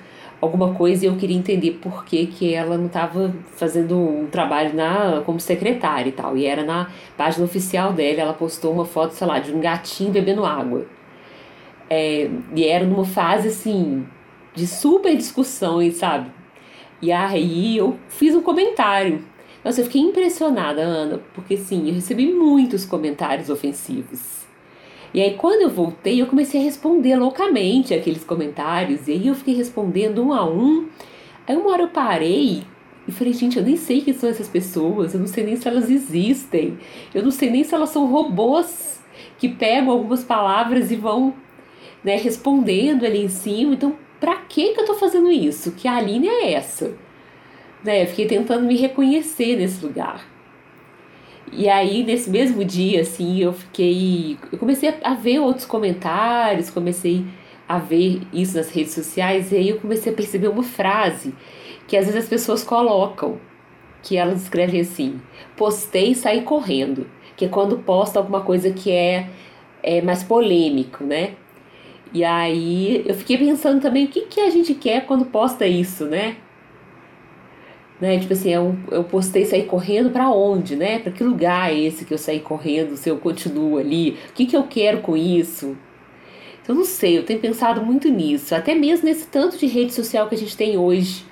alguma 0.42 0.74
coisa 0.74 1.06
e 1.06 1.08
eu 1.08 1.16
queria 1.16 1.34
entender 1.34 1.78
por 1.80 2.04
que, 2.04 2.26
que 2.26 2.52
ela 2.52 2.76
não 2.76 2.84
estava 2.84 3.34
fazendo 3.56 3.98
um 3.98 4.26
trabalho 4.26 4.74
na 4.74 5.22
como 5.24 5.40
secretária 5.40 6.10
e 6.10 6.12
tal. 6.12 6.36
E 6.36 6.44
era 6.44 6.62
na 6.64 6.90
página 7.16 7.46
oficial 7.46 7.94
dela, 7.94 8.20
ela 8.20 8.34
postou 8.34 8.74
uma 8.74 8.84
foto, 8.84 9.12
sei 9.12 9.26
lá, 9.26 9.38
de 9.38 9.54
um 9.54 9.58
gatinho 9.58 10.10
bebendo 10.12 10.44
água. 10.44 10.84
É, 11.88 12.28
e 12.54 12.62
era 12.62 12.84
numa 12.84 13.06
fase 13.06 13.48
assim 13.48 14.06
de 14.54 14.66
super 14.66 15.16
discussões, 15.16 15.96
sabe? 15.96 16.30
E 17.00 17.10
aí 17.10 17.78
eu 17.78 17.96
fiz 18.10 18.34
um 18.34 18.42
comentário. 18.42 19.24
Nossa, 19.68 19.82
eu 19.82 19.84
fiquei 19.84 20.00
impressionada, 20.00 20.80
Ana, 20.80 21.20
porque 21.34 21.54
sim, 21.54 21.88
eu 21.88 21.94
recebi 21.94 22.32
muitos 22.32 22.86
comentários 22.86 23.50
ofensivos. 23.50 24.46
E 25.12 25.20
aí 25.20 25.34
quando 25.34 25.60
eu 25.60 25.68
voltei, 25.68 26.22
eu 26.22 26.26
comecei 26.26 26.58
a 26.58 26.64
responder 26.64 27.16
loucamente 27.16 27.92
aqueles 27.92 28.24
comentários, 28.24 29.06
e 29.06 29.12
aí 29.12 29.26
eu 29.26 29.34
fiquei 29.34 29.54
respondendo 29.54 30.24
um 30.24 30.32
a 30.32 30.42
um. 30.48 30.88
Aí 31.46 31.54
uma 31.54 31.70
hora 31.70 31.82
eu 31.82 31.88
parei 31.88 32.62
e 33.06 33.12
falei, 33.12 33.34
gente, 33.34 33.58
eu 33.58 33.62
nem 33.62 33.76
sei 33.76 34.00
quem 34.00 34.14
são 34.14 34.30
essas 34.30 34.48
pessoas, 34.48 35.12
eu 35.12 35.20
não 35.20 35.26
sei 35.26 35.44
nem 35.44 35.54
se 35.54 35.68
elas 35.68 35.90
existem, 35.90 36.78
eu 37.14 37.22
não 37.22 37.30
sei 37.30 37.50
nem 37.50 37.62
se 37.62 37.74
elas 37.74 37.90
são 37.90 38.06
robôs 38.06 39.02
que 39.36 39.50
pegam 39.50 39.90
algumas 39.90 40.24
palavras 40.24 40.90
e 40.90 40.96
vão 40.96 41.34
né, 42.02 42.16
respondendo 42.16 43.04
ali 43.04 43.22
em 43.22 43.28
cima. 43.28 43.74
Então, 43.74 43.94
pra 44.18 44.36
que 44.36 44.72
que 44.72 44.80
eu 44.80 44.86
tô 44.86 44.94
fazendo 44.94 45.30
isso? 45.30 45.72
Que 45.72 45.86
a 45.86 46.00
linha 46.00 46.30
é 46.30 46.54
essa? 46.54 47.06
Né, 47.84 48.02
eu 48.02 48.06
fiquei 48.06 48.26
tentando 48.26 48.66
me 48.66 48.76
reconhecer 48.76 49.56
nesse 49.56 49.84
lugar. 49.84 50.26
E 51.52 51.68
aí, 51.68 52.02
nesse 52.04 52.28
mesmo 52.28 52.64
dia, 52.64 53.00
assim, 53.02 53.38
eu 53.38 53.52
fiquei. 53.52 54.38
Eu 54.52 54.58
comecei 54.58 54.94
a 55.02 55.14
ver 55.14 55.38
outros 55.38 55.64
comentários, 55.64 56.70
comecei 56.70 57.24
a 57.68 57.78
ver 57.78 58.20
isso 58.32 58.56
nas 58.56 58.70
redes 58.70 58.92
sociais, 58.92 59.52
e 59.52 59.56
aí 59.56 59.68
eu 59.68 59.78
comecei 59.78 60.12
a 60.12 60.16
perceber 60.16 60.48
uma 60.48 60.62
frase 60.62 61.34
que 61.86 61.96
às 61.96 62.06
vezes 62.06 62.24
as 62.24 62.28
pessoas 62.28 62.62
colocam, 62.62 63.38
que 64.02 64.16
elas 64.16 64.42
escrevem 64.42 64.80
assim: 64.80 65.20
postei 65.56 66.12
e 66.12 66.14
saí 66.14 66.42
correndo, 66.42 67.06
que 67.36 67.44
é 67.44 67.48
quando 67.48 67.78
posta 67.78 68.18
alguma 68.18 68.42
coisa 68.42 68.70
que 68.70 68.90
é, 68.90 69.28
é 69.82 70.02
mais 70.02 70.22
polêmico, 70.22 71.04
né? 71.04 71.34
E 72.12 72.24
aí 72.24 73.04
eu 73.06 73.14
fiquei 73.14 73.36
pensando 73.36 73.80
também 73.80 74.06
o 74.06 74.08
que, 74.08 74.22
que 74.22 74.40
a 74.40 74.50
gente 74.50 74.74
quer 74.74 75.06
quando 75.06 75.26
posta 75.26 75.66
isso, 75.66 76.06
né? 76.06 76.36
Né? 78.00 78.18
Tipo 78.18 78.32
assim, 78.32 78.50
eu, 78.50 78.76
eu 78.90 79.02
postei 79.02 79.44
sair 79.44 79.64
correndo 79.64 80.10
para 80.10 80.30
onde, 80.30 80.76
né? 80.76 81.00
Para 81.00 81.10
que 81.10 81.24
lugar 81.24 81.72
é 81.72 81.78
esse 81.78 82.04
que 82.04 82.14
eu 82.14 82.18
saí 82.18 82.40
correndo, 82.40 82.96
se 82.96 83.08
eu 83.08 83.18
continuo 83.18 83.76
ali? 83.76 84.16
O 84.30 84.32
que, 84.34 84.46
que 84.46 84.56
eu 84.56 84.62
quero 84.64 85.00
com 85.00 85.16
isso? 85.16 85.76
Então, 86.62 86.76
não 86.76 86.84
sei, 86.84 87.18
eu 87.18 87.24
tenho 87.24 87.40
pensado 87.40 87.84
muito 87.84 88.08
nisso, 88.08 88.54
até 88.54 88.74
mesmo 88.74 89.06
nesse 89.06 89.26
tanto 89.26 89.56
de 89.56 89.66
rede 89.66 89.92
social 89.92 90.28
que 90.28 90.34
a 90.34 90.38
gente 90.38 90.56
tem 90.56 90.76
hoje. 90.76 91.24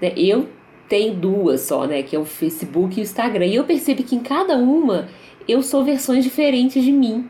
Né? 0.00 0.12
Eu 0.16 0.48
tenho 0.88 1.14
duas 1.14 1.62
só, 1.62 1.86
né? 1.86 2.02
Que 2.02 2.14
é 2.14 2.18
o 2.18 2.24
Facebook 2.24 2.96
e 2.96 3.00
o 3.00 3.02
Instagram. 3.02 3.46
E 3.46 3.56
eu 3.56 3.64
percebo 3.64 4.02
que 4.02 4.14
em 4.14 4.20
cada 4.20 4.56
uma 4.56 5.08
eu 5.48 5.62
sou 5.62 5.84
versões 5.84 6.22
diferentes 6.22 6.84
de 6.84 6.92
mim. 6.92 7.26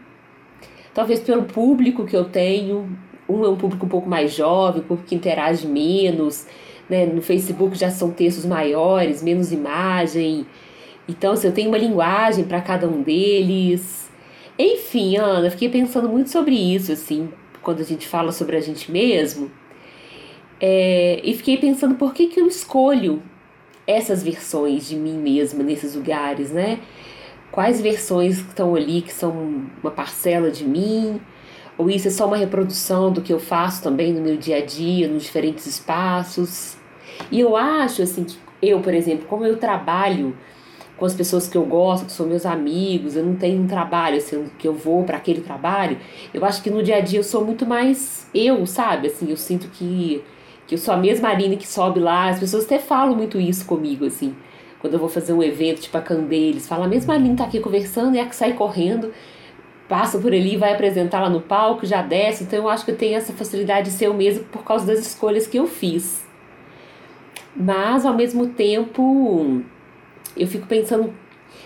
Talvez 0.92 1.20
pelo 1.20 1.44
público 1.44 2.04
que 2.04 2.16
eu 2.16 2.24
tenho. 2.24 2.98
Um 3.28 3.44
é 3.44 3.48
um 3.48 3.56
público 3.56 3.86
um 3.86 3.88
pouco 3.88 4.08
mais 4.08 4.32
jovem, 4.32 4.82
um 4.82 4.84
público 4.84 5.08
que 5.08 5.14
interage 5.14 5.66
menos 5.66 6.46
né? 6.88 7.06
No 7.06 7.22
Facebook 7.22 7.76
já 7.76 7.90
são 7.90 8.10
textos 8.10 8.44
maiores, 8.44 9.22
menos 9.22 9.52
imagem. 9.52 10.46
Então, 11.08 11.32
assim, 11.32 11.48
eu 11.48 11.52
tenho 11.52 11.68
uma 11.68 11.78
linguagem 11.78 12.44
para 12.44 12.60
cada 12.60 12.88
um 12.88 13.02
deles. 13.02 14.10
Enfim, 14.58 15.16
Ana, 15.16 15.50
fiquei 15.50 15.68
pensando 15.68 16.08
muito 16.08 16.30
sobre 16.30 16.54
isso, 16.54 16.92
assim, 16.92 17.28
quando 17.62 17.80
a 17.80 17.84
gente 17.84 18.06
fala 18.06 18.32
sobre 18.32 18.56
a 18.56 18.60
gente 18.60 18.90
mesmo. 18.90 19.50
É, 20.60 21.20
e 21.22 21.34
fiquei 21.34 21.58
pensando 21.58 21.94
por 21.96 22.14
que, 22.14 22.28
que 22.28 22.40
eu 22.40 22.46
escolho 22.46 23.22
essas 23.86 24.22
versões 24.22 24.88
de 24.88 24.96
mim 24.96 25.18
mesma 25.18 25.62
nesses 25.62 25.94
lugares, 25.94 26.50
né? 26.50 26.80
Quais 27.52 27.80
versões 27.80 28.38
estão 28.38 28.74
ali 28.74 29.02
que 29.02 29.12
são 29.12 29.66
uma 29.82 29.90
parcela 29.90 30.50
de 30.50 30.64
mim? 30.64 31.20
Ou 31.78 31.90
isso 31.90 32.08
é 32.08 32.10
só 32.10 32.26
uma 32.26 32.36
reprodução 32.36 33.12
do 33.12 33.20
que 33.20 33.32
eu 33.32 33.38
faço 33.38 33.82
também 33.82 34.12
no 34.12 34.20
meu 34.20 34.36
dia 34.36 34.58
a 34.58 34.64
dia, 34.64 35.08
nos 35.08 35.24
diferentes 35.24 35.66
espaços? 35.66 36.76
E 37.30 37.40
eu 37.40 37.56
acho 37.56 38.02
assim 38.02 38.24
que 38.24 38.36
eu, 38.62 38.80
por 38.80 38.94
exemplo, 38.94 39.26
como 39.26 39.44
eu 39.44 39.56
trabalho 39.58 40.36
com 40.96 41.04
as 41.04 41.14
pessoas 41.14 41.46
que 41.46 41.56
eu 41.56 41.64
gosto, 41.64 42.06
que 42.06 42.12
são 42.12 42.26
meus 42.26 42.46
amigos, 42.46 43.16
eu 43.16 43.24
não 43.24 43.36
tenho 43.36 43.62
um 43.62 43.66
trabalho 43.66 44.16
assim 44.16 44.50
que 44.58 44.66
eu 44.66 44.72
vou 44.72 45.04
para 45.04 45.18
aquele 45.18 45.42
trabalho, 45.42 45.98
eu 46.32 46.42
acho 46.44 46.62
que 46.62 46.70
no 46.70 46.82
dia 46.82 46.96
a 46.96 47.00
dia 47.00 47.18
eu 47.18 47.24
sou 47.24 47.44
muito 47.44 47.66
mais 47.66 48.28
eu, 48.34 48.64
sabe? 48.66 49.08
Assim, 49.08 49.30
eu 49.30 49.36
sinto 49.36 49.68
que 49.68 50.22
que 50.66 50.74
eu 50.74 50.78
sou 50.78 50.92
a 50.92 50.96
mesma 50.96 51.28
Aline 51.28 51.56
que 51.56 51.66
sobe 51.66 52.00
lá, 52.00 52.28
as 52.28 52.40
pessoas 52.40 52.64
até 52.64 52.80
falam 52.80 53.14
muito 53.14 53.38
isso 53.40 53.64
comigo 53.66 54.04
assim. 54.04 54.34
Quando 54.80 54.94
eu 54.94 54.98
vou 54.98 55.08
fazer 55.08 55.32
um 55.32 55.42
evento, 55.42 55.80
tipo 55.80 55.96
a 55.96 56.00
Candeles, 56.00 56.66
fala, 56.66 56.86
a 56.86 56.88
mesma 56.88 57.14
Aline 57.14 57.36
tá 57.36 57.44
aqui 57.44 57.60
conversando 57.60 58.16
e 58.16 58.18
é 58.18 58.22
a 58.22 58.26
que 58.26 58.34
sai 58.34 58.52
correndo 58.54 59.12
passa 59.88 60.18
por 60.18 60.32
ali, 60.32 60.56
vai 60.56 60.72
apresentar 60.72 61.20
lá 61.20 61.30
no 61.30 61.40
palco, 61.40 61.86
já 61.86 62.02
desce. 62.02 62.44
Então 62.44 62.58
eu 62.58 62.68
acho 62.68 62.84
que 62.84 62.90
eu 62.90 62.96
tenho 62.96 63.16
essa 63.16 63.32
facilidade 63.32 63.90
de 63.90 63.96
ser 63.96 64.06
eu 64.06 64.14
mesmo 64.14 64.44
por 64.44 64.64
causa 64.64 64.86
das 64.86 65.00
escolhas 65.00 65.46
que 65.46 65.58
eu 65.58 65.66
fiz. 65.66 66.24
Mas 67.54 68.04
ao 68.04 68.14
mesmo 68.14 68.48
tempo, 68.48 69.62
eu 70.36 70.46
fico 70.46 70.66
pensando 70.66 71.12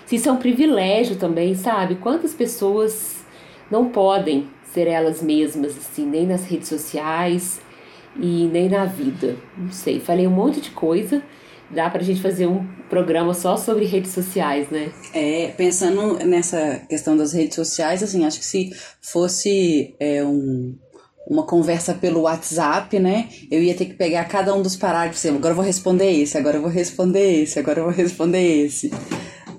se 0.06 0.16
isso 0.16 0.28
é 0.28 0.32
um 0.32 0.36
privilégio 0.36 1.16
também, 1.16 1.54
sabe? 1.54 1.96
Quantas 1.96 2.34
pessoas 2.34 3.24
não 3.70 3.88
podem 3.88 4.48
ser 4.64 4.86
elas 4.86 5.22
mesmas, 5.22 5.76
assim, 5.76 6.06
nem 6.06 6.26
nas 6.26 6.46
redes 6.46 6.68
sociais 6.68 7.60
e 8.16 8.48
nem 8.52 8.68
na 8.68 8.84
vida. 8.84 9.36
Não 9.56 9.72
sei, 9.72 9.98
falei 10.00 10.26
um 10.26 10.30
monte 10.30 10.60
de 10.60 10.70
coisa 10.70 11.22
dá 11.70 11.88
pra 11.88 12.02
gente 12.02 12.20
fazer 12.20 12.46
um 12.46 12.66
programa 12.88 13.32
só 13.32 13.56
sobre 13.56 13.84
redes 13.84 14.12
sociais, 14.12 14.68
né? 14.70 14.92
É, 15.14 15.48
pensando 15.56 16.18
nessa 16.24 16.82
questão 16.88 17.16
das 17.16 17.32
redes 17.32 17.54
sociais, 17.54 18.02
assim, 18.02 18.24
acho 18.24 18.38
que 18.38 18.44
se 18.44 18.72
fosse 19.00 19.94
é, 20.00 20.24
um, 20.24 20.76
uma 21.26 21.46
conversa 21.46 21.94
pelo 21.94 22.22
WhatsApp, 22.22 22.98
né? 22.98 23.28
Eu 23.50 23.62
ia 23.62 23.74
ter 23.74 23.86
que 23.86 23.94
pegar 23.94 24.24
cada 24.24 24.54
um 24.54 24.62
dos 24.62 24.76
parágrafos, 24.76 25.24
assim, 25.24 25.34
agora 25.34 25.52
eu 25.52 25.56
vou 25.56 25.64
responder 25.64 26.10
esse, 26.10 26.36
agora 26.36 26.56
eu 26.56 26.62
vou 26.62 26.70
responder 26.70 27.42
esse, 27.42 27.58
agora 27.58 27.80
eu 27.80 27.84
vou 27.84 27.92
responder 27.92 28.64
esse. 28.64 28.90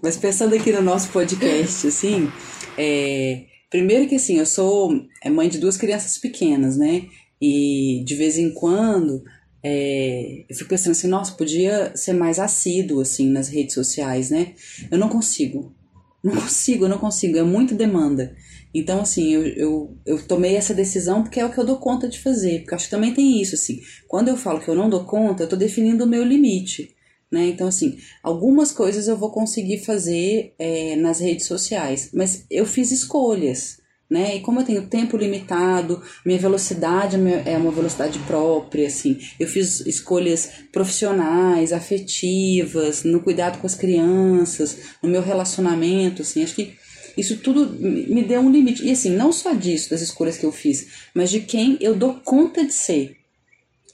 Mas 0.03 0.18
pensando 0.18 0.53
aqui 0.55 0.72
no 0.72 0.82
nosso 0.82 1.09
podcast, 1.09 1.88
assim, 1.88 2.30
é, 2.78 3.43
primeiro 3.70 4.07
que 4.07 4.16
assim, 4.16 4.38
eu 4.38 4.45
sou 4.45 4.91
é, 5.24 5.30
mãe 5.30 5.47
de 5.47 5.59
duas 5.59 5.78
crianças 5.78 6.18
pequenas, 6.18 6.76
né? 6.76 7.03
E 7.41 8.03
de 8.05 8.16
vez 8.16 8.38
em 8.38 8.53
quando 8.53 9.24
é, 9.64 10.45
eu 10.49 10.55
fico 10.55 10.70
pensando 10.70 10.91
assim, 10.91 11.07
nossa, 11.07 11.34
podia 11.34 11.95
ser 11.95 12.14
mais 12.14 12.39
assíduo, 12.39 13.01
assim, 13.01 13.30
nas 13.30 13.47
redes 13.47 13.74
sociais, 13.74 14.30
né? 14.30 14.53
Eu 14.89 14.97
não 14.97 15.09
consigo. 15.09 15.76
Não 16.24 16.34
consigo, 16.41 16.86
eu 16.86 16.89
não 16.89 16.97
consigo. 16.97 17.38
É 17.38 17.43
muita 17.43 17.76
demanda. 17.76 18.36
Então, 18.74 19.01
assim, 19.01 19.34
eu, 19.34 19.45
eu, 19.47 19.97
eu 20.05 20.22
tomei 20.26 20.55
essa 20.55 20.74
decisão 20.74 21.24
porque 21.24 21.39
é 21.39 21.45
o 21.45 21.51
que 21.51 21.57
eu 21.57 21.66
dou 21.66 21.78
conta 21.78 22.07
de 22.07 22.20
fazer. 22.20 22.59
Porque 22.59 22.76
acho 22.76 22.86
que 22.86 22.91
também 22.91 23.14
tem 23.14 23.41
isso, 23.41 23.55
assim. 23.55 23.82
Quando 24.07 24.30
eu 24.30 24.38
falo 24.38 24.59
que 24.62 24.70
eu 24.70 24.76
não 24.76 24.89
dou 24.89 25.03
conta, 25.03 25.43
eu 25.43 25.49
tô 25.49 25.55
definindo 25.55 26.05
o 26.05 26.07
meu 26.07 26.24
limite. 26.24 26.95
Né? 27.32 27.47
Então, 27.47 27.68
assim, 27.68 27.97
algumas 28.22 28.72
coisas 28.72 29.07
eu 29.07 29.16
vou 29.16 29.32
conseguir 29.32 29.80
fazer 29.80 30.53
é, 30.59 30.95
nas 30.97 31.20
redes 31.20 31.45
sociais, 31.45 32.09
mas 32.14 32.45
eu 32.51 32.66
fiz 32.66 32.91
escolhas 32.91 33.80
né? 34.12 34.36
E 34.36 34.41
como 34.41 34.59
eu 34.59 34.66
tenho 34.66 34.88
tempo 34.88 35.16
limitado, 35.16 36.03
minha 36.26 36.38
velocidade 36.38 37.16
é 37.45 37.57
uma 37.57 37.72
velocidade 37.72 38.20
própria, 38.20 38.88
assim. 38.88 39.18
Eu 39.39 39.47
fiz 39.47 39.80
escolhas 39.86 40.51
profissionais, 40.70 41.72
afetivas, 41.72 43.05
no 43.05 43.22
cuidado 43.22 43.59
com 43.59 43.66
as 43.66 43.74
crianças, 43.74 44.78
no 45.01 45.07
meu 45.07 45.22
relacionamento, 45.22 46.24
assim. 46.24 46.43
Acho 46.43 46.55
que 46.55 46.74
isso 47.16 47.38
tudo 47.38 47.70
me 47.70 48.22
deu 48.22 48.41
um 48.41 48.51
limite. 48.51 48.86
E 48.86 48.91
assim, 48.91 49.12
não 49.12 49.32
só 49.32 49.53
disso, 49.53 49.91
das 49.91 50.01
escolhas 50.01 50.38
que 50.38 50.45
eu 50.45 50.51
fiz, 50.51 50.88
mas 51.16 51.32
de 51.32 51.39
quem 51.39 51.78
eu 51.80 51.95
dou 51.95 52.16
conta 52.16 52.66
de 52.66 52.74
ser. 52.74 53.16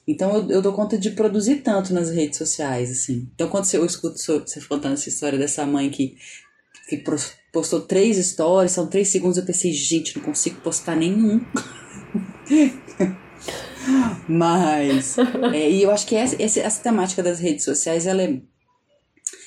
Então 0.07 0.35
eu, 0.35 0.49
eu 0.49 0.61
dou 0.63 0.73
conta 0.73 0.97
de 0.97 1.11
produzir 1.11 1.57
tanto 1.57 1.93
nas 1.93 2.09
redes 2.09 2.39
sociais, 2.39 2.89
assim. 2.89 3.29
Então 3.35 3.49
quando 3.49 3.71
eu 3.71 3.85
escuto 3.85 4.17
você 4.17 4.59
contando 4.61 4.93
essa 4.93 5.09
história 5.09 5.37
dessa 5.37 5.63
mãe 5.63 5.91
que, 5.91 6.17
que 6.89 6.97
postou 7.57 7.81
três 7.81 8.23
stories, 8.23 8.71
são 8.71 8.85
três 8.85 9.07
segundos. 9.07 9.35
Eu 9.39 9.43
pensei, 9.45 9.73
gente, 9.73 10.15
não 10.15 10.23
consigo 10.23 10.61
postar 10.61 10.95
nenhum. 10.95 11.41
Mas, 14.29 15.17
é, 15.53 15.71
e 15.71 15.81
eu 15.81 15.89
acho 15.89 16.05
que 16.05 16.15
essa, 16.15 16.39
essa, 16.39 16.83
temática 16.83 17.23
das 17.23 17.39
redes 17.39 17.65
sociais, 17.65 18.05
ela 18.05 18.21
é, 18.21 18.39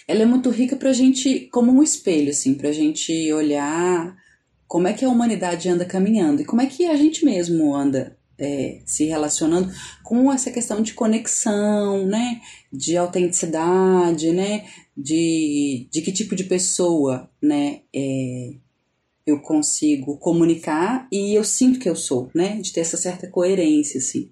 ela 0.09 0.23
é 0.23 0.27
muito 0.27 0.51
rica 0.51 0.75
pra 0.75 0.93
gente, 0.93 1.49
como 1.53 1.71
um 1.71 1.85
espelho, 1.85 2.31
assim, 2.31 2.55
pra 2.55 2.73
gente 2.73 3.33
olhar 3.33 4.17
como 4.67 4.89
é 4.89 4.93
que 4.93 5.05
a 5.05 5.09
humanidade 5.09 5.69
anda 5.69 5.85
caminhando 5.85 6.43
e 6.43 6.45
como 6.45 6.63
é 6.63 6.67
que 6.67 6.87
a 6.87 6.97
gente 6.97 7.25
mesmo 7.25 7.73
anda 7.73 8.19
é, 8.37 8.81
se 8.85 9.05
relacionando 9.05 9.73
com 10.03 10.33
essa 10.33 10.51
questão 10.51 10.83
de 10.83 10.95
conexão, 10.95 12.07
né? 12.07 12.41
De 12.73 12.97
autenticidade, 12.97 14.33
né? 14.33 14.65
De, 15.03 15.89
de 15.91 16.03
que 16.03 16.13
tipo 16.13 16.35
de 16.35 16.45
pessoa, 16.45 17.31
né? 17.43 17.81
É, 17.95 18.55
eu 19.27 19.41
consigo 19.41 20.17
comunicar 20.19 21.07
e 21.11 21.35
eu 21.35 21.45
sinto 21.45 21.79
que 21.79 21.89
eu 21.89 21.97
sou, 21.97 22.31
né? 22.35 22.61
De 22.61 22.73
ter 22.73 22.81
essa 22.81 22.97
certa 22.97 23.29
coerência, 23.29 23.99
assim. 23.99 24.31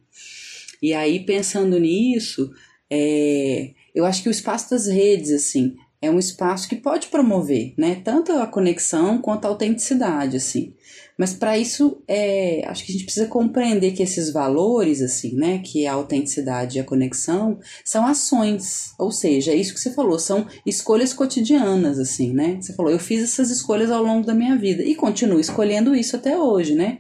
E 0.82 0.92
aí, 0.92 1.20
pensando 1.20 1.78
nisso, 1.78 2.52
é, 2.90 3.70
eu 3.94 4.04
acho 4.04 4.22
que 4.22 4.28
o 4.28 4.30
espaço 4.30 4.70
das 4.70 4.86
redes, 4.86 5.32
assim, 5.32 5.76
é 6.00 6.10
um 6.10 6.18
espaço 6.18 6.68
que 6.68 6.76
pode 6.76 7.08
promover, 7.08 7.74
né? 7.76 7.96
Tanto 8.04 8.32
a 8.32 8.46
conexão 8.46 9.20
quanto 9.20 9.44
a 9.44 9.48
autenticidade, 9.48 10.36
assim. 10.36 10.74
Mas 11.18 11.34
para 11.34 11.58
isso, 11.58 12.00
é, 12.06 12.62
acho 12.66 12.84
que 12.84 12.92
a 12.92 12.94
gente 12.94 13.04
precisa 13.04 13.26
compreender 13.26 13.90
que 13.90 14.04
esses 14.04 14.30
valores, 14.32 15.02
assim, 15.02 15.34
né? 15.34 15.58
Que 15.58 15.84
é 15.84 15.88
a 15.88 15.94
autenticidade 15.94 16.78
e 16.78 16.80
a 16.80 16.84
conexão, 16.84 17.58
são 17.84 18.06
ações. 18.06 18.92
Ou 18.96 19.10
seja, 19.10 19.50
é 19.50 19.56
isso 19.56 19.74
que 19.74 19.80
você 19.80 19.90
falou, 19.90 20.16
são 20.18 20.46
escolhas 20.64 21.12
cotidianas, 21.12 21.98
assim, 21.98 22.32
né? 22.32 22.58
Você 22.60 22.72
falou, 22.72 22.92
eu 22.92 23.00
fiz 23.00 23.22
essas 23.22 23.50
escolhas 23.50 23.90
ao 23.90 24.02
longo 24.02 24.24
da 24.24 24.32
minha 24.32 24.56
vida 24.56 24.84
e 24.84 24.94
continuo 24.94 25.40
escolhendo 25.40 25.94
isso 25.94 26.14
até 26.14 26.38
hoje, 26.38 26.76
né? 26.76 26.98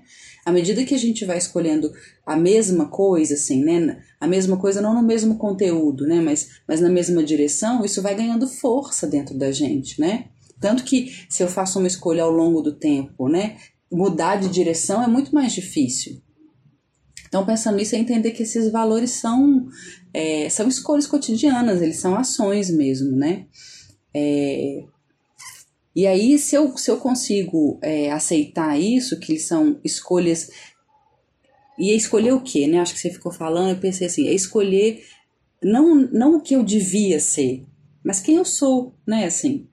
à 0.48 0.52
medida 0.52 0.82
que 0.82 0.94
a 0.94 0.98
gente 0.98 1.26
vai 1.26 1.36
escolhendo 1.36 1.92
a 2.24 2.34
mesma 2.34 2.88
coisa, 2.88 3.34
assim, 3.34 3.62
né? 3.62 4.02
A 4.18 4.26
mesma 4.26 4.56
coisa 4.56 4.80
não 4.80 4.94
no 4.94 5.02
mesmo 5.02 5.36
conteúdo, 5.36 6.06
né? 6.06 6.22
Mas, 6.22 6.48
mas 6.66 6.80
na 6.80 6.88
mesma 6.88 7.22
direção, 7.22 7.84
isso 7.84 8.00
vai 8.00 8.14
ganhando 8.14 8.48
força 8.48 9.06
dentro 9.06 9.36
da 9.36 9.52
gente, 9.52 10.00
né? 10.00 10.24
Tanto 10.58 10.84
que 10.84 11.14
se 11.28 11.42
eu 11.42 11.48
faço 11.48 11.78
uma 11.78 11.86
escolha 11.86 12.22
ao 12.22 12.30
longo 12.30 12.62
do 12.62 12.72
tempo, 12.72 13.28
né? 13.28 13.58
Mudar 13.90 14.36
de 14.36 14.48
direção 14.48 15.02
é 15.02 15.06
muito 15.06 15.34
mais 15.34 15.52
difícil. 15.52 16.20
Então, 17.26 17.44
pensando 17.44 17.76
nisso, 17.76 17.94
é 17.94 17.98
entender 17.98 18.30
que 18.30 18.42
esses 18.42 18.70
valores 18.70 19.10
são, 19.10 19.68
é, 20.14 20.48
são 20.48 20.66
escolhas 20.66 21.06
cotidianas, 21.06 21.82
eles 21.82 21.98
são 21.98 22.14
ações 22.14 22.70
mesmo, 22.70 23.16
né? 23.16 23.46
É, 24.14 24.84
e 25.94 26.06
aí, 26.06 26.38
se 26.38 26.54
eu, 26.54 26.76
se 26.76 26.90
eu 26.90 26.98
consigo 26.98 27.78
é, 27.82 28.10
aceitar 28.10 28.78
isso, 28.80 29.18
que 29.18 29.38
são 29.38 29.78
escolhas. 29.84 30.50
E 31.78 31.90
é 31.90 31.94
escolher 31.94 32.32
o 32.32 32.40
quê, 32.40 32.66
né? 32.66 32.80
Acho 32.80 32.94
que 32.94 33.00
você 33.00 33.10
ficou 33.10 33.32
falando, 33.32 33.70
eu 33.70 33.80
pensei 33.80 34.06
assim, 34.06 34.26
é 34.26 34.32
escolher 34.32 35.02
não, 35.62 35.96
não 36.12 36.36
o 36.36 36.40
que 36.40 36.54
eu 36.54 36.62
devia 36.62 37.20
ser, 37.20 37.64
mas 38.04 38.20
quem 38.20 38.36
eu 38.36 38.44
sou, 38.44 38.94
né? 39.06 39.24
Assim, 39.24 39.68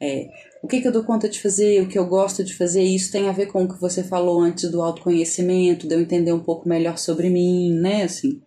é, 0.00 0.28
o 0.62 0.68
que, 0.68 0.80
que 0.80 0.88
eu 0.88 0.92
dou 0.92 1.04
conta 1.04 1.28
de 1.28 1.40
fazer, 1.40 1.82
o 1.82 1.88
que 1.88 1.98
eu 1.98 2.06
gosto 2.06 2.42
de 2.42 2.54
fazer, 2.54 2.82
isso 2.82 3.12
tem 3.12 3.28
a 3.28 3.32
ver 3.32 3.46
com 3.46 3.64
o 3.64 3.68
que 3.68 3.80
você 3.80 4.02
falou 4.02 4.40
antes 4.40 4.70
do 4.70 4.82
autoconhecimento, 4.82 5.86
de 5.86 5.94
eu 5.94 6.00
entender 6.00 6.32
um 6.32 6.40
pouco 6.40 6.68
melhor 6.68 6.98
sobre 6.98 7.30
mim, 7.30 7.72
né? 7.74 8.02
Assim, 8.02 8.40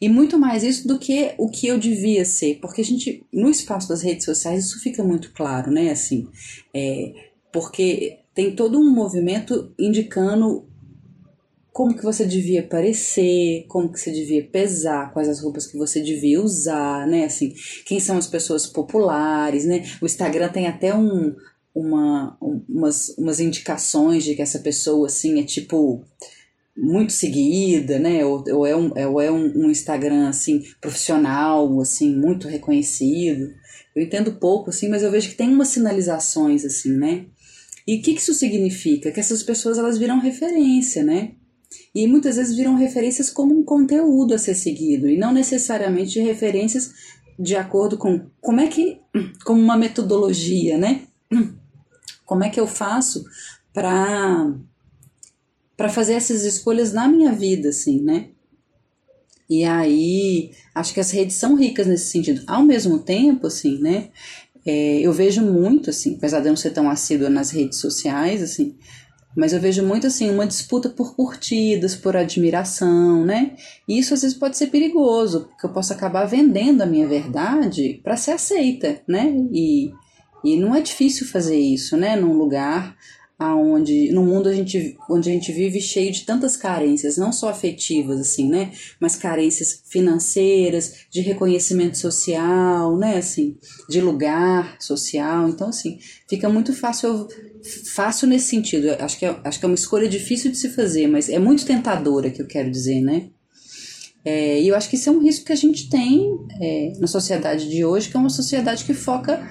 e 0.00 0.08
muito 0.08 0.38
mais 0.38 0.62
isso 0.62 0.86
do 0.86 0.98
que 0.98 1.34
o 1.38 1.48
que 1.48 1.66
eu 1.66 1.78
devia 1.78 2.24
ser, 2.24 2.58
porque 2.60 2.80
a 2.80 2.84
gente, 2.84 3.24
no 3.32 3.48
espaço 3.48 3.88
das 3.88 4.02
redes 4.02 4.24
sociais, 4.24 4.66
isso 4.66 4.80
fica 4.80 5.02
muito 5.02 5.32
claro, 5.32 5.70
né? 5.70 5.90
Assim, 5.90 6.28
é, 6.74 7.12
porque 7.52 8.18
tem 8.34 8.54
todo 8.54 8.78
um 8.78 8.90
movimento 8.90 9.72
indicando 9.78 10.65
como 11.76 11.94
que 11.94 12.02
você 12.02 12.24
devia 12.24 12.62
parecer, 12.62 13.66
como 13.68 13.92
que 13.92 14.00
você 14.00 14.10
devia 14.10 14.42
pesar, 14.42 15.12
quais 15.12 15.28
as 15.28 15.40
roupas 15.40 15.66
que 15.66 15.76
você 15.76 16.00
devia 16.00 16.40
usar, 16.40 17.06
né? 17.06 17.26
Assim, 17.26 17.52
quem 17.84 18.00
são 18.00 18.16
as 18.16 18.26
pessoas 18.26 18.66
populares, 18.66 19.66
né? 19.66 19.84
O 20.00 20.06
Instagram 20.06 20.48
tem 20.48 20.66
até 20.66 20.94
um, 20.94 21.36
uma, 21.74 22.34
umas, 22.66 23.10
umas 23.18 23.40
indicações 23.40 24.24
de 24.24 24.34
que 24.34 24.40
essa 24.40 24.60
pessoa, 24.60 25.06
assim, 25.06 25.38
é 25.38 25.42
tipo 25.44 26.02
muito 26.74 27.12
seguida, 27.12 27.98
né? 27.98 28.24
Ou, 28.24 28.42
ou 28.54 28.66
é, 28.66 28.74
um, 28.74 28.90
ou 29.10 29.20
é 29.20 29.30
um, 29.30 29.66
um, 29.66 29.70
Instagram 29.70 30.30
assim 30.30 30.62
profissional, 30.80 31.78
assim 31.82 32.16
muito 32.16 32.48
reconhecido. 32.48 33.52
Eu 33.94 34.02
entendo 34.02 34.36
pouco, 34.36 34.70
assim, 34.70 34.88
mas 34.88 35.02
eu 35.02 35.10
vejo 35.10 35.28
que 35.28 35.36
tem 35.36 35.50
umas 35.50 35.68
sinalizações 35.68 36.64
assim, 36.64 36.96
né? 36.96 37.26
E 37.86 37.98
o 37.98 38.02
que, 38.02 38.14
que 38.14 38.20
isso 38.22 38.32
significa? 38.32 39.12
Que 39.12 39.20
essas 39.20 39.42
pessoas 39.42 39.76
elas 39.76 39.98
viram 39.98 40.18
referência, 40.18 41.04
né? 41.04 41.34
E 41.94 42.06
muitas 42.06 42.36
vezes 42.36 42.56
viram 42.56 42.76
referências 42.76 43.30
como 43.30 43.58
um 43.58 43.64
conteúdo 43.64 44.34
a 44.34 44.38
ser 44.38 44.54
seguido 44.54 45.08
e 45.08 45.16
não 45.16 45.32
necessariamente 45.32 46.20
referências 46.20 46.92
de 47.38 47.56
acordo 47.56 47.98
com 47.98 48.26
como 48.40 48.60
é 48.60 48.68
que 48.68 49.00
como 49.44 49.60
uma 49.60 49.76
metodologia, 49.76 50.78
né? 50.78 51.02
Como 52.24 52.42
é 52.42 52.50
que 52.50 52.58
eu 52.58 52.66
faço 52.66 53.24
para 53.72 54.52
para 55.76 55.88
fazer 55.90 56.14
essas 56.14 56.44
escolhas 56.44 56.92
na 56.92 57.06
minha 57.06 57.32
vida, 57.32 57.68
assim, 57.68 58.00
né? 58.00 58.30
E 59.48 59.62
aí, 59.62 60.50
acho 60.74 60.92
que 60.92 61.00
as 61.00 61.10
redes 61.10 61.36
são 61.36 61.54
ricas 61.54 61.86
nesse 61.86 62.10
sentido. 62.10 62.42
Ao 62.46 62.62
mesmo 62.62 62.98
tempo, 62.98 63.46
assim, 63.46 63.78
né? 63.78 64.08
É, 64.64 65.00
eu 65.00 65.12
vejo 65.12 65.42
muito, 65.42 65.90
assim, 65.90 66.16
apesar 66.16 66.40
de 66.40 66.46
eu 66.48 66.50
não 66.50 66.56
ser 66.56 66.70
tão 66.70 66.90
assídua 66.90 67.30
nas 67.30 67.50
redes 67.50 67.78
sociais, 67.78 68.42
assim, 68.42 68.74
mas 69.36 69.52
eu 69.52 69.60
vejo 69.60 69.84
muito, 69.84 70.06
assim, 70.06 70.30
uma 70.30 70.46
disputa 70.46 70.88
por 70.88 71.14
curtidas, 71.14 71.94
por 71.94 72.16
admiração, 72.16 73.24
né? 73.24 73.54
E 73.86 73.98
isso 73.98 74.14
às 74.14 74.22
vezes 74.22 74.36
pode 74.36 74.56
ser 74.56 74.68
perigoso, 74.68 75.48
porque 75.48 75.66
eu 75.66 75.72
posso 75.72 75.92
acabar 75.92 76.24
vendendo 76.24 76.80
a 76.80 76.86
minha 76.86 77.06
verdade 77.06 78.00
para 78.02 78.16
ser 78.16 78.32
aceita, 78.32 79.02
né? 79.06 79.32
E, 79.52 79.92
e 80.42 80.56
não 80.56 80.74
é 80.74 80.80
difícil 80.80 81.26
fazer 81.26 81.58
isso, 81.58 81.96
né? 81.96 82.16
Num 82.16 82.32
lugar 82.32 82.96
aonde 83.38 84.10
no 84.12 84.22
mundo 84.22 84.48
a 84.48 84.52
gente, 84.52 84.96
onde 85.10 85.28
a 85.28 85.32
gente 85.32 85.52
vive 85.52 85.78
cheio 85.80 86.10
de 86.10 86.24
tantas 86.24 86.56
carências, 86.56 87.18
não 87.18 87.30
só 87.30 87.50
afetivas 87.50 88.18
assim, 88.18 88.48
né, 88.48 88.72
mas 88.98 89.14
carências 89.14 89.82
financeiras, 89.84 91.06
de 91.10 91.20
reconhecimento 91.20 91.98
social, 91.98 92.96
né, 92.96 93.18
assim, 93.18 93.56
de 93.88 94.00
lugar 94.00 94.76
social. 94.80 95.48
Então 95.48 95.68
assim, 95.68 95.98
fica 96.28 96.48
muito 96.48 96.72
fácil 96.72 97.28
fácil 97.94 98.26
nesse 98.28 98.46
sentido. 98.46 98.90
Acho 98.98 99.18
que 99.18 99.26
é, 99.26 99.36
acho 99.44 99.58
que 99.58 99.64
é 99.64 99.68
uma 99.68 99.74
escolha 99.74 100.08
difícil 100.08 100.50
de 100.50 100.56
se 100.56 100.70
fazer, 100.70 101.06
mas 101.06 101.28
é 101.28 101.38
muito 101.38 101.66
tentadora 101.66 102.30
que 102.30 102.40
eu 102.40 102.46
quero 102.46 102.70
dizer, 102.70 103.00
né? 103.00 103.28
É, 104.24 104.60
e 104.60 104.68
eu 104.68 104.74
acho 104.74 104.90
que 104.90 104.96
isso 104.96 105.08
é 105.08 105.12
um 105.12 105.20
risco 105.20 105.44
que 105.44 105.52
a 105.52 105.56
gente 105.56 105.88
tem 105.88 106.36
é, 106.60 106.92
na 106.98 107.06
sociedade 107.06 107.68
de 107.68 107.84
hoje, 107.84 108.08
que 108.08 108.16
é 108.16 108.20
uma 108.20 108.28
sociedade 108.28 108.84
que 108.84 108.92
foca 108.92 109.48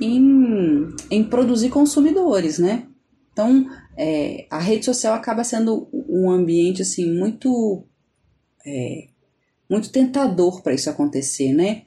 em, 0.00 0.88
em 1.10 1.22
produzir 1.22 1.68
consumidores, 1.68 2.58
né? 2.58 2.84
Então, 3.38 3.70
é, 3.96 4.48
a 4.50 4.58
rede 4.58 4.84
social 4.84 5.14
acaba 5.14 5.44
sendo 5.44 5.88
um 5.92 6.28
ambiente 6.28 6.82
assim 6.82 7.08
muito 7.08 7.84
é, 8.66 9.06
muito 9.70 9.92
tentador 9.92 10.60
para 10.60 10.74
isso 10.74 10.90
acontecer, 10.90 11.52
né? 11.52 11.82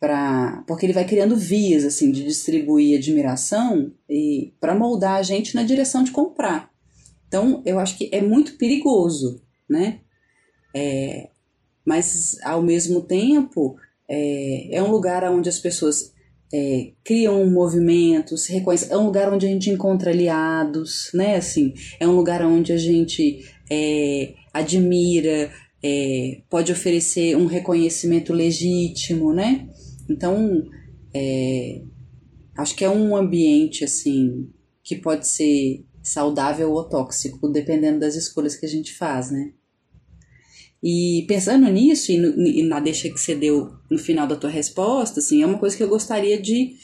Pra, 0.00 0.64
porque 0.66 0.86
ele 0.86 0.94
vai 0.94 1.04
criando 1.06 1.36
vias 1.36 1.84
assim 1.84 2.10
de 2.10 2.24
distribuir 2.24 2.96
admiração 2.96 3.92
e 4.08 4.54
para 4.58 4.74
moldar 4.74 5.16
a 5.16 5.22
gente 5.22 5.54
na 5.54 5.62
direção 5.62 6.02
de 6.02 6.10
comprar. 6.10 6.70
Então, 7.28 7.62
eu 7.66 7.78
acho 7.78 7.98
que 7.98 8.08
é 8.10 8.22
muito 8.22 8.56
perigoso, 8.56 9.42
né? 9.68 10.00
É, 10.74 11.28
mas 11.84 12.38
ao 12.42 12.62
mesmo 12.62 13.02
tempo 13.02 13.76
é, 14.08 14.74
é 14.74 14.82
um 14.82 14.90
lugar 14.90 15.22
onde 15.30 15.50
as 15.50 15.58
pessoas 15.58 16.13
é, 16.52 16.92
criam 17.02 17.48
movimentos, 17.50 18.46
reconhecem. 18.46 18.90
É 18.90 18.96
um 18.96 19.06
lugar 19.06 19.32
onde 19.32 19.46
a 19.46 19.48
gente 19.48 19.70
encontra 19.70 20.10
aliados, 20.10 21.10
né? 21.14 21.36
Assim, 21.36 21.74
é 21.98 22.06
um 22.06 22.16
lugar 22.16 22.44
onde 22.44 22.72
a 22.72 22.76
gente 22.76 23.44
é, 23.70 24.34
admira, 24.52 25.50
é, 25.82 26.40
pode 26.48 26.72
oferecer 26.72 27.36
um 27.36 27.46
reconhecimento 27.46 28.32
legítimo, 28.32 29.32
né? 29.32 29.68
Então, 30.08 30.62
é, 31.14 31.82
acho 32.56 32.74
que 32.74 32.84
é 32.84 32.90
um 32.90 33.16
ambiente 33.16 33.84
assim 33.84 34.48
que 34.82 34.96
pode 34.96 35.26
ser 35.26 35.84
saudável 36.02 36.70
ou 36.70 36.84
tóxico, 36.84 37.48
dependendo 37.48 38.00
das 38.00 38.14
escolhas 38.14 38.54
que 38.54 38.66
a 38.66 38.68
gente 38.68 38.94
faz, 38.94 39.30
né? 39.30 39.52
E 40.86 41.24
pensando 41.26 41.66
nisso 41.70 42.12
e, 42.12 42.18
no, 42.18 42.46
e, 42.46 42.62
na 42.62 42.78
deixa 42.78 43.08
que 43.08 43.18
você 43.18 43.34
deu 43.34 43.72
no 43.90 43.96
final 43.96 44.26
da 44.26 44.36
tua 44.36 44.50
resposta, 44.50 45.18
assim, 45.18 45.42
é 45.42 45.46
uma 45.46 45.56
coisa 45.56 45.74
que 45.74 45.82
eu 45.82 45.88
gostaria 45.88 46.38
de, 46.38 46.76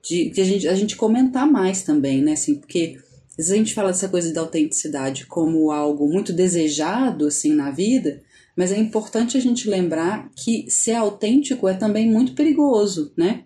de, 0.00 0.30
de 0.30 0.40
a, 0.40 0.44
gente, 0.44 0.68
a 0.68 0.74
gente 0.76 0.94
comentar 0.94 1.44
mais 1.44 1.82
também, 1.82 2.22
né? 2.22 2.34
Assim, 2.34 2.54
porque 2.54 2.96
às 3.30 3.36
vezes 3.36 3.50
a 3.50 3.56
gente 3.56 3.74
fala 3.74 3.88
dessa 3.88 4.08
coisa 4.08 4.32
da 4.32 4.42
autenticidade 4.42 5.26
como 5.26 5.72
algo 5.72 6.08
muito 6.08 6.32
desejado, 6.32 7.26
assim, 7.26 7.52
na 7.52 7.72
vida, 7.72 8.22
mas 8.54 8.70
é 8.70 8.78
importante 8.78 9.36
a 9.36 9.40
gente 9.40 9.68
lembrar 9.68 10.30
que 10.36 10.70
ser 10.70 10.92
autêntico 10.92 11.66
é 11.66 11.74
também 11.74 12.08
muito 12.08 12.34
perigoso, 12.34 13.12
né? 13.16 13.42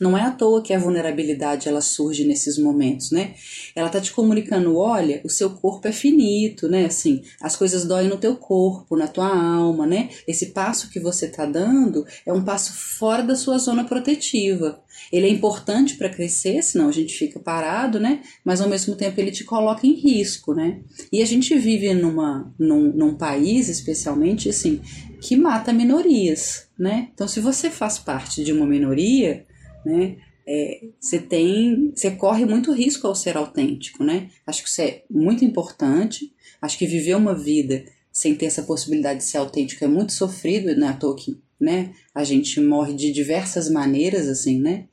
Não 0.00 0.16
é 0.16 0.22
à 0.22 0.30
toa 0.30 0.62
que 0.62 0.72
a 0.72 0.78
vulnerabilidade 0.78 1.68
ela 1.68 1.82
surge 1.82 2.24
nesses 2.24 2.56
momentos, 2.56 3.10
né? 3.10 3.34
Ela 3.76 3.90
tá 3.90 4.00
te 4.00 4.12
comunicando, 4.12 4.78
olha, 4.78 5.20
o 5.22 5.28
seu 5.28 5.50
corpo 5.50 5.86
é 5.86 5.92
finito, 5.92 6.68
né? 6.68 6.86
Assim, 6.86 7.22
as 7.38 7.54
coisas 7.54 7.84
doem 7.84 8.08
no 8.08 8.16
teu 8.16 8.34
corpo, 8.34 8.96
na 8.96 9.06
tua 9.06 9.28
alma, 9.28 9.86
né? 9.86 10.08
Esse 10.26 10.46
passo 10.46 10.88
que 10.88 10.98
você 10.98 11.28
tá 11.28 11.44
dando 11.44 12.06
é 12.24 12.32
um 12.32 12.42
passo 12.42 12.72
fora 12.72 13.22
da 13.22 13.36
sua 13.36 13.58
zona 13.58 13.84
protetiva. 13.84 14.82
Ele 15.12 15.26
é 15.26 15.30
importante 15.30 15.96
para 15.96 16.08
crescer, 16.08 16.62
senão 16.62 16.88
a 16.88 16.92
gente 16.92 17.12
fica 17.14 17.38
parado, 17.38 18.00
né? 18.00 18.22
Mas 18.42 18.62
ao 18.62 18.70
mesmo 18.70 18.94
tempo 18.96 19.20
ele 19.20 19.30
te 19.30 19.44
coloca 19.44 19.86
em 19.86 19.92
risco, 19.92 20.54
né? 20.54 20.80
E 21.12 21.20
a 21.20 21.26
gente 21.26 21.54
vive 21.58 21.92
numa, 21.92 22.50
num, 22.58 22.90
num 22.92 23.14
país, 23.14 23.68
especialmente, 23.68 24.48
assim, 24.48 24.80
que 25.20 25.36
mata 25.36 25.74
minorias, 25.74 26.68
né? 26.78 27.10
Então, 27.12 27.28
se 27.28 27.38
você 27.38 27.68
faz 27.68 27.98
parte 27.98 28.42
de 28.42 28.52
uma 28.52 28.66
minoria, 28.66 29.44
né? 29.84 30.16
É, 30.46 30.80
você 30.98 31.18
tem, 31.18 31.92
você 31.94 32.10
corre 32.10 32.44
muito 32.44 32.72
risco 32.72 33.06
ao 33.06 33.14
ser 33.14 33.36
autêntico, 33.36 34.02
né? 34.02 34.30
Acho 34.46 34.62
que 34.62 34.68
isso 34.68 34.80
é 34.82 35.02
muito 35.10 35.44
importante. 35.44 36.32
Acho 36.60 36.76
que 36.78 36.86
viver 36.86 37.14
uma 37.14 37.34
vida 37.34 37.84
sem 38.12 38.34
ter 38.34 38.46
essa 38.46 38.62
possibilidade 38.62 39.20
de 39.20 39.26
ser 39.26 39.38
autêntico 39.38 39.84
é 39.84 39.88
muito 39.88 40.12
sofrido, 40.12 40.74
né? 40.76 40.88
À 40.88 40.92
toa 40.94 41.14
que, 41.14 41.38
né? 41.60 41.92
A 42.14 42.24
gente 42.24 42.60
morre 42.60 42.94
de 42.94 43.12
diversas 43.12 43.70
maneiras, 43.70 44.26
assim, 44.26 44.58
né? 44.60 44.86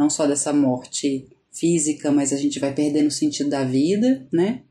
não 0.00 0.08
só 0.08 0.26
dessa 0.26 0.50
morte 0.50 1.28
física, 1.52 2.10
mas 2.10 2.32
a 2.32 2.36
gente 2.36 2.58
vai 2.58 2.72
perdendo 2.72 3.08
o 3.08 3.12
sentido 3.12 3.50
da 3.50 3.64
vida, 3.64 4.26
né? 4.32 4.62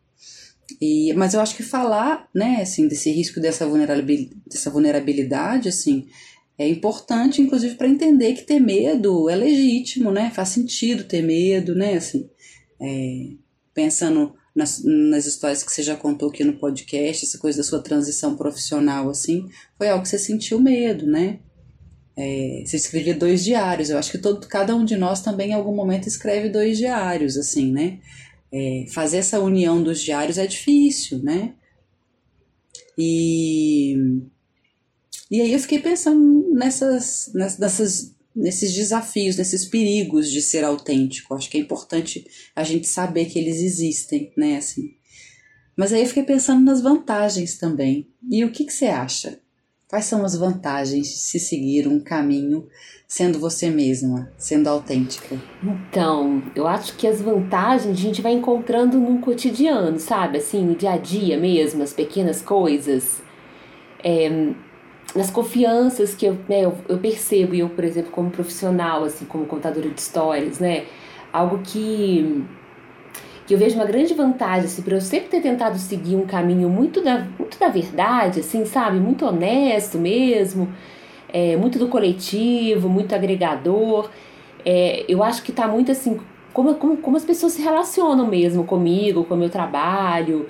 E, 0.81 1.13
mas 1.13 1.35
eu 1.35 1.41
acho 1.41 1.55
que 1.55 1.63
falar, 1.63 2.27
né, 2.33 2.61
assim, 2.61 2.87
desse 2.87 3.11
risco 3.11 3.39
dessa 3.39 3.67
vulnerabilidade, 3.67 4.35
dessa 4.47 4.69
vulnerabilidade, 4.71 5.69
assim, 5.69 6.07
é 6.59 6.67
importante, 6.67 7.41
inclusive, 7.41 7.75
para 7.75 7.87
entender 7.87 8.33
que 8.33 8.43
ter 8.43 8.59
medo 8.59 9.29
é 9.29 9.35
legítimo, 9.35 10.11
né? 10.11 10.29
Faz 10.29 10.49
sentido 10.49 11.05
ter 11.05 11.21
medo, 11.21 11.73
né? 11.73 11.93
Assim, 11.93 12.29
é, 12.81 13.29
pensando 13.73 14.33
nas, 14.53 14.83
nas 14.83 15.25
histórias 15.25 15.63
que 15.63 15.71
você 15.71 15.81
já 15.81 15.95
contou 15.95 16.29
aqui 16.29 16.43
no 16.43 16.59
podcast, 16.59 17.25
essa 17.25 17.37
coisa 17.37 17.59
da 17.59 17.63
sua 17.63 17.81
transição 17.81 18.35
profissional, 18.35 19.09
assim, 19.09 19.47
foi 19.77 19.87
algo 19.87 20.03
que 20.03 20.09
você 20.09 20.19
sentiu 20.19 20.59
medo, 20.59 21.07
né? 21.07 21.39
É, 22.17 22.63
você 22.65 22.75
escrevia 22.75 23.15
dois 23.15 23.41
diários. 23.41 23.89
Eu 23.89 23.97
acho 23.97 24.11
que 24.11 24.17
todo, 24.17 24.45
cada 24.45 24.75
um 24.75 24.83
de 24.83 24.97
nós 24.97 25.21
também 25.21 25.51
em 25.51 25.53
algum 25.53 25.73
momento 25.73 26.07
escreve 26.07 26.49
dois 26.49 26.77
diários, 26.77 27.37
assim, 27.37 27.71
né? 27.71 27.99
É, 28.51 28.85
fazer 28.89 29.19
essa 29.19 29.39
união 29.39 29.81
dos 29.81 30.01
diários 30.01 30.37
é 30.37 30.45
difícil, 30.45 31.19
né? 31.19 31.53
E, 32.97 33.95
e 35.29 35.41
aí 35.41 35.53
eu 35.53 35.59
fiquei 35.59 35.79
pensando 35.79 36.51
nessas, 36.53 37.31
nessas, 37.33 38.15
nesses 38.35 38.73
desafios, 38.73 39.37
nesses 39.37 39.65
perigos 39.65 40.31
de 40.31 40.41
ser 40.41 40.63
autêntico. 40.63 41.35
Acho 41.35 41.49
que 41.49 41.57
é 41.57 41.61
importante 41.61 42.25
a 42.55 42.63
gente 42.63 42.87
saber 42.87 43.25
que 43.25 43.37
eles 43.37 43.61
existem, 43.61 44.31
né? 44.35 44.57
Assim. 44.57 44.95
Mas 45.77 45.93
aí 45.93 46.01
eu 46.01 46.07
fiquei 46.07 46.23
pensando 46.23 46.63
nas 46.63 46.81
vantagens 46.81 47.57
também. 47.57 48.07
E 48.29 48.43
o 48.43 48.51
que, 48.51 48.65
que 48.65 48.73
você 48.73 48.87
acha? 48.87 49.39
Quais 49.87 50.05
são 50.05 50.23
as 50.23 50.35
vantagens 50.35 51.07
de 51.07 51.17
se 51.17 51.39
seguir 51.39 51.87
um 51.87 51.99
caminho 51.99 52.67
sendo 53.07 53.39
você 53.39 53.69
mesma, 53.69 54.31
sendo 54.37 54.67
autêntica? 54.67 55.39
Então, 55.63 56.43
eu 56.55 56.67
acho 56.67 56.95
que 56.95 57.07
as 57.07 57.21
vantagens 57.21 57.97
a 57.97 57.99
gente 57.99 58.21
vai 58.21 58.33
encontrando 58.33 58.99
no 58.99 59.19
cotidiano, 59.19 59.97
sabe? 59.99 60.37
Assim, 60.39 60.63
no 60.63 60.75
dia 60.75 60.91
a 60.91 60.97
dia 60.97 61.39
mesmo, 61.39 61.81
as 61.81 61.93
pequenas 61.93 62.41
coisas. 62.41 63.21
É, 64.03 64.53
nas 65.15 65.31
confianças 65.31 66.13
que 66.13 66.25
eu, 66.25 66.37
né, 66.47 66.65
eu, 66.65 66.75
eu 66.87 66.97
percebo, 66.97 67.55
eu, 67.55 67.69
por 67.69 67.83
exemplo, 67.83 68.11
como 68.11 68.29
profissional, 68.29 69.03
assim, 69.03 69.25
como 69.25 69.45
contadora 69.45 69.89
de 69.89 69.99
histórias, 69.99 70.59
né? 70.59 70.85
Algo 71.31 71.59
que 71.63 72.45
que 73.49 73.55
eu 73.55 73.57
vejo 73.57 73.77
uma 73.77 73.85
grande 73.85 74.13
vantagem, 74.13 74.65
assim, 74.65 74.83
por 74.83 74.93
eu 74.93 75.01
sempre 75.01 75.27
ter 75.27 75.41
tentado 75.41 75.75
seguir 75.79 76.15
um 76.15 76.27
caminho 76.27 76.69
muito 76.69 77.01
da, 77.01 77.25
muito 77.39 77.57
da 77.57 77.67
verdade, 77.67 78.41
assim, 78.41 78.63
sabe? 78.63 78.99
Muito 78.99 79.25
honesto 79.25 79.97
mesmo, 79.97 80.71
é, 81.33 81.57
muito 81.57 81.79
do 81.79 81.87
coletivo, 81.87 82.87
muito 82.87 83.15
agregador. 83.15 84.11
É, 84.63 85.03
eu 85.07 85.23
acho 85.23 85.41
que 85.41 85.51
tá 85.51 85.67
muito 85.67 85.91
assim, 85.91 86.19
como, 86.53 86.75
como, 86.75 86.97
como 86.97 87.17
as 87.17 87.23
pessoas 87.23 87.53
se 87.53 87.61
relacionam 87.63 88.27
mesmo 88.27 88.65
comigo, 88.65 89.23
com 89.23 89.33
o 89.33 89.37
meu 89.37 89.49
trabalho, 89.49 90.47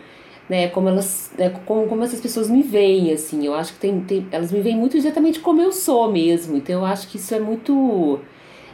né? 0.50 0.68
Como 0.70 0.90
elas, 0.90 1.32
né, 1.38 1.50
como, 1.66 1.88
como 1.88 2.04
essas 2.04 2.20
pessoas 2.20 2.50
me 2.50 2.64
veem, 2.64 3.14
assim. 3.14 3.46
Eu 3.46 3.54
acho 3.54 3.74
que 3.74 3.80
tem, 3.80 4.02
tem, 4.02 4.28
elas 4.32 4.52
me 4.52 4.62
veem 4.62 4.76
muito 4.76 4.98
diretamente 5.00 5.40
como 5.40 5.62
eu 5.62 5.72
sou 5.72 6.12
mesmo. 6.12 6.58
Então 6.58 6.80
eu 6.80 6.86
acho 6.86 7.08
que 7.08 7.18
isso 7.18 7.34
é 7.36 7.40
muito. 7.40 8.20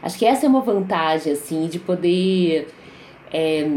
Acho 0.02 0.18
que 0.18 0.26
essa 0.26 0.46
é 0.46 0.50
uma 0.50 0.62
vantagem, 0.62 1.34
assim, 1.34 1.68
de 1.68 1.80
poder. 1.80 2.68
É, 3.34 3.70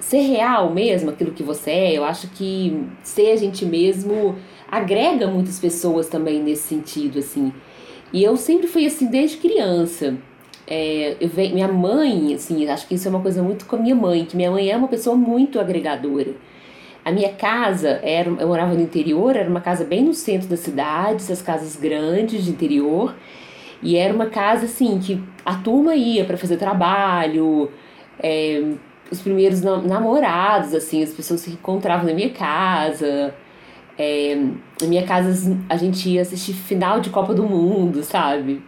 ser 0.00 0.20
real 0.20 0.72
mesmo, 0.72 1.10
aquilo 1.10 1.32
que 1.32 1.42
você 1.42 1.70
é, 1.70 1.92
eu 1.92 2.04
acho 2.04 2.28
que 2.28 2.82
ser 3.02 3.30
a 3.32 3.36
gente 3.36 3.66
mesmo 3.66 4.36
agrega 4.70 5.26
muitas 5.26 5.58
pessoas 5.58 6.08
também 6.08 6.42
nesse 6.42 6.62
sentido, 6.62 7.18
assim. 7.18 7.52
E 8.12 8.22
eu 8.22 8.36
sempre 8.36 8.66
fui 8.66 8.86
assim 8.86 9.06
desde 9.06 9.36
criança. 9.36 10.16
É, 10.66 11.16
eu 11.20 11.28
ve... 11.28 11.48
minha 11.50 11.68
mãe, 11.68 12.34
assim, 12.34 12.66
acho 12.68 12.86
que 12.86 12.94
isso 12.94 13.08
é 13.08 13.10
uma 13.10 13.20
coisa 13.20 13.42
muito 13.42 13.66
com 13.66 13.76
a 13.76 13.78
minha 13.78 13.94
mãe, 13.94 14.24
que 14.24 14.36
minha 14.36 14.50
mãe 14.50 14.70
é 14.70 14.76
uma 14.76 14.88
pessoa 14.88 15.16
muito 15.16 15.58
agregadora. 15.60 16.34
A 17.08 17.10
minha 17.10 17.32
casa, 17.32 18.00
era, 18.02 18.28
eu 18.28 18.46
morava 18.46 18.74
no 18.74 18.82
interior, 18.82 19.34
era 19.34 19.48
uma 19.48 19.62
casa 19.62 19.82
bem 19.82 20.04
no 20.04 20.12
centro 20.12 20.46
da 20.46 20.58
cidade, 20.58 21.22
essas 21.22 21.40
casas 21.40 21.74
grandes 21.74 22.44
de 22.44 22.50
interior. 22.50 23.14
E 23.82 23.96
era 23.96 24.12
uma 24.12 24.26
casa, 24.26 24.66
assim, 24.66 24.98
que 24.98 25.18
a 25.42 25.54
turma 25.54 25.94
ia 25.94 26.26
para 26.26 26.36
fazer 26.36 26.58
trabalho, 26.58 27.70
é, 28.22 28.62
os 29.10 29.22
primeiros 29.22 29.62
namorados, 29.62 30.74
assim, 30.74 31.02
as 31.02 31.08
pessoas 31.08 31.40
se 31.40 31.52
encontravam 31.52 32.04
na 32.04 32.12
minha 32.12 32.28
casa. 32.28 33.34
É, 33.98 34.34
na 34.78 34.86
minha 34.86 35.06
casa 35.06 35.56
a 35.66 35.78
gente 35.78 36.10
ia 36.10 36.20
assistir 36.20 36.52
final 36.52 37.00
de 37.00 37.08
Copa 37.08 37.32
do 37.32 37.44
Mundo, 37.44 38.02
sabe? 38.02 38.60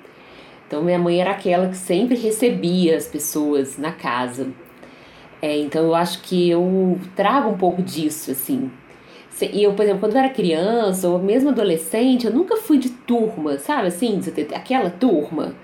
Então 0.67 0.83
minha 0.83 0.99
mãe 0.99 1.21
era 1.21 1.33
aquela 1.33 1.69
que 1.69 1.77
sempre 1.77 2.17
recebia 2.17 2.97
as 2.97 3.07
pessoas 3.07 3.77
na 3.77 3.93
casa. 3.93 4.49
É, 5.43 5.59
então 5.59 5.85
eu 5.85 5.95
acho 5.95 6.21
que 6.23 6.51
eu 6.51 6.99
trago 7.17 7.51
um 7.51 7.57
pouco 7.57 7.83
disso, 7.83 8.31
assim. 8.31 8.71
E 9.41 9.63
eu, 9.63 9.73
por 9.73 9.83
exemplo, 9.83 10.01
quando 10.01 10.13
eu 10.13 10.19
era 10.19 10.29
criança 10.29 11.09
ou 11.09 11.19
mesmo 11.19 11.49
adolescente, 11.49 12.27
eu 12.27 12.33
nunca 12.33 12.57
fui 12.59 12.79
de 12.79 12.91
turma, 12.91 13.59
sabe 13.59 13.89
assim? 13.89 14.21
Aquela 14.55 14.91
turma 14.91 15.55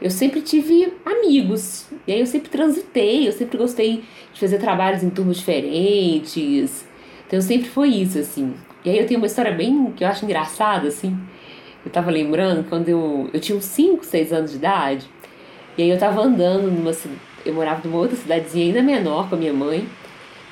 eu 0.00 0.10
sempre 0.10 0.42
tive 0.42 0.92
amigos. 1.04 1.86
E 2.06 2.12
aí 2.12 2.20
eu 2.20 2.26
sempre 2.26 2.50
transitei, 2.50 3.26
eu 3.26 3.32
sempre 3.32 3.56
gostei 3.56 4.04
de 4.32 4.40
fazer 4.40 4.58
trabalhos 4.58 5.02
em 5.02 5.10
turmas 5.10 5.38
diferentes. 5.38 6.86
Então 7.26 7.40
sempre 7.40 7.68
foi 7.68 7.88
isso, 7.88 8.18
assim. 8.18 8.54
E 8.84 8.90
aí 8.90 8.98
eu 8.98 9.06
tenho 9.06 9.18
uma 9.18 9.26
história 9.26 9.52
bem 9.52 9.92
que 9.96 10.04
eu 10.04 10.08
acho 10.08 10.24
engraçada, 10.24 10.88
assim. 10.88 11.18
Eu 11.84 11.90
tava 11.90 12.10
lembrando 12.10 12.68
quando 12.68 12.88
eu, 12.88 13.30
eu 13.32 13.40
tinha 13.40 13.56
uns 13.56 13.64
5, 13.64 14.04
6 14.04 14.32
anos 14.32 14.50
de 14.50 14.56
idade. 14.58 15.06
E 15.78 15.82
aí 15.82 15.88
eu 15.88 15.98
tava 15.98 16.20
andando 16.20 16.70
numa 16.70 16.92
eu 17.44 17.54
morava 17.54 17.80
numa 17.84 17.98
outra 17.98 18.16
cidadezinha 18.16 18.66
ainda 18.66 18.82
menor 18.82 19.28
com 19.28 19.34
a 19.34 19.38
minha 19.38 19.52
mãe. 19.52 19.86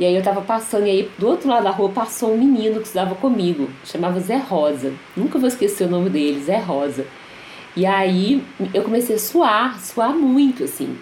E 0.00 0.04
aí 0.04 0.16
eu 0.16 0.22
tava 0.22 0.40
passando, 0.40 0.86
e 0.86 0.90
aí 0.90 1.10
do 1.18 1.28
outro 1.28 1.48
lado 1.48 1.64
da 1.64 1.70
rua 1.70 1.90
passou 1.90 2.32
um 2.32 2.38
menino 2.38 2.80
que 2.80 2.86
estudava 2.86 3.14
comigo, 3.14 3.68
chamava 3.84 4.18
Zé 4.20 4.36
Rosa. 4.36 4.92
Nunca 5.16 5.38
vou 5.38 5.48
esquecer 5.48 5.84
o 5.84 5.90
nome 5.90 6.10
dele, 6.10 6.40
Zé 6.42 6.58
Rosa. 6.58 7.06
E 7.76 7.86
aí 7.86 8.42
eu 8.74 8.82
comecei 8.82 9.16
a 9.16 9.18
suar, 9.18 9.80
suar 9.80 10.14
muito, 10.14 10.64
assim. 10.64 10.96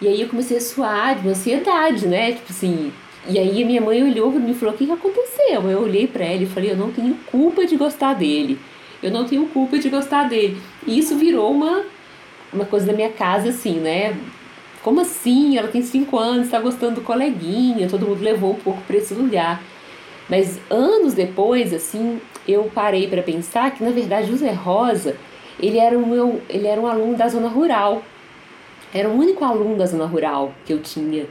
E 0.00 0.06
aí 0.06 0.20
eu 0.20 0.28
comecei 0.28 0.56
a 0.56 0.60
suar 0.60 1.16
de 1.16 1.22
uma 1.22 1.30
ansiedade, 1.30 2.06
né? 2.06 2.32
Tipo 2.32 2.52
assim. 2.52 2.92
E 3.28 3.38
aí 3.38 3.64
minha 3.64 3.80
mãe 3.80 4.02
olhou 4.02 4.30
para 4.30 4.40
mim 4.40 4.52
e 4.52 4.54
falou: 4.54 4.74
O 4.74 4.78
que, 4.78 4.86
que 4.86 4.92
aconteceu? 4.92 5.68
Eu 5.70 5.80
olhei 5.82 6.06
para 6.06 6.24
ela 6.24 6.42
e 6.42 6.46
falei: 6.46 6.70
Eu 6.70 6.76
não 6.76 6.92
tenho 6.92 7.14
culpa 7.26 7.66
de 7.66 7.76
gostar 7.76 8.14
dele. 8.14 8.58
Eu 9.02 9.10
não 9.10 9.24
tenho 9.24 9.46
culpa 9.46 9.78
de 9.78 9.88
gostar 9.88 10.28
dele. 10.28 10.60
E 10.86 10.98
isso 10.98 11.16
virou 11.16 11.50
uma, 11.50 11.84
uma 12.52 12.64
coisa 12.64 12.86
da 12.86 12.92
minha 12.92 13.10
casa, 13.10 13.48
assim, 13.48 13.74
né? 13.74 14.16
Como 14.82 15.00
assim? 15.00 15.56
Ela 15.56 15.68
tem 15.68 15.82
cinco 15.82 16.18
anos, 16.18 16.46
está 16.46 16.60
gostando 16.60 16.96
do 16.96 17.00
coleguinha, 17.00 17.88
todo 17.88 18.06
mundo 18.06 18.22
levou 18.22 18.52
um 18.52 18.58
pouco 18.58 18.80
para 18.82 18.96
esse 18.96 19.14
lugar. 19.14 19.62
Mas 20.28 20.58
anos 20.70 21.14
depois, 21.14 21.72
assim, 21.72 22.20
eu 22.46 22.70
parei 22.74 23.08
para 23.08 23.22
pensar 23.22 23.70
que 23.72 23.82
na 23.82 23.90
verdade 23.90 24.30
o 24.32 24.36
Zé 24.36 24.52
Rosa 24.52 25.16
ele 25.60 25.78
era, 25.78 25.98
o 25.98 26.06
meu, 26.06 26.40
ele 26.48 26.66
era 26.66 26.80
um 26.80 26.86
aluno 26.86 27.16
da 27.16 27.28
zona 27.28 27.48
rural. 27.48 28.02
Era 28.94 29.08
o 29.08 29.12
único 29.12 29.44
aluno 29.44 29.76
da 29.76 29.86
zona 29.86 30.06
rural 30.06 30.52
que 30.64 30.72
eu 30.72 30.80
tinha. 30.80 31.26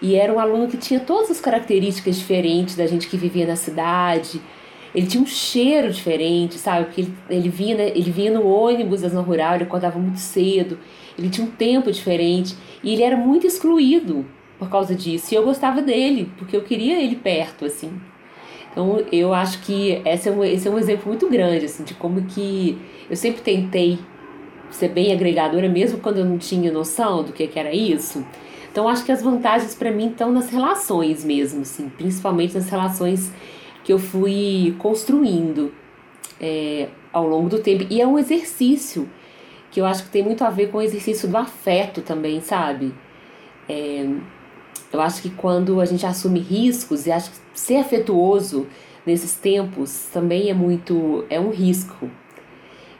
E 0.00 0.14
era 0.14 0.32
um 0.32 0.38
aluno 0.38 0.68
que 0.68 0.76
tinha 0.76 1.00
todas 1.00 1.30
as 1.30 1.40
características 1.40 2.16
diferentes 2.16 2.76
da 2.76 2.86
gente 2.86 3.08
que 3.08 3.16
vivia 3.16 3.46
na 3.46 3.56
cidade. 3.56 4.40
Ele 4.98 5.06
tinha 5.06 5.22
um 5.22 5.26
cheiro 5.26 5.92
diferente, 5.92 6.58
sabe? 6.58 6.86
Porque 6.86 7.02
ele, 7.02 7.14
ele, 7.30 7.48
vinha, 7.48 7.76
né? 7.76 7.88
ele 7.90 8.10
vinha 8.10 8.32
no 8.32 8.44
ônibus 8.44 9.02
da 9.02 9.08
zona 9.08 9.22
rural, 9.22 9.54
ele 9.54 9.62
acordava 9.62 9.96
muito 9.96 10.18
cedo. 10.18 10.76
Ele 11.16 11.30
tinha 11.30 11.46
um 11.46 11.50
tempo 11.50 11.92
diferente. 11.92 12.56
E 12.82 12.92
ele 12.92 13.04
era 13.04 13.16
muito 13.16 13.46
excluído 13.46 14.26
por 14.58 14.68
causa 14.68 14.96
disso. 14.96 15.32
E 15.32 15.36
eu 15.36 15.44
gostava 15.44 15.80
dele, 15.80 16.32
porque 16.36 16.56
eu 16.56 16.62
queria 16.62 17.00
ele 17.00 17.14
perto, 17.14 17.64
assim. 17.64 17.92
Então 18.72 19.00
eu 19.12 19.32
acho 19.32 19.60
que 19.60 20.02
esse 20.04 20.28
é 20.28 20.32
um, 20.32 20.42
esse 20.42 20.66
é 20.66 20.70
um 20.70 20.78
exemplo 20.80 21.06
muito 21.06 21.30
grande, 21.30 21.66
assim, 21.66 21.84
de 21.84 21.94
como 21.94 22.22
que 22.22 22.76
eu 23.08 23.14
sempre 23.14 23.40
tentei 23.40 24.00
ser 24.68 24.88
bem 24.88 25.12
agregadora, 25.12 25.68
mesmo 25.68 26.00
quando 26.00 26.18
eu 26.18 26.24
não 26.24 26.38
tinha 26.38 26.72
noção 26.72 27.22
do 27.22 27.32
que, 27.32 27.46
que 27.46 27.56
era 27.56 27.72
isso. 27.72 28.26
Então 28.72 28.88
acho 28.88 29.04
que 29.04 29.12
as 29.12 29.22
vantagens 29.22 29.76
para 29.76 29.92
mim 29.92 30.08
estão 30.08 30.32
nas 30.32 30.50
relações 30.50 31.24
mesmo, 31.24 31.62
assim, 31.62 31.88
principalmente 31.88 32.54
nas 32.54 32.68
relações 32.68 33.32
que 33.88 33.92
eu 33.94 33.98
fui 33.98 34.76
construindo 34.78 35.72
é, 36.38 36.88
ao 37.10 37.26
longo 37.26 37.48
do 37.48 37.58
tempo. 37.58 37.86
E 37.88 38.02
é 38.02 38.06
um 38.06 38.18
exercício 38.18 39.08
que 39.70 39.80
eu 39.80 39.86
acho 39.86 40.04
que 40.04 40.10
tem 40.10 40.22
muito 40.22 40.44
a 40.44 40.50
ver 40.50 40.70
com 40.70 40.76
o 40.76 40.82
exercício 40.82 41.26
do 41.26 41.38
afeto 41.38 42.02
também, 42.02 42.42
sabe? 42.42 42.92
É, 43.66 44.06
eu 44.92 45.00
acho 45.00 45.22
que 45.22 45.30
quando 45.30 45.80
a 45.80 45.86
gente 45.86 46.04
assume 46.04 46.38
riscos 46.38 47.06
e 47.06 47.10
acho 47.10 47.30
que 47.30 47.38
ser 47.54 47.76
afetuoso 47.76 48.66
nesses 49.06 49.36
tempos 49.36 50.08
também 50.12 50.50
é 50.50 50.54
muito 50.54 51.24
é 51.30 51.40
um 51.40 51.48
risco. 51.48 52.10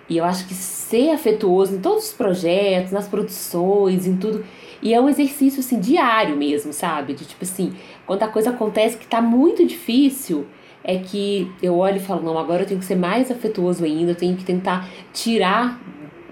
E 0.08 0.16
eu 0.16 0.24
acho 0.24 0.48
que 0.48 0.54
ser 0.54 1.10
afetuoso 1.10 1.74
em 1.74 1.80
todos 1.80 2.04
os 2.06 2.12
projetos, 2.14 2.92
nas 2.92 3.06
produções, 3.06 4.06
em 4.06 4.16
tudo, 4.16 4.42
e 4.80 4.94
é 4.94 4.98
um 4.98 5.06
exercício 5.10 5.60
assim 5.60 5.78
diário 5.78 6.34
mesmo, 6.34 6.72
sabe? 6.72 7.12
De 7.12 7.26
tipo 7.26 7.44
assim, 7.44 7.74
quando 8.06 8.22
a 8.22 8.28
coisa 8.28 8.48
acontece 8.48 8.96
que 8.96 9.06
tá 9.06 9.20
muito 9.20 9.66
difícil, 9.66 10.46
é 10.88 10.96
que 10.96 11.52
eu 11.62 11.76
olho 11.76 11.98
e 11.98 12.00
falo, 12.00 12.22
não, 12.22 12.38
agora 12.38 12.62
eu 12.62 12.66
tenho 12.66 12.80
que 12.80 12.86
ser 12.86 12.94
mais 12.94 13.30
afetuoso 13.30 13.84
ainda, 13.84 14.12
eu 14.12 14.14
tenho 14.14 14.34
que 14.34 14.42
tentar 14.42 14.88
tirar 15.12 15.78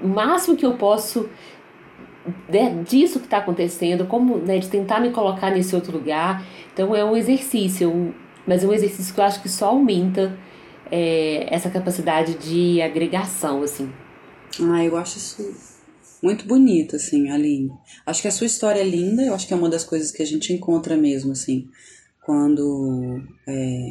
o 0.03 0.09
máximo 0.09 0.57
que 0.57 0.65
eu 0.65 0.73
posso 0.79 1.29
disso 2.89 3.19
que 3.21 3.27
está 3.27 3.37
acontecendo, 3.37 4.07
como 4.07 4.39
né, 4.39 4.59
de 4.59 4.69
tentar 4.69 4.99
me 4.99 5.11
colocar 5.11 5.51
nesse 5.51 5.75
outro 5.75 5.93
lugar. 5.93 6.43
Então 6.73 6.97
é 6.97 7.05
um 7.05 7.15
exercício, 7.15 8.15
mas 8.47 8.65
é 8.65 8.67
um 8.67 8.73
exercício 8.73 9.15
que 9.15 9.21
eu 9.21 9.25
acho 9.25 9.43
que 9.43 9.49
só 9.49 9.67
aumenta 9.67 10.35
é, 10.91 11.47
essa 11.55 11.69
capacidade 11.69 12.35
de 12.37 12.81
agregação, 12.81 13.63
assim. 13.63 13.93
Ah, 14.59 14.83
eu 14.83 14.97
acho 14.97 15.19
isso 15.19 15.77
muito 16.23 16.47
bonito, 16.47 16.97
assim, 16.97 17.29
Aline. 17.29 17.71
Acho 18.07 18.23
que 18.23 18.29
a 18.29 18.33
sua 18.33 18.47
história 18.47 18.81
é 18.81 18.85
linda, 18.85 19.23
eu 19.23 19.35
acho 19.35 19.47
que 19.47 19.53
é 19.53 19.57
uma 19.57 19.69
das 19.69 19.85
coisas 19.85 20.11
que 20.11 20.23
a 20.23 20.27
gente 20.27 20.51
encontra 20.51 20.97
mesmo, 20.97 21.33
assim, 21.33 21.69
quando 22.27 23.23
é, 23.47 23.89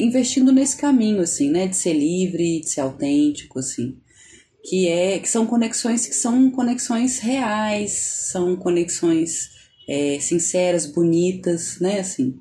investindo 0.00 0.50
nesse 0.50 0.76
caminho, 0.76 1.20
assim, 1.20 1.50
né, 1.50 1.68
de 1.68 1.76
ser 1.76 1.92
livre, 1.92 2.60
de 2.60 2.68
ser 2.68 2.80
autêntico, 2.80 3.58
assim 3.60 3.94
que 4.68 4.86
é 4.86 5.18
que 5.18 5.28
são 5.28 5.46
conexões 5.46 6.06
que 6.06 6.14
são 6.14 6.50
conexões 6.50 7.18
reais, 7.18 7.92
são 7.92 8.54
conexões 8.56 9.50
é, 9.88 10.18
sinceras, 10.20 10.84
bonitas, 10.84 11.80
né? 11.80 12.00
Assim. 12.00 12.36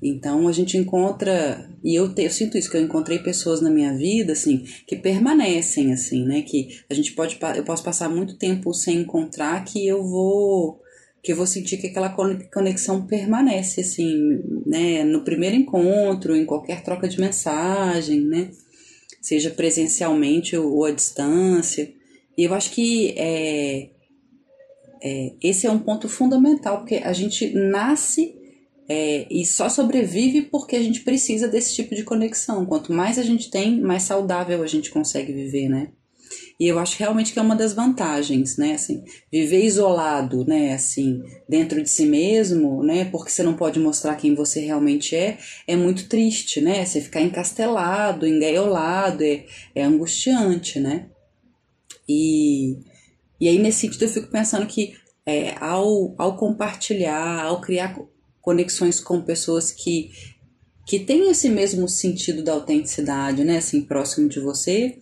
Então 0.00 0.46
a 0.46 0.52
gente 0.52 0.76
encontra 0.76 1.68
e 1.82 1.96
eu, 1.96 2.14
te, 2.14 2.22
eu 2.22 2.30
sinto 2.30 2.56
isso 2.56 2.70
que 2.70 2.76
eu 2.76 2.82
encontrei 2.82 3.18
pessoas 3.18 3.60
na 3.60 3.68
minha 3.68 3.92
vida 3.96 4.32
assim 4.32 4.64
que 4.86 4.94
permanecem 4.94 5.92
assim, 5.92 6.24
né? 6.24 6.42
Que 6.42 6.68
a 6.88 6.94
gente 6.94 7.12
pode 7.12 7.38
eu 7.56 7.64
posso 7.64 7.82
passar 7.82 8.08
muito 8.08 8.36
tempo 8.36 8.72
sem 8.72 9.00
encontrar 9.00 9.64
que 9.64 9.84
eu 9.84 10.04
vou 10.04 10.80
que 11.22 11.32
eu 11.32 11.36
vou 11.36 11.46
sentir 11.46 11.78
que 11.78 11.88
aquela 11.88 12.14
conexão 12.52 13.06
permanece 13.06 13.80
assim, 13.80 14.40
né? 14.66 15.04
No 15.04 15.24
primeiro 15.24 15.56
encontro, 15.56 16.36
em 16.36 16.46
qualquer 16.46 16.82
troca 16.82 17.08
de 17.08 17.20
mensagem, 17.20 18.20
né? 18.20 18.50
seja 19.20 19.50
presencialmente 19.50 20.56
ou 20.56 20.84
à 20.84 20.90
distância. 20.90 21.92
E 22.36 22.44
eu 22.44 22.54
acho 22.54 22.70
que 22.70 23.14
é, 23.16 23.90
é, 25.02 25.32
esse 25.42 25.66
é 25.66 25.70
um 25.70 25.78
ponto 25.78 26.08
fundamental, 26.08 26.78
porque 26.78 26.96
a 26.96 27.12
gente 27.12 27.52
nasce 27.52 28.34
é, 28.88 29.26
e 29.30 29.44
só 29.44 29.68
sobrevive 29.68 30.42
porque 30.42 30.76
a 30.76 30.82
gente 30.82 31.00
precisa 31.00 31.48
desse 31.48 31.74
tipo 31.74 31.94
de 31.94 32.04
conexão. 32.04 32.64
Quanto 32.64 32.92
mais 32.92 33.18
a 33.18 33.22
gente 33.22 33.50
tem, 33.50 33.80
mais 33.80 34.04
saudável 34.04 34.62
a 34.62 34.66
gente 34.66 34.90
consegue 34.90 35.32
viver, 35.32 35.68
né? 35.68 35.88
E 36.58 36.66
eu 36.66 36.78
acho 36.80 36.98
realmente 36.98 37.32
que 37.32 37.38
é 37.38 37.42
uma 37.42 37.54
das 37.54 37.72
vantagens, 37.72 38.56
né? 38.56 38.74
Assim, 38.74 39.04
viver 39.30 39.64
isolado, 39.64 40.44
né? 40.44 40.72
Assim, 40.74 41.22
dentro 41.48 41.80
de 41.80 41.88
si 41.88 42.04
mesmo, 42.04 42.82
né? 42.82 43.04
Porque 43.04 43.30
você 43.30 43.44
não 43.44 43.54
pode 43.54 43.78
mostrar 43.78 44.16
quem 44.16 44.34
você 44.34 44.60
realmente 44.60 45.14
é, 45.14 45.38
é 45.68 45.76
muito 45.76 46.08
triste, 46.08 46.60
né? 46.60 46.84
Você 46.84 47.00
ficar 47.00 47.20
encastelado, 47.20 48.26
engaiolado, 48.26 49.22
é, 49.22 49.46
é 49.72 49.84
angustiante, 49.84 50.80
né? 50.80 51.06
E, 52.08 52.78
e 53.40 53.48
aí, 53.48 53.58
nesse 53.58 53.80
sentido, 53.80 54.02
eu 54.02 54.08
fico 54.08 54.28
pensando 54.28 54.66
que 54.66 54.94
é, 55.24 55.54
ao, 55.60 56.12
ao 56.18 56.36
compartilhar, 56.36 57.44
ao 57.44 57.60
criar 57.60 57.96
conexões 58.40 58.98
com 58.98 59.22
pessoas 59.22 59.70
que, 59.70 60.10
que 60.84 60.98
têm 60.98 61.30
esse 61.30 61.48
mesmo 61.48 61.88
sentido 61.88 62.42
da 62.42 62.52
autenticidade, 62.52 63.44
né? 63.44 63.58
Assim, 63.58 63.82
próximo 63.82 64.28
de 64.28 64.40
você 64.40 64.98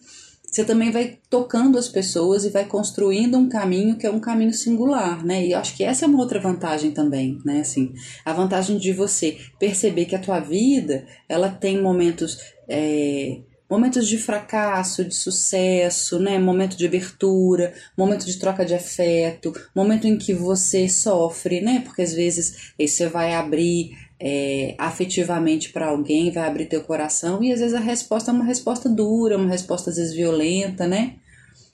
você 0.57 0.65
também 0.65 0.91
vai 0.91 1.19
tocando 1.29 1.77
as 1.77 1.87
pessoas 1.87 2.47
e 2.47 2.49
vai 2.49 2.65
construindo 2.65 3.37
um 3.37 3.47
caminho 3.47 3.99
que 3.99 4.07
é 4.07 4.11
um 4.11 4.19
caminho 4.19 4.55
singular, 4.55 5.23
né? 5.23 5.47
E 5.47 5.53
acho 5.53 5.77
que 5.77 5.85
essa 5.85 6.07
é 6.07 6.09
uma 6.09 6.19
outra 6.19 6.41
vantagem 6.41 6.93
também, 6.93 7.39
né? 7.45 7.61
Assim, 7.61 7.93
a 8.25 8.33
vantagem 8.33 8.79
de 8.79 8.91
você 8.91 9.37
perceber 9.59 10.07
que 10.07 10.17
a 10.17 10.19
tua 10.19 10.41
vida 10.41 11.07
ela 11.29 11.51
tem 11.51 11.83
momentos 11.83 12.39
é, 12.67 13.41
momentos 13.69 14.09
de 14.09 14.17
fracasso, 14.17 15.05
de 15.05 15.15
sucesso, 15.15 16.19
né? 16.19 16.39
Momento 16.39 16.75
de 16.75 16.87
abertura, 16.87 17.75
momento 17.95 18.25
de 18.25 18.39
troca 18.39 18.65
de 18.65 18.75
afeto, 18.75 19.53
momento 19.75 20.07
em 20.07 20.17
que 20.17 20.33
você 20.33 20.89
sofre, 20.89 21.61
né? 21.61 21.83
Porque 21.85 22.01
às 22.01 22.15
vezes 22.15 22.73
você 22.81 23.09
vai 23.09 23.35
abrir 23.35 23.91
é, 24.19 24.75
afetivamente 24.79 25.73
para 25.73 25.89
alguém, 25.89 26.31
vai 26.31 26.47
abrir 26.47 26.67
teu 26.67 26.83
coração 26.83 27.43
e 27.43 27.53
às 27.53 27.61
vezes 27.61 27.75
a 27.75 27.81
resposta 27.81 28.31
é 28.31 28.35
uma 28.35 28.45
resposta 28.45 28.89
dura, 28.89 29.37
uma 29.37 29.51
resposta 29.51 29.91
às 29.91 29.97
vezes 29.97 30.15
violenta, 30.15 30.87
né? 30.87 31.17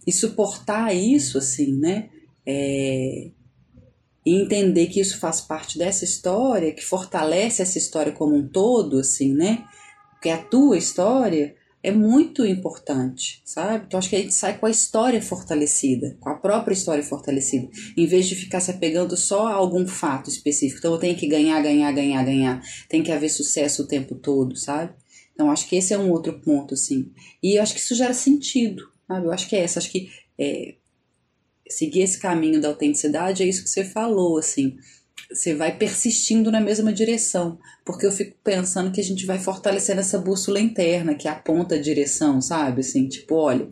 E 0.07 0.12
suportar 0.12 0.95
isso, 0.95 1.38
assim, 1.38 1.72
né? 1.78 2.09
É, 2.45 3.30
e 4.24 4.43
entender 4.43 4.86
que 4.86 5.01
isso 5.01 5.18
faz 5.18 5.40
parte 5.40 5.78
dessa 5.78 6.05
história, 6.05 6.72
que 6.72 6.84
fortalece 6.84 7.62
essa 7.62 7.78
história 7.78 8.12
como 8.12 8.36
um 8.36 8.47
todo, 8.47 8.99
assim, 8.99 9.32
né? 9.32 9.64
Porque 10.12 10.28
é 10.28 10.34
a 10.34 10.43
tua 10.43 10.76
história 10.76 11.55
é 11.83 11.91
muito 11.91 12.47
importante, 12.47 13.43
sabe? 13.45 13.85
Então 13.87 13.99
acho 13.99 14.09
que 14.09 14.16
a 14.16 14.20
gente 14.20 14.33
sai 14.33 14.57
com 14.57 14.66
a 14.66 14.70
história 14.70 15.20
fortalecida, 15.20 16.16
com 16.20 16.28
a 16.28 16.35
própria 16.37 16.74
história 16.74 17.03
fortalecida, 17.03 17.68
em 17.97 18.07
vez 18.07 18.28
de 18.28 18.37
ficar 18.37 18.61
se 18.61 18.70
apegando 18.70 19.16
só 19.16 19.49
a 19.49 19.55
algum 19.55 19.87
fato 19.87 20.30
específico. 20.30 20.78
Então 20.78 20.93
eu 20.93 20.99
tenho 20.99 21.16
que 21.16 21.26
ganhar, 21.26 21.61
ganhar, 21.61 21.91
ganhar, 21.93 22.24
ganhar. 22.24 22.62
Tem 22.89 23.03
que 23.03 23.11
haver 23.11 23.28
sucesso 23.28 23.83
o 23.83 23.87
tempo 23.87 24.14
todo, 24.14 24.57
sabe? 24.57 24.95
Então 25.35 25.51
acho 25.51 25.68
que 25.68 25.76
esse 25.76 25.93
é 25.93 25.99
um 25.99 26.11
outro 26.11 26.39
ponto, 26.41 26.74
assim. 26.74 27.11
E 27.43 27.59
eu 27.59 27.62
acho 27.62 27.74
que 27.74 27.80
isso 27.80 27.95
gera 27.97 28.14
sentido, 28.14 28.89
sabe? 29.09 29.26
Eu 29.26 29.33
acho 29.33 29.49
que 29.49 29.57
é 29.57 29.61
essa, 29.61 29.80
acho 29.80 29.91
que 29.91 30.09
é, 30.39 30.76
seguir 31.68 32.03
esse 32.03 32.18
caminho 32.18 32.61
da 32.61 32.68
autenticidade 32.68 33.43
é 33.43 33.47
isso 33.47 33.64
que 33.64 33.70
você 33.70 33.85
falou, 33.85 34.39
assim 34.39 34.76
você 35.35 35.55
vai 35.55 35.76
persistindo 35.76 36.51
na 36.51 36.61
mesma 36.61 36.93
direção, 36.93 37.59
porque 37.85 38.07
eu 38.07 38.12
fico 38.12 38.37
pensando 38.43 38.93
que 38.93 39.01
a 39.01 39.05
gente 39.05 39.26
vai 39.26 39.39
fortalecendo 39.39 40.01
essa 40.01 40.18
bússola 40.18 40.61
interna 40.61 41.14
que 41.14 41.28
aponta 41.28 41.74
a 41.74 41.80
direção, 41.80 42.41
sabe? 42.41 42.80
Assim, 42.80 43.09
tipo, 43.09 43.35
olha, 43.35 43.68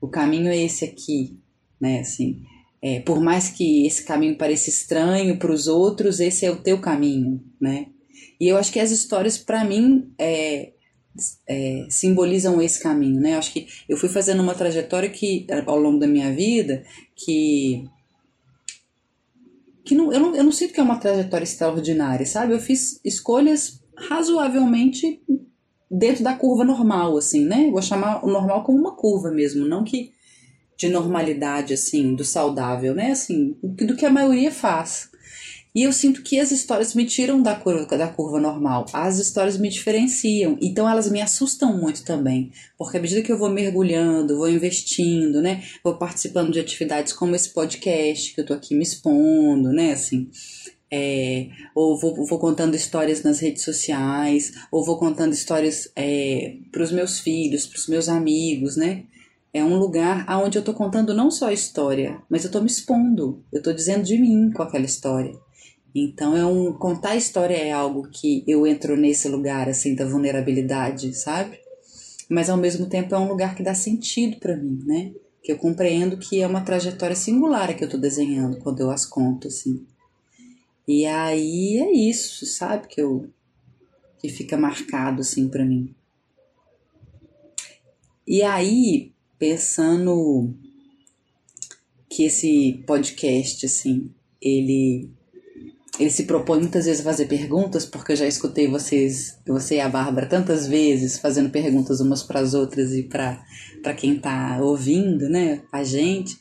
o 0.00 0.08
caminho 0.08 0.48
é 0.48 0.56
esse 0.56 0.84
aqui, 0.84 1.38
né? 1.80 2.00
Assim, 2.00 2.42
é, 2.82 3.00
por 3.00 3.20
mais 3.20 3.48
que 3.48 3.86
esse 3.86 4.04
caminho 4.04 4.36
pareça 4.36 4.70
estranho 4.70 5.38
para 5.38 5.52
os 5.52 5.66
outros, 5.66 6.20
esse 6.20 6.46
é 6.46 6.50
o 6.50 6.56
teu 6.62 6.80
caminho, 6.80 7.42
né? 7.60 7.86
E 8.40 8.48
eu 8.48 8.56
acho 8.56 8.72
que 8.72 8.80
as 8.80 8.90
histórias, 8.90 9.36
para 9.36 9.64
mim, 9.64 10.12
é, 10.18 10.72
é, 11.46 11.86
simbolizam 11.90 12.60
esse 12.62 12.82
caminho, 12.82 13.20
né? 13.20 13.34
Eu 13.34 13.38
acho 13.38 13.52
que 13.52 13.66
eu 13.88 13.96
fui 13.96 14.08
fazendo 14.08 14.42
uma 14.42 14.54
trajetória 14.54 15.10
que, 15.10 15.46
ao 15.66 15.78
longo 15.78 15.98
da 15.98 16.06
minha 16.06 16.32
vida, 16.32 16.82
que 17.14 17.84
que 19.90 19.94
não, 19.96 20.12
eu, 20.12 20.20
não, 20.20 20.36
eu 20.36 20.44
não 20.44 20.52
sinto 20.52 20.72
que 20.72 20.78
é 20.78 20.82
uma 20.84 21.00
trajetória 21.00 21.42
extraordinária, 21.42 22.24
sabe? 22.24 22.52
Eu 22.52 22.60
fiz 22.60 23.00
escolhas 23.04 23.82
razoavelmente 23.96 25.20
dentro 25.90 26.22
da 26.22 26.32
curva 26.32 26.62
normal, 26.62 27.16
assim, 27.16 27.44
né? 27.44 27.68
Vou 27.72 27.82
chamar 27.82 28.24
o 28.24 28.30
normal 28.30 28.62
como 28.62 28.78
uma 28.78 28.94
curva 28.94 29.32
mesmo, 29.32 29.66
não 29.66 29.82
que 29.82 30.12
de 30.76 30.88
normalidade, 30.88 31.74
assim, 31.74 32.14
do 32.14 32.24
saudável, 32.24 32.94
né? 32.94 33.10
Assim, 33.10 33.56
do 33.60 33.96
que 33.96 34.06
a 34.06 34.10
maioria 34.10 34.52
faz. 34.52 35.09
E 35.74 35.84
eu 35.84 35.92
sinto 35.92 36.22
que 36.22 36.40
as 36.40 36.50
histórias 36.50 36.94
me 36.94 37.04
tiram 37.04 37.40
da 37.40 37.54
curva, 37.54 37.96
da 37.96 38.08
curva 38.08 38.40
normal. 38.40 38.86
As 38.92 39.18
histórias 39.18 39.56
me 39.56 39.68
diferenciam. 39.68 40.58
Então 40.60 40.88
elas 40.88 41.10
me 41.10 41.20
assustam 41.20 41.76
muito 41.76 42.04
também. 42.04 42.50
Porque 42.76 42.96
à 42.96 43.00
medida 43.00 43.22
que 43.22 43.30
eu 43.30 43.38
vou 43.38 43.48
mergulhando, 43.48 44.36
vou 44.36 44.48
investindo, 44.48 45.40
né? 45.40 45.62
Vou 45.84 45.96
participando 45.96 46.52
de 46.52 46.58
atividades 46.58 47.12
como 47.12 47.36
esse 47.36 47.50
podcast, 47.50 48.34
que 48.34 48.40
eu 48.40 48.46
tô 48.46 48.52
aqui 48.52 48.74
me 48.74 48.82
expondo, 48.82 49.70
né? 49.72 49.92
Assim. 49.92 50.28
É, 50.92 51.48
ou 51.72 51.96
vou, 51.96 52.26
vou 52.26 52.38
contando 52.40 52.74
histórias 52.74 53.22
nas 53.22 53.38
redes 53.38 53.62
sociais, 53.62 54.52
ou 54.72 54.84
vou 54.84 54.98
contando 54.98 55.32
histórias 55.32 55.88
é, 55.94 56.56
para 56.72 56.82
os 56.82 56.90
meus 56.90 57.20
filhos, 57.20 57.64
para 57.64 57.78
os 57.78 57.86
meus 57.86 58.08
amigos, 58.08 58.76
né? 58.76 59.04
É 59.52 59.62
um 59.64 59.76
lugar 59.76 60.26
onde 60.42 60.58
eu 60.58 60.60
estou 60.60 60.74
contando 60.74 61.14
não 61.14 61.30
só 61.30 61.48
a 61.48 61.52
história, 61.52 62.20
mas 62.28 62.42
eu 62.42 62.48
estou 62.48 62.60
me 62.60 62.68
expondo, 62.68 63.44
eu 63.52 63.58
estou 63.58 63.72
dizendo 63.72 64.04
de 64.04 64.16
mim 64.16 64.50
com 64.52 64.62
aquela 64.62 64.84
história. 64.84 65.32
Então 65.94 66.36
é 66.36 66.44
um 66.44 66.72
contar 66.72 67.10
a 67.10 67.16
história 67.16 67.56
é 67.56 67.72
algo 67.72 68.08
que 68.10 68.44
eu 68.46 68.66
entro 68.66 68.96
nesse 68.96 69.28
lugar 69.28 69.68
assim 69.68 69.94
da 69.94 70.04
vulnerabilidade, 70.04 71.12
sabe? 71.14 71.58
Mas 72.28 72.48
ao 72.48 72.56
mesmo 72.56 72.86
tempo 72.86 73.14
é 73.14 73.18
um 73.18 73.28
lugar 73.28 73.54
que 73.54 73.62
dá 73.62 73.74
sentido 73.74 74.38
para 74.38 74.56
mim, 74.56 74.82
né? 74.86 75.12
que 75.42 75.52
eu 75.52 75.58
compreendo 75.58 76.18
que 76.18 76.40
é 76.40 76.46
uma 76.46 76.60
trajetória 76.60 77.16
singular 77.16 77.74
que 77.76 77.82
eu 77.82 77.86
estou 77.86 78.00
desenhando 78.00 78.58
quando 78.58 78.80
eu 78.80 78.90
as 78.90 79.06
conto, 79.06 79.48
assim. 79.48 79.86
E 80.86 81.06
aí 81.06 81.78
é 81.78 81.92
isso, 81.92 82.44
sabe, 82.46 82.88
que 82.88 83.00
eu 83.00 83.28
que 84.18 84.28
fica 84.28 84.56
marcado 84.56 85.22
assim 85.22 85.48
para 85.48 85.64
mim. 85.64 85.94
E 88.26 88.42
aí, 88.42 89.12
pensando 89.38 90.54
que 92.06 92.24
esse 92.24 92.82
podcast 92.86 93.64
assim, 93.64 94.10
ele 94.42 95.08
ele 96.00 96.10
se 96.10 96.24
propõe 96.24 96.60
muitas 96.60 96.86
vezes 96.86 97.02
a 97.02 97.10
fazer 97.10 97.26
perguntas, 97.26 97.84
porque 97.84 98.12
eu 98.12 98.16
já 98.16 98.26
escutei 98.26 98.66
vocês, 98.66 99.38
você 99.46 99.76
e 99.76 99.80
a 99.80 99.88
Bárbara, 99.88 100.26
tantas 100.26 100.66
vezes 100.66 101.18
fazendo 101.18 101.50
perguntas 101.50 102.00
umas 102.00 102.22
para 102.22 102.40
as 102.40 102.54
outras 102.54 102.94
e 102.94 103.02
para 103.02 103.44
quem 103.94 104.16
está 104.16 104.58
ouvindo, 104.62 105.28
né, 105.28 105.62
a 105.70 105.84
gente. 105.84 106.38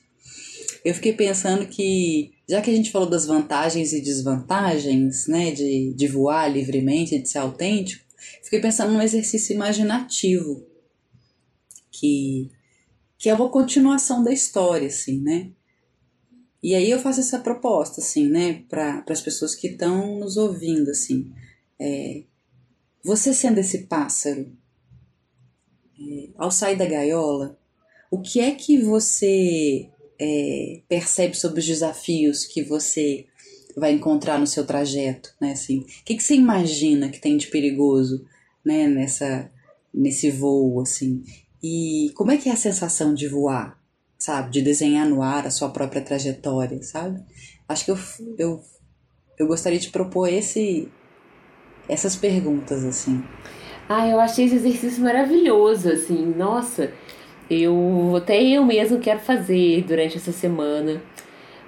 Eu 0.86 0.94
fiquei 0.94 1.12
pensando 1.12 1.68
que, 1.68 2.32
já 2.48 2.62
que 2.62 2.72
a 2.72 2.74
gente 2.74 2.90
falou 2.90 3.10
das 3.10 3.26
vantagens 3.26 3.92
e 3.92 4.00
desvantagens, 4.00 5.28
né, 5.28 5.52
de, 5.52 5.94
de 5.94 6.08
voar 6.08 6.48
livremente, 6.48 7.20
de 7.20 7.28
ser 7.28 7.40
autêntico, 7.40 8.06
fiquei 8.42 8.62
pensando 8.62 8.94
num 8.94 9.02
exercício 9.02 9.54
imaginativo, 9.54 10.66
que, 11.92 12.50
que 13.18 13.28
é 13.28 13.34
uma 13.34 13.50
continuação 13.50 14.24
da 14.24 14.32
história, 14.32 14.88
assim, 14.88 15.20
né? 15.20 15.52
E 16.62 16.76
aí 16.76 16.90
eu 16.90 17.00
faço 17.00 17.22
essa 17.22 17.40
proposta, 17.40 18.02
assim, 18.02 18.28
né, 18.28 18.64
para 18.68 19.04
as 19.10 19.22
pessoas 19.22 19.56
que 19.56 19.68
estão 19.68 20.20
nos 20.20 20.36
ouvindo, 20.36 20.92
assim. 20.92 21.32
É, 21.80 22.24
você 23.04 23.34
sendo 23.34 23.60
esse 23.60 23.86
pássaro, 23.86 24.52
é, 26.00 26.30
ao 26.38 26.52
sair 26.52 26.78
da 26.78 26.86
gaiola, 26.86 27.58
o 28.12 28.20
que 28.22 28.42
é 28.42 28.52
que 28.52 28.78
você 28.82 29.90
é, 30.20 30.82
percebe 30.90 31.36
sobre 31.36 31.62
os 31.62 31.66
desafios 31.66 32.46
que 32.46 32.62
você 32.62 33.26
vai 33.78 33.94
encontrar 33.94 34.38
no 34.38 34.48
seu 34.48 34.66
trajeto, 34.66 35.34
né, 35.40 35.54
assim? 35.54 35.80
O 35.80 36.04
que, 36.04 36.16
que 36.16 36.24
você 36.24 36.36
imagina 36.36 37.10
que 37.10 37.22
tem 37.22 37.38
de 37.38 37.48
perigoso, 37.48 38.26
né, 38.66 38.88
nessa, 38.88 39.50
nesse 39.94 40.30
voo, 40.30 40.82
assim? 40.82 41.24
E 41.64 42.12
como 42.16 42.32
é 42.32 42.38
que 42.38 42.50
é 42.50 42.52
a 42.52 42.58
sensação 42.58 43.14
de 43.14 43.28
voar? 43.28 43.79
Sabe? 44.20 44.52
De 44.52 44.62
desenhar 44.62 45.08
no 45.08 45.24
ar 45.24 45.48
a 45.48 45.52
sua 45.52 45.70
própria 45.70 46.02
trajetória, 46.02 46.84
sabe? 46.84 47.24
Acho 47.68 47.86
que 47.86 47.92
eu, 47.92 47.98
eu, 48.38 48.62
eu 49.38 49.48
gostaria 49.48 49.80
de 49.80 49.90
propor 49.90 50.28
esse, 50.28 50.90
essas 51.88 52.16
perguntas, 52.16 52.84
assim. 52.84 53.24
Ah, 53.88 54.08
eu 54.08 54.20
achei 54.20 54.46
esse 54.46 54.56
exercício 54.56 55.02
maravilhoso, 55.02 55.90
assim, 55.90 56.34
nossa, 56.38 56.92
eu 57.50 58.14
até 58.16 58.40
eu 58.40 58.64
mesmo 58.64 59.00
quero 59.00 59.20
fazer 59.20 59.84
durante 59.84 60.18
essa 60.18 60.32
semana, 60.32 61.02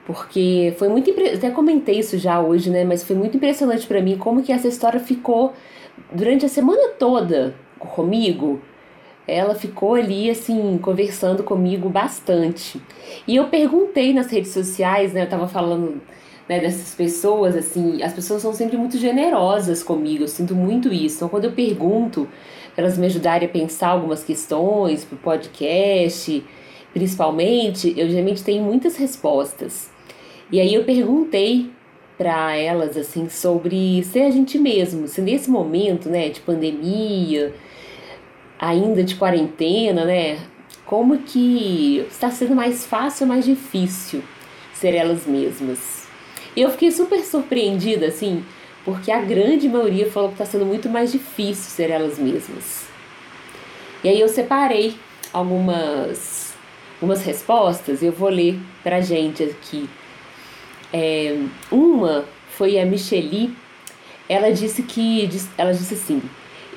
porque 0.06 0.76
foi 0.78 0.88
muito 0.88 1.10
até 1.10 1.50
comentei 1.50 1.98
isso 2.00 2.18
já 2.20 2.40
hoje, 2.40 2.70
né, 2.70 2.84
mas 2.84 3.04
foi 3.04 3.16
muito 3.16 3.38
impressionante 3.38 3.88
para 3.88 4.02
mim 4.02 4.18
como 4.18 4.44
que 4.44 4.52
essa 4.52 4.68
história 4.68 5.00
ficou 5.00 5.54
durante 6.14 6.46
a 6.46 6.50
semana 6.50 6.90
toda 7.00 7.56
comigo, 7.80 8.62
ela 9.28 9.56
ficou 9.56 9.96
ali, 9.96 10.30
assim, 10.30 10.78
conversando 10.82 11.44
comigo 11.44 11.90
bastante. 11.90 12.82
E 13.28 13.36
eu 13.36 13.48
perguntei 13.48 14.14
nas 14.14 14.32
redes 14.32 14.52
sociais, 14.52 15.14
né? 15.14 15.24
Eu 15.24 15.30
tava 15.30 15.48
falando 15.48 16.02
né, 16.50 16.60
dessas 16.60 16.94
pessoas, 16.96 17.56
assim, 17.56 18.02
as 18.04 18.14
pessoas 18.14 18.42
são 18.42 18.54
sempre 18.54 18.78
muito 18.78 18.98
generosas 18.98 19.82
comigo, 19.82 20.24
eu 20.24 20.28
sinto 20.28 20.56
muito 20.56 20.92
isso. 20.92 21.18
Então, 21.18 21.30
quando 21.30 21.46
eu 21.46 21.52
pergunto 21.52 22.28
elas 22.76 22.98
me 22.98 23.06
ajudarem 23.06 23.48
a 23.48 23.52
pensar 23.52 23.90
algumas 23.90 24.24
questões 24.24 25.04
pro 25.04 25.18
podcast, 25.18 26.44
principalmente, 26.94 27.94
eu 27.98 28.10
geralmente 28.10 28.44
tenho 28.44 28.64
muitas 28.64 28.96
respostas. 28.96 29.90
E 30.52 30.60
aí 30.60 30.74
eu 30.74 30.84
perguntei 30.84 31.70
para 32.18 32.56
elas, 32.56 32.96
assim, 32.96 33.30
sobre 33.30 34.04
ser 34.04 34.24
a 34.24 34.30
gente 34.30 34.60
mesmo, 34.60 35.08
se 35.08 35.22
nesse 35.22 35.50
momento, 35.50 36.10
né, 36.10 36.30
de 36.30 36.40
pandemia, 36.42 37.54
ainda 38.62 39.04
de 39.04 39.16
quarentena, 39.16 40.06
né? 40.06 40.38
Como 40.86 41.18
que 41.18 42.06
está 42.08 42.30
sendo 42.30 42.54
mais 42.54 42.86
fácil 42.86 43.26
ou 43.26 43.30
mais 43.34 43.44
difícil 43.44 44.22
ser 44.72 44.94
elas 44.94 45.26
mesmas? 45.26 46.08
E 46.56 46.62
eu 46.62 46.70
fiquei 46.70 46.92
super 46.92 47.22
surpreendida, 47.22 48.06
assim, 48.06 48.46
porque 48.86 49.12
a 49.12 49.20
grande 49.22 49.68
maioria 49.68 50.12
falou 50.12 50.30
que 50.30 50.36
está 50.36 50.46
sendo 50.46 50.66
muito 50.66 50.88
mais 50.90 51.12
difícil 51.12 51.72
ser 51.72 51.90
elas 51.90 52.20
mesmas. 52.20 52.86
E 54.04 54.10
aí 54.10 54.20
eu 54.20 54.28
separei 54.28 54.96
algumas, 55.34 56.54
algumas 56.96 57.24
respostas 57.24 58.02
e 58.02 58.06
eu 58.06 58.12
vou 58.12 58.30
ler 58.30 58.60
pra 58.84 59.02
gente 59.02 59.44
aqui. 59.44 59.90
É, 60.94 61.38
uma 61.72 62.26
foi 62.50 62.78
a 62.78 62.86
Micheli, 62.86 63.56
ela 64.28 64.52
disse 64.52 64.84
que 64.84 65.30
ela 65.58 65.72
disse 65.72 65.94
assim: 65.94 66.22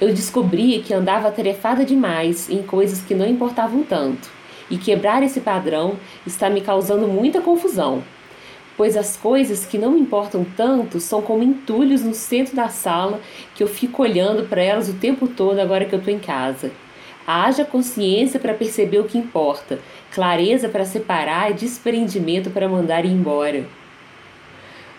eu 0.00 0.12
descobri 0.12 0.82
que 0.84 0.92
andava 0.92 1.28
atarefada 1.28 1.84
demais 1.84 2.50
em 2.50 2.62
coisas 2.62 3.00
que 3.00 3.14
não 3.14 3.26
importavam 3.26 3.82
tanto, 3.82 4.28
e 4.70 4.76
quebrar 4.76 5.22
esse 5.22 5.40
padrão 5.40 5.96
está 6.26 6.48
me 6.50 6.60
causando 6.60 7.06
muita 7.06 7.40
confusão, 7.40 8.02
pois 8.76 8.96
as 8.96 9.16
coisas 9.16 9.64
que 9.64 9.78
não 9.78 9.92
me 9.92 10.00
importam 10.00 10.44
tanto 10.56 10.98
são 10.98 11.22
como 11.22 11.42
entulhos 11.42 12.02
no 12.02 12.14
centro 12.14 12.56
da 12.56 12.68
sala 12.68 13.20
que 13.54 13.62
eu 13.62 13.68
fico 13.68 14.02
olhando 14.02 14.48
para 14.48 14.62
elas 14.62 14.88
o 14.88 14.94
tempo 14.94 15.28
todo 15.28 15.58
agora 15.60 15.84
que 15.84 15.94
eu 15.94 15.98
estou 15.98 16.12
em 16.12 16.18
casa. 16.18 16.72
Haja 17.26 17.64
consciência 17.64 18.38
para 18.38 18.52
perceber 18.52 18.98
o 18.98 19.04
que 19.04 19.16
importa, 19.16 19.78
clareza 20.12 20.68
para 20.68 20.84
separar 20.84 21.50
e 21.50 21.54
desprendimento 21.54 22.50
para 22.50 22.68
mandar 22.68 23.04
ir 23.04 23.12
embora. 23.12 23.64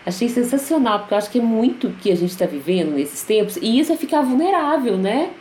Achei 0.05 0.29
sensacional, 0.29 0.99
porque 0.99 1.13
eu 1.13 1.17
acho 1.17 1.31
que 1.31 1.39
é 1.39 1.41
muito 1.41 1.89
que 2.01 2.11
a 2.11 2.15
gente 2.15 2.29
está 2.29 2.45
vivendo 2.45 2.93
nesses 2.93 3.23
tempos, 3.23 3.57
e 3.57 3.79
isso 3.79 3.91
é 3.91 3.95
ficar 3.95 4.21
vulnerável, 4.21 4.97
né? 4.97 5.31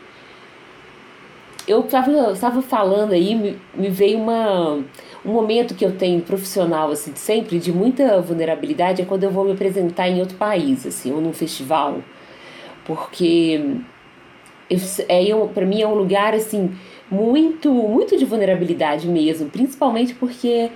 Eu 1.66 1.86
estava 1.86 2.62
falando 2.62 3.12
aí, 3.12 3.34
me, 3.34 3.58
me 3.74 3.88
veio 3.88 4.18
uma, 4.18 4.82
um 5.24 5.32
momento 5.32 5.74
que 5.74 5.84
eu 5.84 5.96
tenho 5.96 6.20
profissional, 6.22 6.90
assim, 6.90 7.12
sempre, 7.14 7.58
de 7.58 7.72
muita 7.72 8.20
vulnerabilidade, 8.20 9.02
é 9.02 9.04
quando 9.04 9.24
eu 9.24 9.30
vou 9.30 9.44
me 9.44 9.52
apresentar 9.52 10.08
em 10.08 10.20
outro 10.20 10.36
país, 10.36 10.86
assim, 10.86 11.12
ou 11.12 11.20
num 11.20 11.32
festival. 11.32 12.02
Porque 12.86 13.80
é, 15.08 15.34
para 15.52 15.66
mim 15.66 15.80
é 15.80 15.86
um 15.86 15.94
lugar, 15.94 16.34
assim, 16.34 16.74
muito, 17.10 17.72
muito 17.72 18.16
de 18.16 18.24
vulnerabilidade 18.24 19.08
mesmo, 19.08 19.48
principalmente 19.48 20.14
porque 20.14 20.70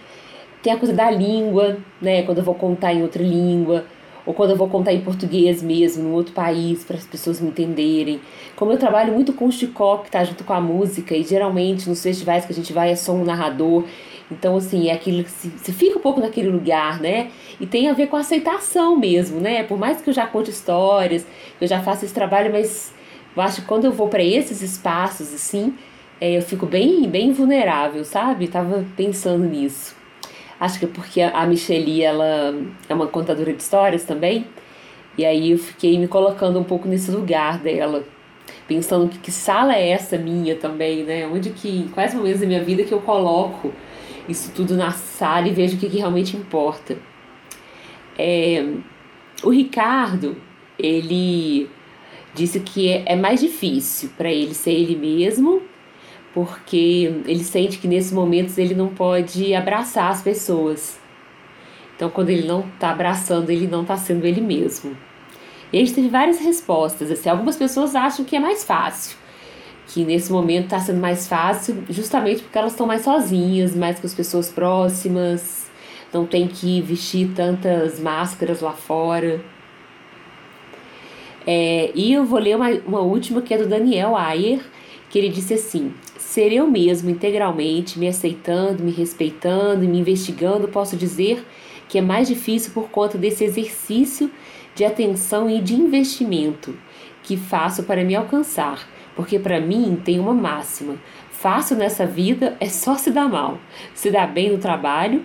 tem 0.63 0.73
a 0.73 0.77
coisa 0.77 0.95
da 0.95 1.11
língua, 1.11 1.79
né? 2.01 2.23
Quando 2.23 2.39
eu 2.39 2.45
vou 2.45 2.55
contar 2.55 2.93
em 2.93 3.03
outra 3.03 3.23
língua, 3.23 3.85
ou 4.29 4.35
quando 4.35 4.51
eu 4.51 4.57
vou 4.57 4.69
contar 4.69 4.93
em 4.93 5.01
português 5.01 5.63
mesmo, 5.63 6.03
num 6.03 6.13
outro 6.13 6.35
país, 6.35 6.85
para 6.85 6.97
as 6.97 7.07
pessoas 7.07 7.41
me 7.41 7.49
entenderem. 7.49 8.21
Como 8.57 8.71
eu 8.71 8.77
trabalho 8.77 9.13
muito 9.15 9.33
com 9.33 9.47
o 9.47 9.53
Chicó, 9.53 9.99
que 9.99 10.11
tá 10.11 10.23
junto 10.23 10.45
com 10.45 10.53
a 10.53 10.61
música, 10.61 11.17
e 11.17 11.23
geralmente 11.23 11.89
nos 11.89 12.03
festivais 12.03 12.45
que 12.45 12.53
a 12.53 12.55
gente 12.55 12.73
vai 12.73 12.91
é 12.91 12.95
só 12.95 13.13
um 13.13 13.25
narrador. 13.25 13.85
Então, 14.31 14.57
assim, 14.57 14.89
é 14.89 14.93
aquilo 14.93 15.25
que 15.25 15.31
se, 15.31 15.51
se 15.57 15.73
fica 15.73 15.99
um 15.99 16.03
pouco 16.03 16.21
naquele 16.21 16.51
lugar, 16.51 17.01
né? 17.01 17.31
E 17.59 17.67
tem 17.67 17.89
a 17.89 17.95
ver 17.95 18.09
com 18.09 18.17
a 18.17 18.21
aceitação 18.21 18.97
mesmo, 18.97 19.41
né? 19.41 19.63
Por 19.63 19.79
mais 19.79 20.03
que 20.03 20.11
eu 20.11 20.15
já 20.15 20.27
conte 20.27 20.51
histórias, 20.51 21.27
que 21.59 21.65
eu 21.65 21.69
já 21.69 21.81
faça 21.81 22.05
esse 22.05 22.13
trabalho, 22.13 22.53
mas 22.53 22.93
eu 23.35 23.43
acho 23.43 23.63
que 23.63 23.67
quando 23.67 23.87
eu 23.87 23.93
vou 23.93 24.09
para 24.09 24.23
esses 24.23 24.61
espaços, 24.61 25.33
assim, 25.33 25.73
é, 26.21 26.37
eu 26.37 26.43
fico 26.43 26.67
bem, 26.67 27.09
bem 27.09 27.33
vulnerável, 27.33 28.05
sabe? 28.05 28.47
Tava 28.49 28.85
pensando 28.95 29.45
nisso. 29.45 29.98
Acho 30.61 30.79
que 30.79 30.85
é 30.85 30.89
porque 30.89 31.21
a 31.21 31.47
Michelle, 31.47 32.03
ela 32.03 32.55
é 32.89 32.95
uma 32.95 33.07
contadora 33.07 33.53
de 33.53 33.63
histórias 33.63 34.05
também. 34.05 34.47
E 35.17 35.25
aí 35.25 35.53
eu 35.53 35.59
fiquei 35.59 35.99
me 35.99 36.09
colocando 36.09 36.59
um 36.59 36.65
pouco 36.65 36.89
nesse 36.89 37.11
lugar 37.11 37.59
dela. 37.59 38.05
Pensando 38.67 39.09
que, 39.09 39.19
que 39.19 39.31
sala 39.31 39.75
é 39.75 39.91
essa 39.91 40.19
minha 40.19 40.57
também, 40.57 41.05
né? 41.05 41.27
Onde 41.27 41.51
que, 41.51 41.89
quais 41.95 42.13
momentos 42.15 42.41
da 42.41 42.47
minha 42.47 42.63
vida 42.63 42.83
que 42.83 42.93
eu 42.93 43.01
coloco 43.01 43.73
isso 44.29 44.53
tudo 44.55 44.77
na 44.77 44.91
sala 44.93 45.49
e 45.49 45.53
vejo 45.53 45.77
o 45.77 45.79
que, 45.79 45.89
que 45.89 45.97
realmente 45.97 46.37
importa. 46.37 46.99
É, 48.19 48.75
o 49.43 49.51
Ricardo, 49.51 50.37
ele 50.79 51.71
disse 52.35 52.61
que 52.61 52.89
é, 52.89 53.05
é 53.07 53.17
mais 53.17 53.41
difícil 53.41 54.11
para 54.17 54.31
ele 54.31 54.55
ser 54.55 54.73
ele 54.73 54.97
mesmo 54.97 55.63
porque 56.45 57.21
ele 57.27 57.43
sente 57.43 57.79
que 57.79 57.89
nesses 57.89 58.13
momentos 58.13 58.59
ele 58.59 58.73
não 58.73 58.87
pode 58.87 59.53
abraçar 59.57 60.13
as 60.13 60.23
pessoas. 60.23 60.97
Então, 61.97 62.09
quando 62.09 62.31
ele 62.31 62.47
não 62.47 62.61
está 62.61 62.91
abraçando, 62.91 63.51
ele 63.51 63.67
não 63.67 63.83
está 63.83 63.97
sendo 63.97 64.25
ele 64.25 64.41
mesmo. 64.41 64.97
E 65.73 65.77
a 65.77 65.81
gente 65.81 65.95
teve 65.95 66.09
várias 66.09 66.39
respostas. 66.39 67.11
Assim, 67.11 67.29
algumas 67.29 67.57
pessoas 67.57 67.97
acham 67.97 68.25
que 68.25 68.37
é 68.37 68.39
mais 68.39 68.63
fácil, 68.63 69.17
que 69.89 70.05
nesse 70.05 70.31
momento 70.31 70.67
está 70.67 70.79
sendo 70.79 71.01
mais 71.01 71.27
fácil, 71.27 71.83
justamente 71.91 72.41
porque 72.41 72.57
elas 72.57 72.71
estão 72.71 72.87
mais 72.87 73.03
sozinhas, 73.03 73.75
mais 73.75 73.99
com 73.99 74.07
as 74.07 74.15
pessoas 74.15 74.49
próximas, 74.49 75.69
não 76.13 76.25
tem 76.25 76.47
que 76.47 76.81
vestir 76.81 77.33
tantas 77.35 77.99
máscaras 77.99 78.61
lá 78.61 78.73
fora. 78.75 79.41
É, 81.45 81.91
e 81.97 82.13
eu 82.13 82.25
vou 82.25 82.39
ler 82.39 82.55
uma, 82.55 82.71
uma 82.87 83.01
última 83.01 83.43
que 83.43 83.53
é 83.53 83.59
do 83.59 83.67
Daniel 83.67 84.15
Ayer, 84.15 84.61
que 85.11 85.19
ele 85.19 85.29
disse 85.29 85.55
assim: 85.55 85.93
Ser 86.29 86.53
eu 86.53 86.67
mesmo 86.67 87.09
integralmente, 87.09 87.99
me 87.99 88.07
aceitando, 88.07 88.85
me 88.85 88.91
respeitando 88.91 89.83
e 89.83 89.89
me 89.89 89.99
investigando, 89.99 90.69
posso 90.69 90.95
dizer 90.95 91.43
que 91.89 91.97
é 91.97 92.03
mais 92.03 92.29
difícil 92.29 92.73
por 92.75 92.91
conta 92.91 93.17
desse 93.17 93.45
exercício 93.45 94.31
de 94.75 94.85
atenção 94.85 95.49
e 95.49 95.59
de 95.63 95.75
investimento 95.75 96.77
que 97.23 97.35
faço 97.35 97.85
para 97.85 98.05
me 98.05 98.15
alcançar, 98.15 98.87
porque 99.17 99.39
para 99.39 99.59
mim 99.59 99.99
tem 100.05 100.21
uma 100.21 100.35
máxima: 100.35 100.97
fácil 101.31 101.79
nessa 101.79 102.05
vida 102.05 102.59
é 102.61 102.67
só 102.67 102.95
se 102.95 103.11
dar 103.11 103.27
mal. 103.27 103.59
Se 103.95 104.11
dar 104.11 104.27
bem 104.27 104.53
no 104.53 104.59
trabalho 104.59 105.25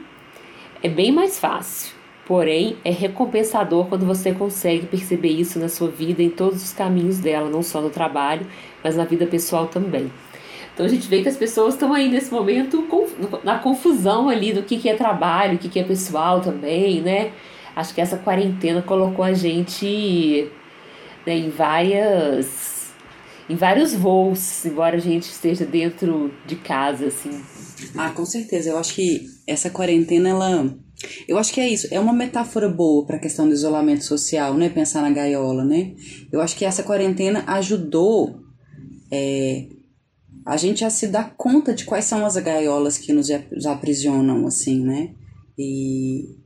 é 0.82 0.88
bem 0.88 1.12
mais 1.12 1.38
fácil. 1.38 1.94
Porém, 2.26 2.78
é 2.86 2.92
recompensador 2.92 3.88
quando 3.88 4.06
você 4.06 4.32
consegue 4.32 4.86
perceber 4.86 5.32
isso 5.32 5.60
na 5.60 5.68
sua 5.68 5.90
vida, 5.90 6.24
em 6.24 6.30
todos 6.30 6.64
os 6.64 6.72
caminhos 6.72 7.20
dela, 7.20 7.50
não 7.50 7.62
só 7.62 7.82
no 7.82 7.90
trabalho, 7.90 8.48
mas 8.82 8.96
na 8.96 9.04
vida 9.04 9.28
pessoal 9.28 9.68
também. 9.68 10.10
Então 10.74 10.86
a 10.86 10.90
gente 10.90 11.08
vê 11.08 11.22
que 11.22 11.30
as 11.30 11.38
pessoas 11.38 11.76
estão 11.76 11.94
aí 11.94 12.10
nesse 12.10 12.32
momento 12.32 12.88
na 13.44 13.60
confusão 13.60 14.28
ali 14.28 14.54
do 14.54 14.64
que, 14.64 14.78
que 14.78 14.90
é 14.90 14.96
trabalho, 14.96 15.56
o 15.56 15.58
que, 15.60 15.70
que 15.70 15.80
é 15.80 15.84
pessoal 15.84 16.42
também, 16.42 17.02
né? 17.02 17.32
Acho 17.76 17.94
que 17.94 18.02
essa 18.02 18.18
quarentena 18.18 18.82
colocou 18.82 19.24
a 19.24 19.34
gente 19.34 20.50
né, 21.26 21.38
em 21.38 21.50
várias 21.50 22.74
em 23.50 23.56
vários 23.56 23.94
voos, 23.94 24.66
embora 24.66 24.96
a 24.96 25.00
gente 25.00 25.24
esteja 25.24 25.66
dentro 25.66 26.34
de 26.46 26.56
casa, 26.56 27.08
assim. 27.08 27.44
Ah, 27.96 28.10
com 28.10 28.26
certeza. 28.26 28.70
Eu 28.70 28.78
acho 28.78 28.94
que 28.94 29.28
essa 29.46 29.70
quarentena, 29.70 30.30
ela. 30.30 30.76
Eu 31.28 31.38
acho 31.38 31.54
que 31.54 31.60
é 31.60 31.68
isso. 31.68 31.88
É 31.92 32.00
uma 32.00 32.14
metáfora 32.14 32.70
boa 32.70 33.06
para 33.06 33.18
a 33.18 33.20
questão 33.20 33.48
do 33.48 33.54
isolamento 33.54 34.06
social, 34.06 34.54
né? 34.54 34.70
Pensar 34.70 35.02
na 35.02 35.10
gaiola, 35.10 35.66
né? 35.66 35.94
Eu 36.32 36.40
acho 36.40 36.56
que 36.56 36.64
essa 36.64 36.84
quarentena 36.84 37.44
ajudou 37.48 38.40
é, 39.12 39.68
a 40.46 40.58
gente 40.58 40.84
a 40.84 40.90
se 40.90 41.08
dar 41.08 41.36
conta 41.36 41.74
de 41.74 41.86
quais 41.86 42.06
são 42.06 42.26
as 42.26 42.36
gaiolas 42.38 42.98
que 42.98 43.14
nos 43.14 43.30
aprisionam, 43.66 44.46
assim, 44.46 44.84
né? 44.84 45.12
E 45.58 46.38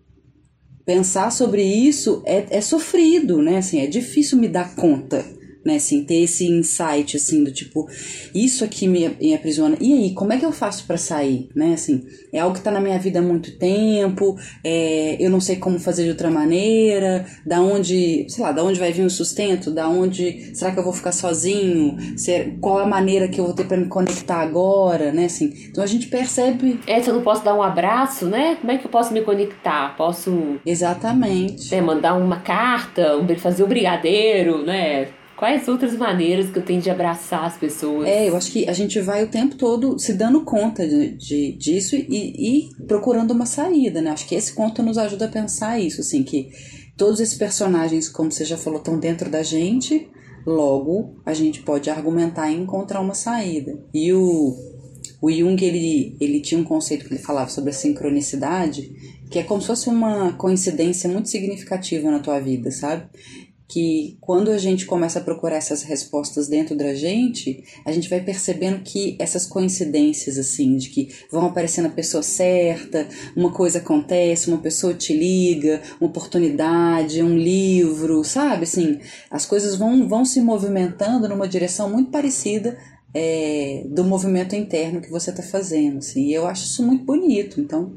pensar 0.86 1.32
sobre 1.32 1.64
isso 1.64 2.22
é, 2.26 2.58
é 2.58 2.62
sofrido, 2.62 3.42
né? 3.42 3.58
Assim, 3.58 3.80
é 3.80 3.88
difícil 3.88 4.38
me 4.38 4.48
dar 4.48 4.76
conta 4.76 5.37
né? 5.68 5.76
Assim, 5.76 6.06
ter 6.06 6.22
esse 6.22 6.48
insight, 6.48 7.18
assim, 7.18 7.44
do 7.44 7.52
tipo, 7.52 7.90
isso 8.34 8.64
aqui 8.64 8.88
me, 8.88 9.10
me 9.10 9.36
aprisiona. 9.36 9.78
E 9.82 9.94
aí, 9.94 10.14
como 10.14 10.32
é 10.32 10.38
que 10.38 10.46
eu 10.46 10.52
faço 10.54 10.86
para 10.88 10.96
sair, 10.96 11.50
né? 11.54 11.74
Assim, 11.74 12.06
é 12.32 12.40
algo 12.40 12.56
que 12.56 12.62
tá 12.62 12.72
na 12.72 12.80
minha 12.80 12.98
vida 12.98 13.20
há 13.20 13.22
muito 13.22 13.58
tempo, 13.58 14.38
é, 14.64 15.18
eu 15.20 15.30
não 15.30 15.42
sei 15.42 15.58
como 15.58 15.78
fazer 15.78 16.06
de 16.06 16.10
outra 16.10 16.32
maneira, 16.32 17.26
da 17.46 17.62
onde, 17.62 18.26
sei 18.30 18.42
lá, 18.42 18.54
da 18.54 18.64
onde 18.64 18.80
vai 18.80 18.94
vir 18.94 19.04
o 19.04 19.10
sustento, 19.10 19.70
da 19.70 19.90
onde, 19.90 20.56
será 20.56 20.72
que 20.72 20.80
eu 20.80 20.84
vou 20.84 20.94
ficar 20.94 21.12
sozinho? 21.12 21.98
Ser, 22.16 22.58
qual 22.62 22.80
a 22.80 22.86
maneira 22.86 23.28
que 23.28 23.42
eu 23.42 23.46
vou 23.46 23.54
ter 23.54 23.66
para 23.66 23.76
me 23.76 23.88
conectar 23.88 24.38
agora, 24.38 25.12
né? 25.12 25.26
Assim, 25.26 25.54
então 25.70 25.84
a 25.84 25.88
gente 25.88 26.08
percebe... 26.08 26.80
É, 26.88 27.02
se 27.02 27.10
eu 27.10 27.16
não 27.16 27.22
posso 27.22 27.44
dar 27.44 27.54
um 27.54 27.62
abraço, 27.62 28.26
né? 28.26 28.56
Como 28.62 28.72
é 28.72 28.78
que 28.78 28.86
eu 28.86 28.92
posso 28.92 29.12
me 29.12 29.22
conectar? 29.22 29.98
Posso... 29.98 30.56
Exatamente. 30.66 31.70
Né, 31.76 31.82
mandar 31.82 32.14
uma 32.14 32.40
carta, 32.40 33.18
fazer 33.38 33.64
o 33.64 33.68
brigadeiro, 33.68 34.64
né? 34.64 35.10
Quais 35.38 35.68
outras 35.68 35.96
maneiras 35.96 36.50
que 36.50 36.58
eu 36.58 36.66
tenho 36.66 36.82
de 36.82 36.90
abraçar 36.90 37.46
as 37.46 37.56
pessoas? 37.56 38.08
É, 38.08 38.28
eu 38.28 38.36
acho 38.36 38.52
que 38.52 38.68
a 38.68 38.74
gente 38.74 39.00
vai 39.00 39.24
o 39.24 39.28
tempo 39.28 39.56
todo 39.56 40.00
se 40.00 40.14
dando 40.14 40.44
conta 40.44 40.88
de, 40.88 41.10
de 41.10 41.52
disso 41.52 41.96
e, 41.96 42.08
e 42.10 42.86
procurando 42.88 43.32
uma 43.32 43.46
saída, 43.46 44.02
né? 44.02 44.10
Acho 44.10 44.28
que 44.28 44.34
esse 44.34 44.52
conto 44.54 44.82
nos 44.82 44.98
ajuda 44.98 45.26
a 45.26 45.30
pensar 45.30 45.80
isso, 45.80 46.02
assim, 46.02 46.24
que 46.24 46.50
todos 46.98 47.20
esses 47.20 47.38
personagens, 47.38 48.10
como 48.10 48.32
você 48.32 48.44
já 48.44 48.58
falou, 48.58 48.80
estão 48.80 49.00
dentro 49.00 49.30
da 49.30 49.44
gente, 49.44 50.10
logo 50.44 51.22
a 51.24 51.36
gente 51.36 51.62
pode 51.62 51.88
argumentar 51.88 52.50
e 52.50 52.56
encontrar 52.56 53.00
uma 53.00 53.14
saída. 53.14 53.78
E 53.94 54.12
o, 54.12 54.56
o 55.22 55.32
Jung, 55.32 55.64
ele, 55.64 56.18
ele 56.20 56.42
tinha 56.42 56.60
um 56.60 56.64
conceito 56.64 57.06
que 57.06 57.14
ele 57.14 57.22
falava 57.22 57.52
sobre 57.52 57.70
a 57.70 57.74
sincronicidade, 57.74 58.92
que 59.30 59.38
é 59.38 59.44
como 59.44 59.62
se 59.62 59.68
fosse 59.68 59.88
uma 59.88 60.34
coincidência 60.34 61.08
muito 61.08 61.30
significativa 61.30 62.10
na 62.10 62.20
tua 62.20 62.40
vida, 62.40 62.72
sabe? 62.72 63.08
Que 63.68 64.18
quando 64.22 64.50
a 64.50 64.58
gente 64.58 64.86
começa 64.86 65.20
a 65.20 65.22
procurar 65.22 65.58
essas 65.58 65.84
respostas 65.84 66.48
dentro 66.48 66.76
da 66.76 66.94
gente, 66.94 67.64
a 67.84 67.92
gente 67.92 68.10
vai 68.10 68.22
percebendo 68.22 68.82
que 68.82 69.18
essas 69.20 69.46
coincidências, 69.46 70.38
assim, 70.38 70.78
de 70.78 70.90
que 70.90 71.10
vão 71.30 71.46
aparecendo 71.46 71.88
a 71.88 71.92
pessoa 71.92 72.24
certa, 72.24 73.08
uma 73.36 73.52
coisa 73.52 73.80
acontece, 73.80 74.48
uma 74.48 74.60
pessoa 74.60 74.94
te 74.94 75.14
liga, 75.14 75.82
uma 76.00 76.10
oportunidade, 76.10 77.22
um 77.22 77.38
livro, 77.38 78.24
sabe? 78.24 78.64
Assim, 78.64 79.00
as 79.30 79.46
coisas 79.46 79.76
vão, 79.76 80.08
vão 80.08 80.24
se 80.24 80.40
movimentando 80.40 81.28
numa 81.28 81.48
direção 81.48 81.90
muito 81.90 82.10
parecida 82.10 82.78
é, 83.14 83.84
do 83.90 84.04
movimento 84.04 84.56
interno 84.56 85.02
que 85.02 85.10
você 85.10 85.32
está 85.32 85.44
fazendo, 85.44 85.98
assim, 85.98 86.28
e 86.28 86.34
eu 86.34 86.48
acho 86.48 86.66
isso 86.66 86.86
muito 86.86 87.04
bonito, 87.04 87.60
então 87.60 87.94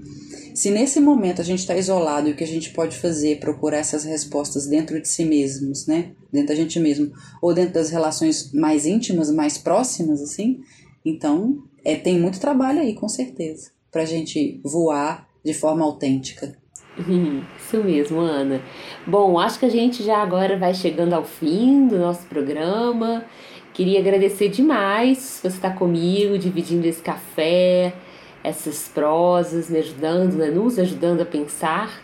se 0.60 0.70
nesse 0.70 1.00
momento 1.00 1.40
a 1.40 1.44
gente 1.44 1.60
está 1.60 1.74
isolado 1.74 2.28
e 2.28 2.32
o 2.32 2.36
que 2.36 2.44
a 2.44 2.46
gente 2.46 2.68
pode 2.68 2.94
fazer 2.94 3.32
é 3.32 3.36
procurar 3.36 3.78
essas 3.78 4.04
respostas 4.04 4.66
dentro 4.66 5.00
de 5.00 5.08
si 5.08 5.24
mesmos, 5.24 5.86
né? 5.86 6.10
Dentro 6.30 6.48
da 6.48 6.54
gente 6.54 6.78
mesmo, 6.78 7.10
ou 7.40 7.54
dentro 7.54 7.72
das 7.72 7.88
relações 7.88 8.52
mais 8.52 8.84
íntimas, 8.84 9.30
mais 9.30 9.56
próximas, 9.56 10.20
assim, 10.20 10.60
então 11.02 11.62
é, 11.82 11.96
tem 11.96 12.20
muito 12.20 12.38
trabalho 12.38 12.78
aí, 12.78 12.92
com 12.92 13.08
certeza, 13.08 13.70
para 13.90 14.02
a 14.02 14.04
gente 14.04 14.60
voar 14.62 15.26
de 15.42 15.54
forma 15.54 15.82
autêntica. 15.82 16.54
Isso 17.58 17.82
mesmo, 17.82 18.20
Ana. 18.20 18.60
Bom, 19.06 19.38
acho 19.38 19.58
que 19.58 19.64
a 19.64 19.70
gente 19.70 20.02
já 20.02 20.18
agora 20.18 20.58
vai 20.58 20.74
chegando 20.74 21.14
ao 21.14 21.24
fim 21.24 21.88
do 21.88 21.98
nosso 21.98 22.26
programa. 22.26 23.24
Queria 23.72 23.98
agradecer 23.98 24.50
demais 24.50 25.40
você 25.40 25.48
estar 25.48 25.74
comigo, 25.74 26.36
dividindo 26.36 26.86
esse 26.86 27.00
café, 27.00 27.94
essas 28.42 28.88
prosas, 28.88 29.70
me 29.70 29.78
ajudando, 29.78 30.34
né, 30.34 30.50
nos 30.50 30.78
ajudando 30.78 31.20
a 31.20 31.26
pensar. 31.26 32.02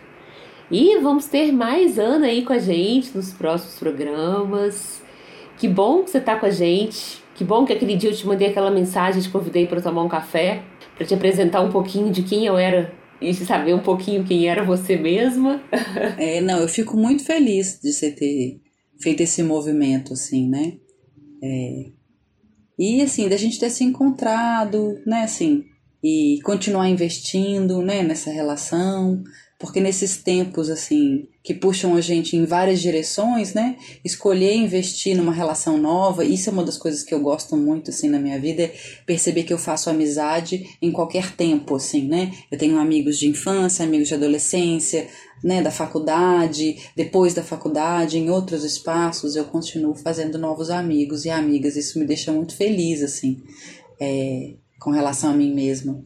E 0.71 0.99
vamos 0.99 1.27
ter 1.27 1.53
mais 1.53 1.99
Ana 1.99 2.27
aí 2.27 2.43
com 2.43 2.53
a 2.53 2.59
gente 2.59 3.17
nos 3.17 3.33
próximos 3.33 3.79
programas. 3.79 5.03
Que 5.57 5.69
bom 5.69 6.03
que 6.03 6.11
você 6.11 6.19
está 6.19 6.37
com 6.37 6.47
a 6.47 6.51
gente. 6.51 7.23
Que 7.35 7.45
bom 7.45 7.65
que 7.65 7.73
aquele 7.73 7.97
dia 7.97 8.11
eu 8.11 8.17
te 8.17 8.27
mandei 8.27 8.49
aquela 8.49 8.71
mensagem, 8.71 9.23
te 9.23 9.29
convidei 9.29 9.67
para 9.67 9.81
tomar 9.81 10.03
um 10.03 10.09
café, 10.09 10.63
para 10.97 11.07
te 11.07 11.15
apresentar 11.15 11.61
um 11.61 11.71
pouquinho 11.71 12.11
de 12.11 12.23
quem 12.23 12.47
eu 12.47 12.57
era 12.57 12.93
e 13.21 13.33
saber 13.33 13.75
um 13.75 13.81
pouquinho 13.81 14.25
quem 14.25 14.49
era 14.49 14.65
você 14.65 14.97
mesma. 14.97 15.63
É, 16.19 16.41
não, 16.41 16.59
eu 16.59 16.69
fico 16.69 16.97
muito 16.97 17.25
feliz 17.25 17.79
de 17.83 17.93
você 17.93 18.11
ter 18.11 18.61
feito 19.01 19.23
esse 19.23 19.43
movimento, 19.43 20.13
assim, 20.15 20.49
né? 20.49 20.75
É, 21.43 21.91
e 22.79 23.03
assim, 23.03 23.29
da 23.29 23.37
gente 23.37 23.59
ter 23.59 23.71
se 23.71 23.85
encontrado, 23.85 24.99
né, 25.07 25.23
assim, 25.23 25.65
e 26.09 26.41
continuar 26.43 26.89
investindo 26.89 27.83
né, 27.83 28.01
nessa 28.01 28.31
relação, 28.31 29.25
porque 29.59 29.81
nesses 29.81 30.19
tempos 30.19 30.71
assim 30.71 31.27
que 31.43 31.53
puxam 31.53 31.97
a 31.97 32.01
gente 32.01 32.37
em 32.37 32.45
várias 32.45 32.81
direções, 32.81 33.55
né? 33.55 33.77
Escolher 34.05 34.55
investir 34.55 35.17
numa 35.17 35.33
relação 35.33 35.77
nova, 35.77 36.25
isso 36.25 36.49
é 36.49 36.53
uma 36.53 36.63
das 36.63 36.79
coisas 36.79 37.03
que 37.03 37.13
eu 37.13 37.19
gosto 37.19 37.57
muito 37.57 37.91
assim 37.91 38.09
na 38.09 38.21
minha 38.21 38.39
vida, 38.39 38.63
é 38.63 38.75
perceber 39.05 39.43
que 39.43 39.53
eu 39.53 39.59
faço 39.59 39.91
amizade 39.91 40.79
em 40.81 40.93
qualquer 40.93 41.33
tempo, 41.33 41.75
assim, 41.75 42.07
né? 42.07 42.33
Eu 42.53 42.57
tenho 42.57 42.79
amigos 42.79 43.19
de 43.19 43.27
infância, 43.27 43.85
amigos 43.85 44.07
de 44.07 44.15
adolescência, 44.15 45.09
né, 45.43 45.61
da 45.61 45.73
faculdade, 45.73 46.77
depois 46.95 47.35
da 47.35 47.43
faculdade, 47.43 48.17
em 48.17 48.31
outros 48.31 48.63
espaços, 48.63 49.35
eu 49.35 49.45
continuo 49.45 49.97
fazendo 49.97 50.39
novos 50.39 50.71
amigos 50.71 51.25
e 51.25 51.31
amigas. 51.31 51.75
Isso 51.75 51.99
me 51.99 52.07
deixa 52.07 52.31
muito 52.31 52.57
feliz, 52.57 53.03
assim. 53.03 53.43
É, 54.01 54.55
com 54.79 54.91
relação 54.91 55.31
a 55.31 55.35
mim 55.35 55.55
mesma. 55.55 56.03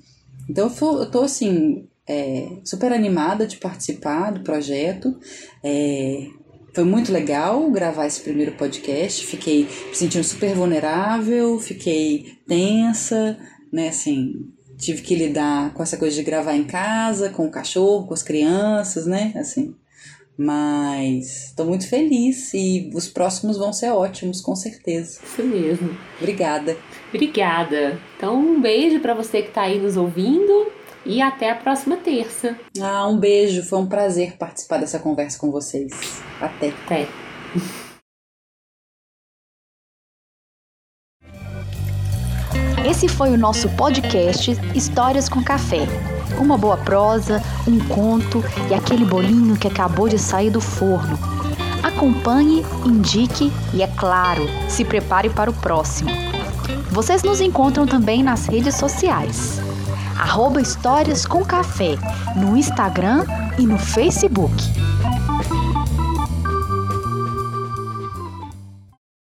Então 0.49 0.73
eu, 0.81 1.11
tô 1.11 1.23
assim, 1.23 1.89
é, 2.07 2.49
super 2.65 2.93
animada 2.93 3.47
de 3.47 3.57
participar 3.57 4.33
do 4.33 4.41
projeto. 4.41 5.17
É, 5.63 6.27
foi 6.75 6.85
muito 6.85 7.13
legal 7.13 7.71
gravar 7.71 8.07
esse 8.07 8.21
primeiro 8.21 8.53
podcast. 8.53 9.27
Fiquei 9.27 9.65
me 9.89 9.95
sentindo 9.95 10.25
super 10.25 10.55
vulnerável, 10.55 11.59
fiquei 11.59 12.39
tensa, 12.47 13.39
né? 13.73 13.89
Assim, 13.89 14.51
tive 14.77 15.03
que 15.03 15.15
lidar 15.15 15.75
com 15.75 15.83
essa 15.83 15.97
coisa 15.97 16.17
de 16.17 16.23
gravar 16.23 16.55
em 16.55 16.65
casa, 16.65 17.31
com 17.31 17.47
o 17.47 17.51
cachorro, 17.51 18.07
com 18.07 18.15
as 18.15 18.23
crianças, 18.23 19.07
né? 19.07 19.33
Assim, 19.37 19.75
mas 20.43 21.49
estou 21.49 21.67
muito 21.67 21.87
feliz 21.87 22.55
e 22.55 22.91
os 22.95 23.07
próximos 23.07 23.59
vão 23.59 23.75
ser 23.75 23.91
ótimos, 23.91 24.41
com 24.41 24.57
certeza. 24.57 25.21
Isso 25.23 25.43
mesmo. 25.43 25.95
Obrigada. 26.19 26.79
Obrigada. 27.13 28.01
Então, 28.17 28.41
um 28.41 28.59
beijo 28.59 29.01
para 29.01 29.13
você 29.13 29.43
que 29.43 29.49
está 29.49 29.63
aí 29.63 29.79
nos 29.79 29.99
ouvindo 29.99 30.73
e 31.05 31.21
até 31.21 31.51
a 31.51 31.55
próxima 31.55 31.99
terça. 31.99 32.59
Ah, 32.81 33.07
um 33.07 33.19
beijo. 33.19 33.63
Foi 33.65 33.81
um 33.81 33.87
prazer 33.87 34.39
participar 34.39 34.79
dessa 34.79 34.99
conversa 34.99 35.39
com 35.39 35.51
vocês. 35.51 35.93
Até. 36.41 36.71
Até. 36.87 37.07
Esse 42.89 43.09
foi 43.09 43.29
o 43.29 43.37
nosso 43.37 43.69
podcast 43.77 44.53
Histórias 44.75 45.29
com 45.29 45.45
Café 45.45 45.87
uma 46.41 46.57
boa 46.57 46.77
prosa, 46.77 47.43
um 47.67 47.79
conto 47.79 48.43
e 48.71 48.75
aquele 48.75 49.05
bolinho 49.05 49.57
que 49.57 49.69
acabou 49.69 50.09
de 50.09 50.19
sair 50.19 50.51
do 50.51 50.61
forno. 50.61 51.19
Acompanhe, 51.83 52.65
indique 52.85 53.53
e, 53.73 53.83
é 53.83 53.87
claro, 53.87 54.47
se 54.69 54.85
prepare 54.85 55.31
para 55.31 55.51
o 55.51 55.55
próximo. 55.55 56.11
Vocês 56.91 57.23
nos 57.23 57.41
encontram 57.41 57.87
também 57.87 58.23
nas 58.23 58.47
redes 58.47 58.75
sociais. 58.75 59.61
Arroba 60.19 60.61
Histórias 60.61 61.25
com 61.25 61.45
Café 61.45 61.97
no 62.37 62.57
Instagram 62.57 63.25
e 63.59 63.67
no 63.67 63.79
Facebook. 63.79 64.55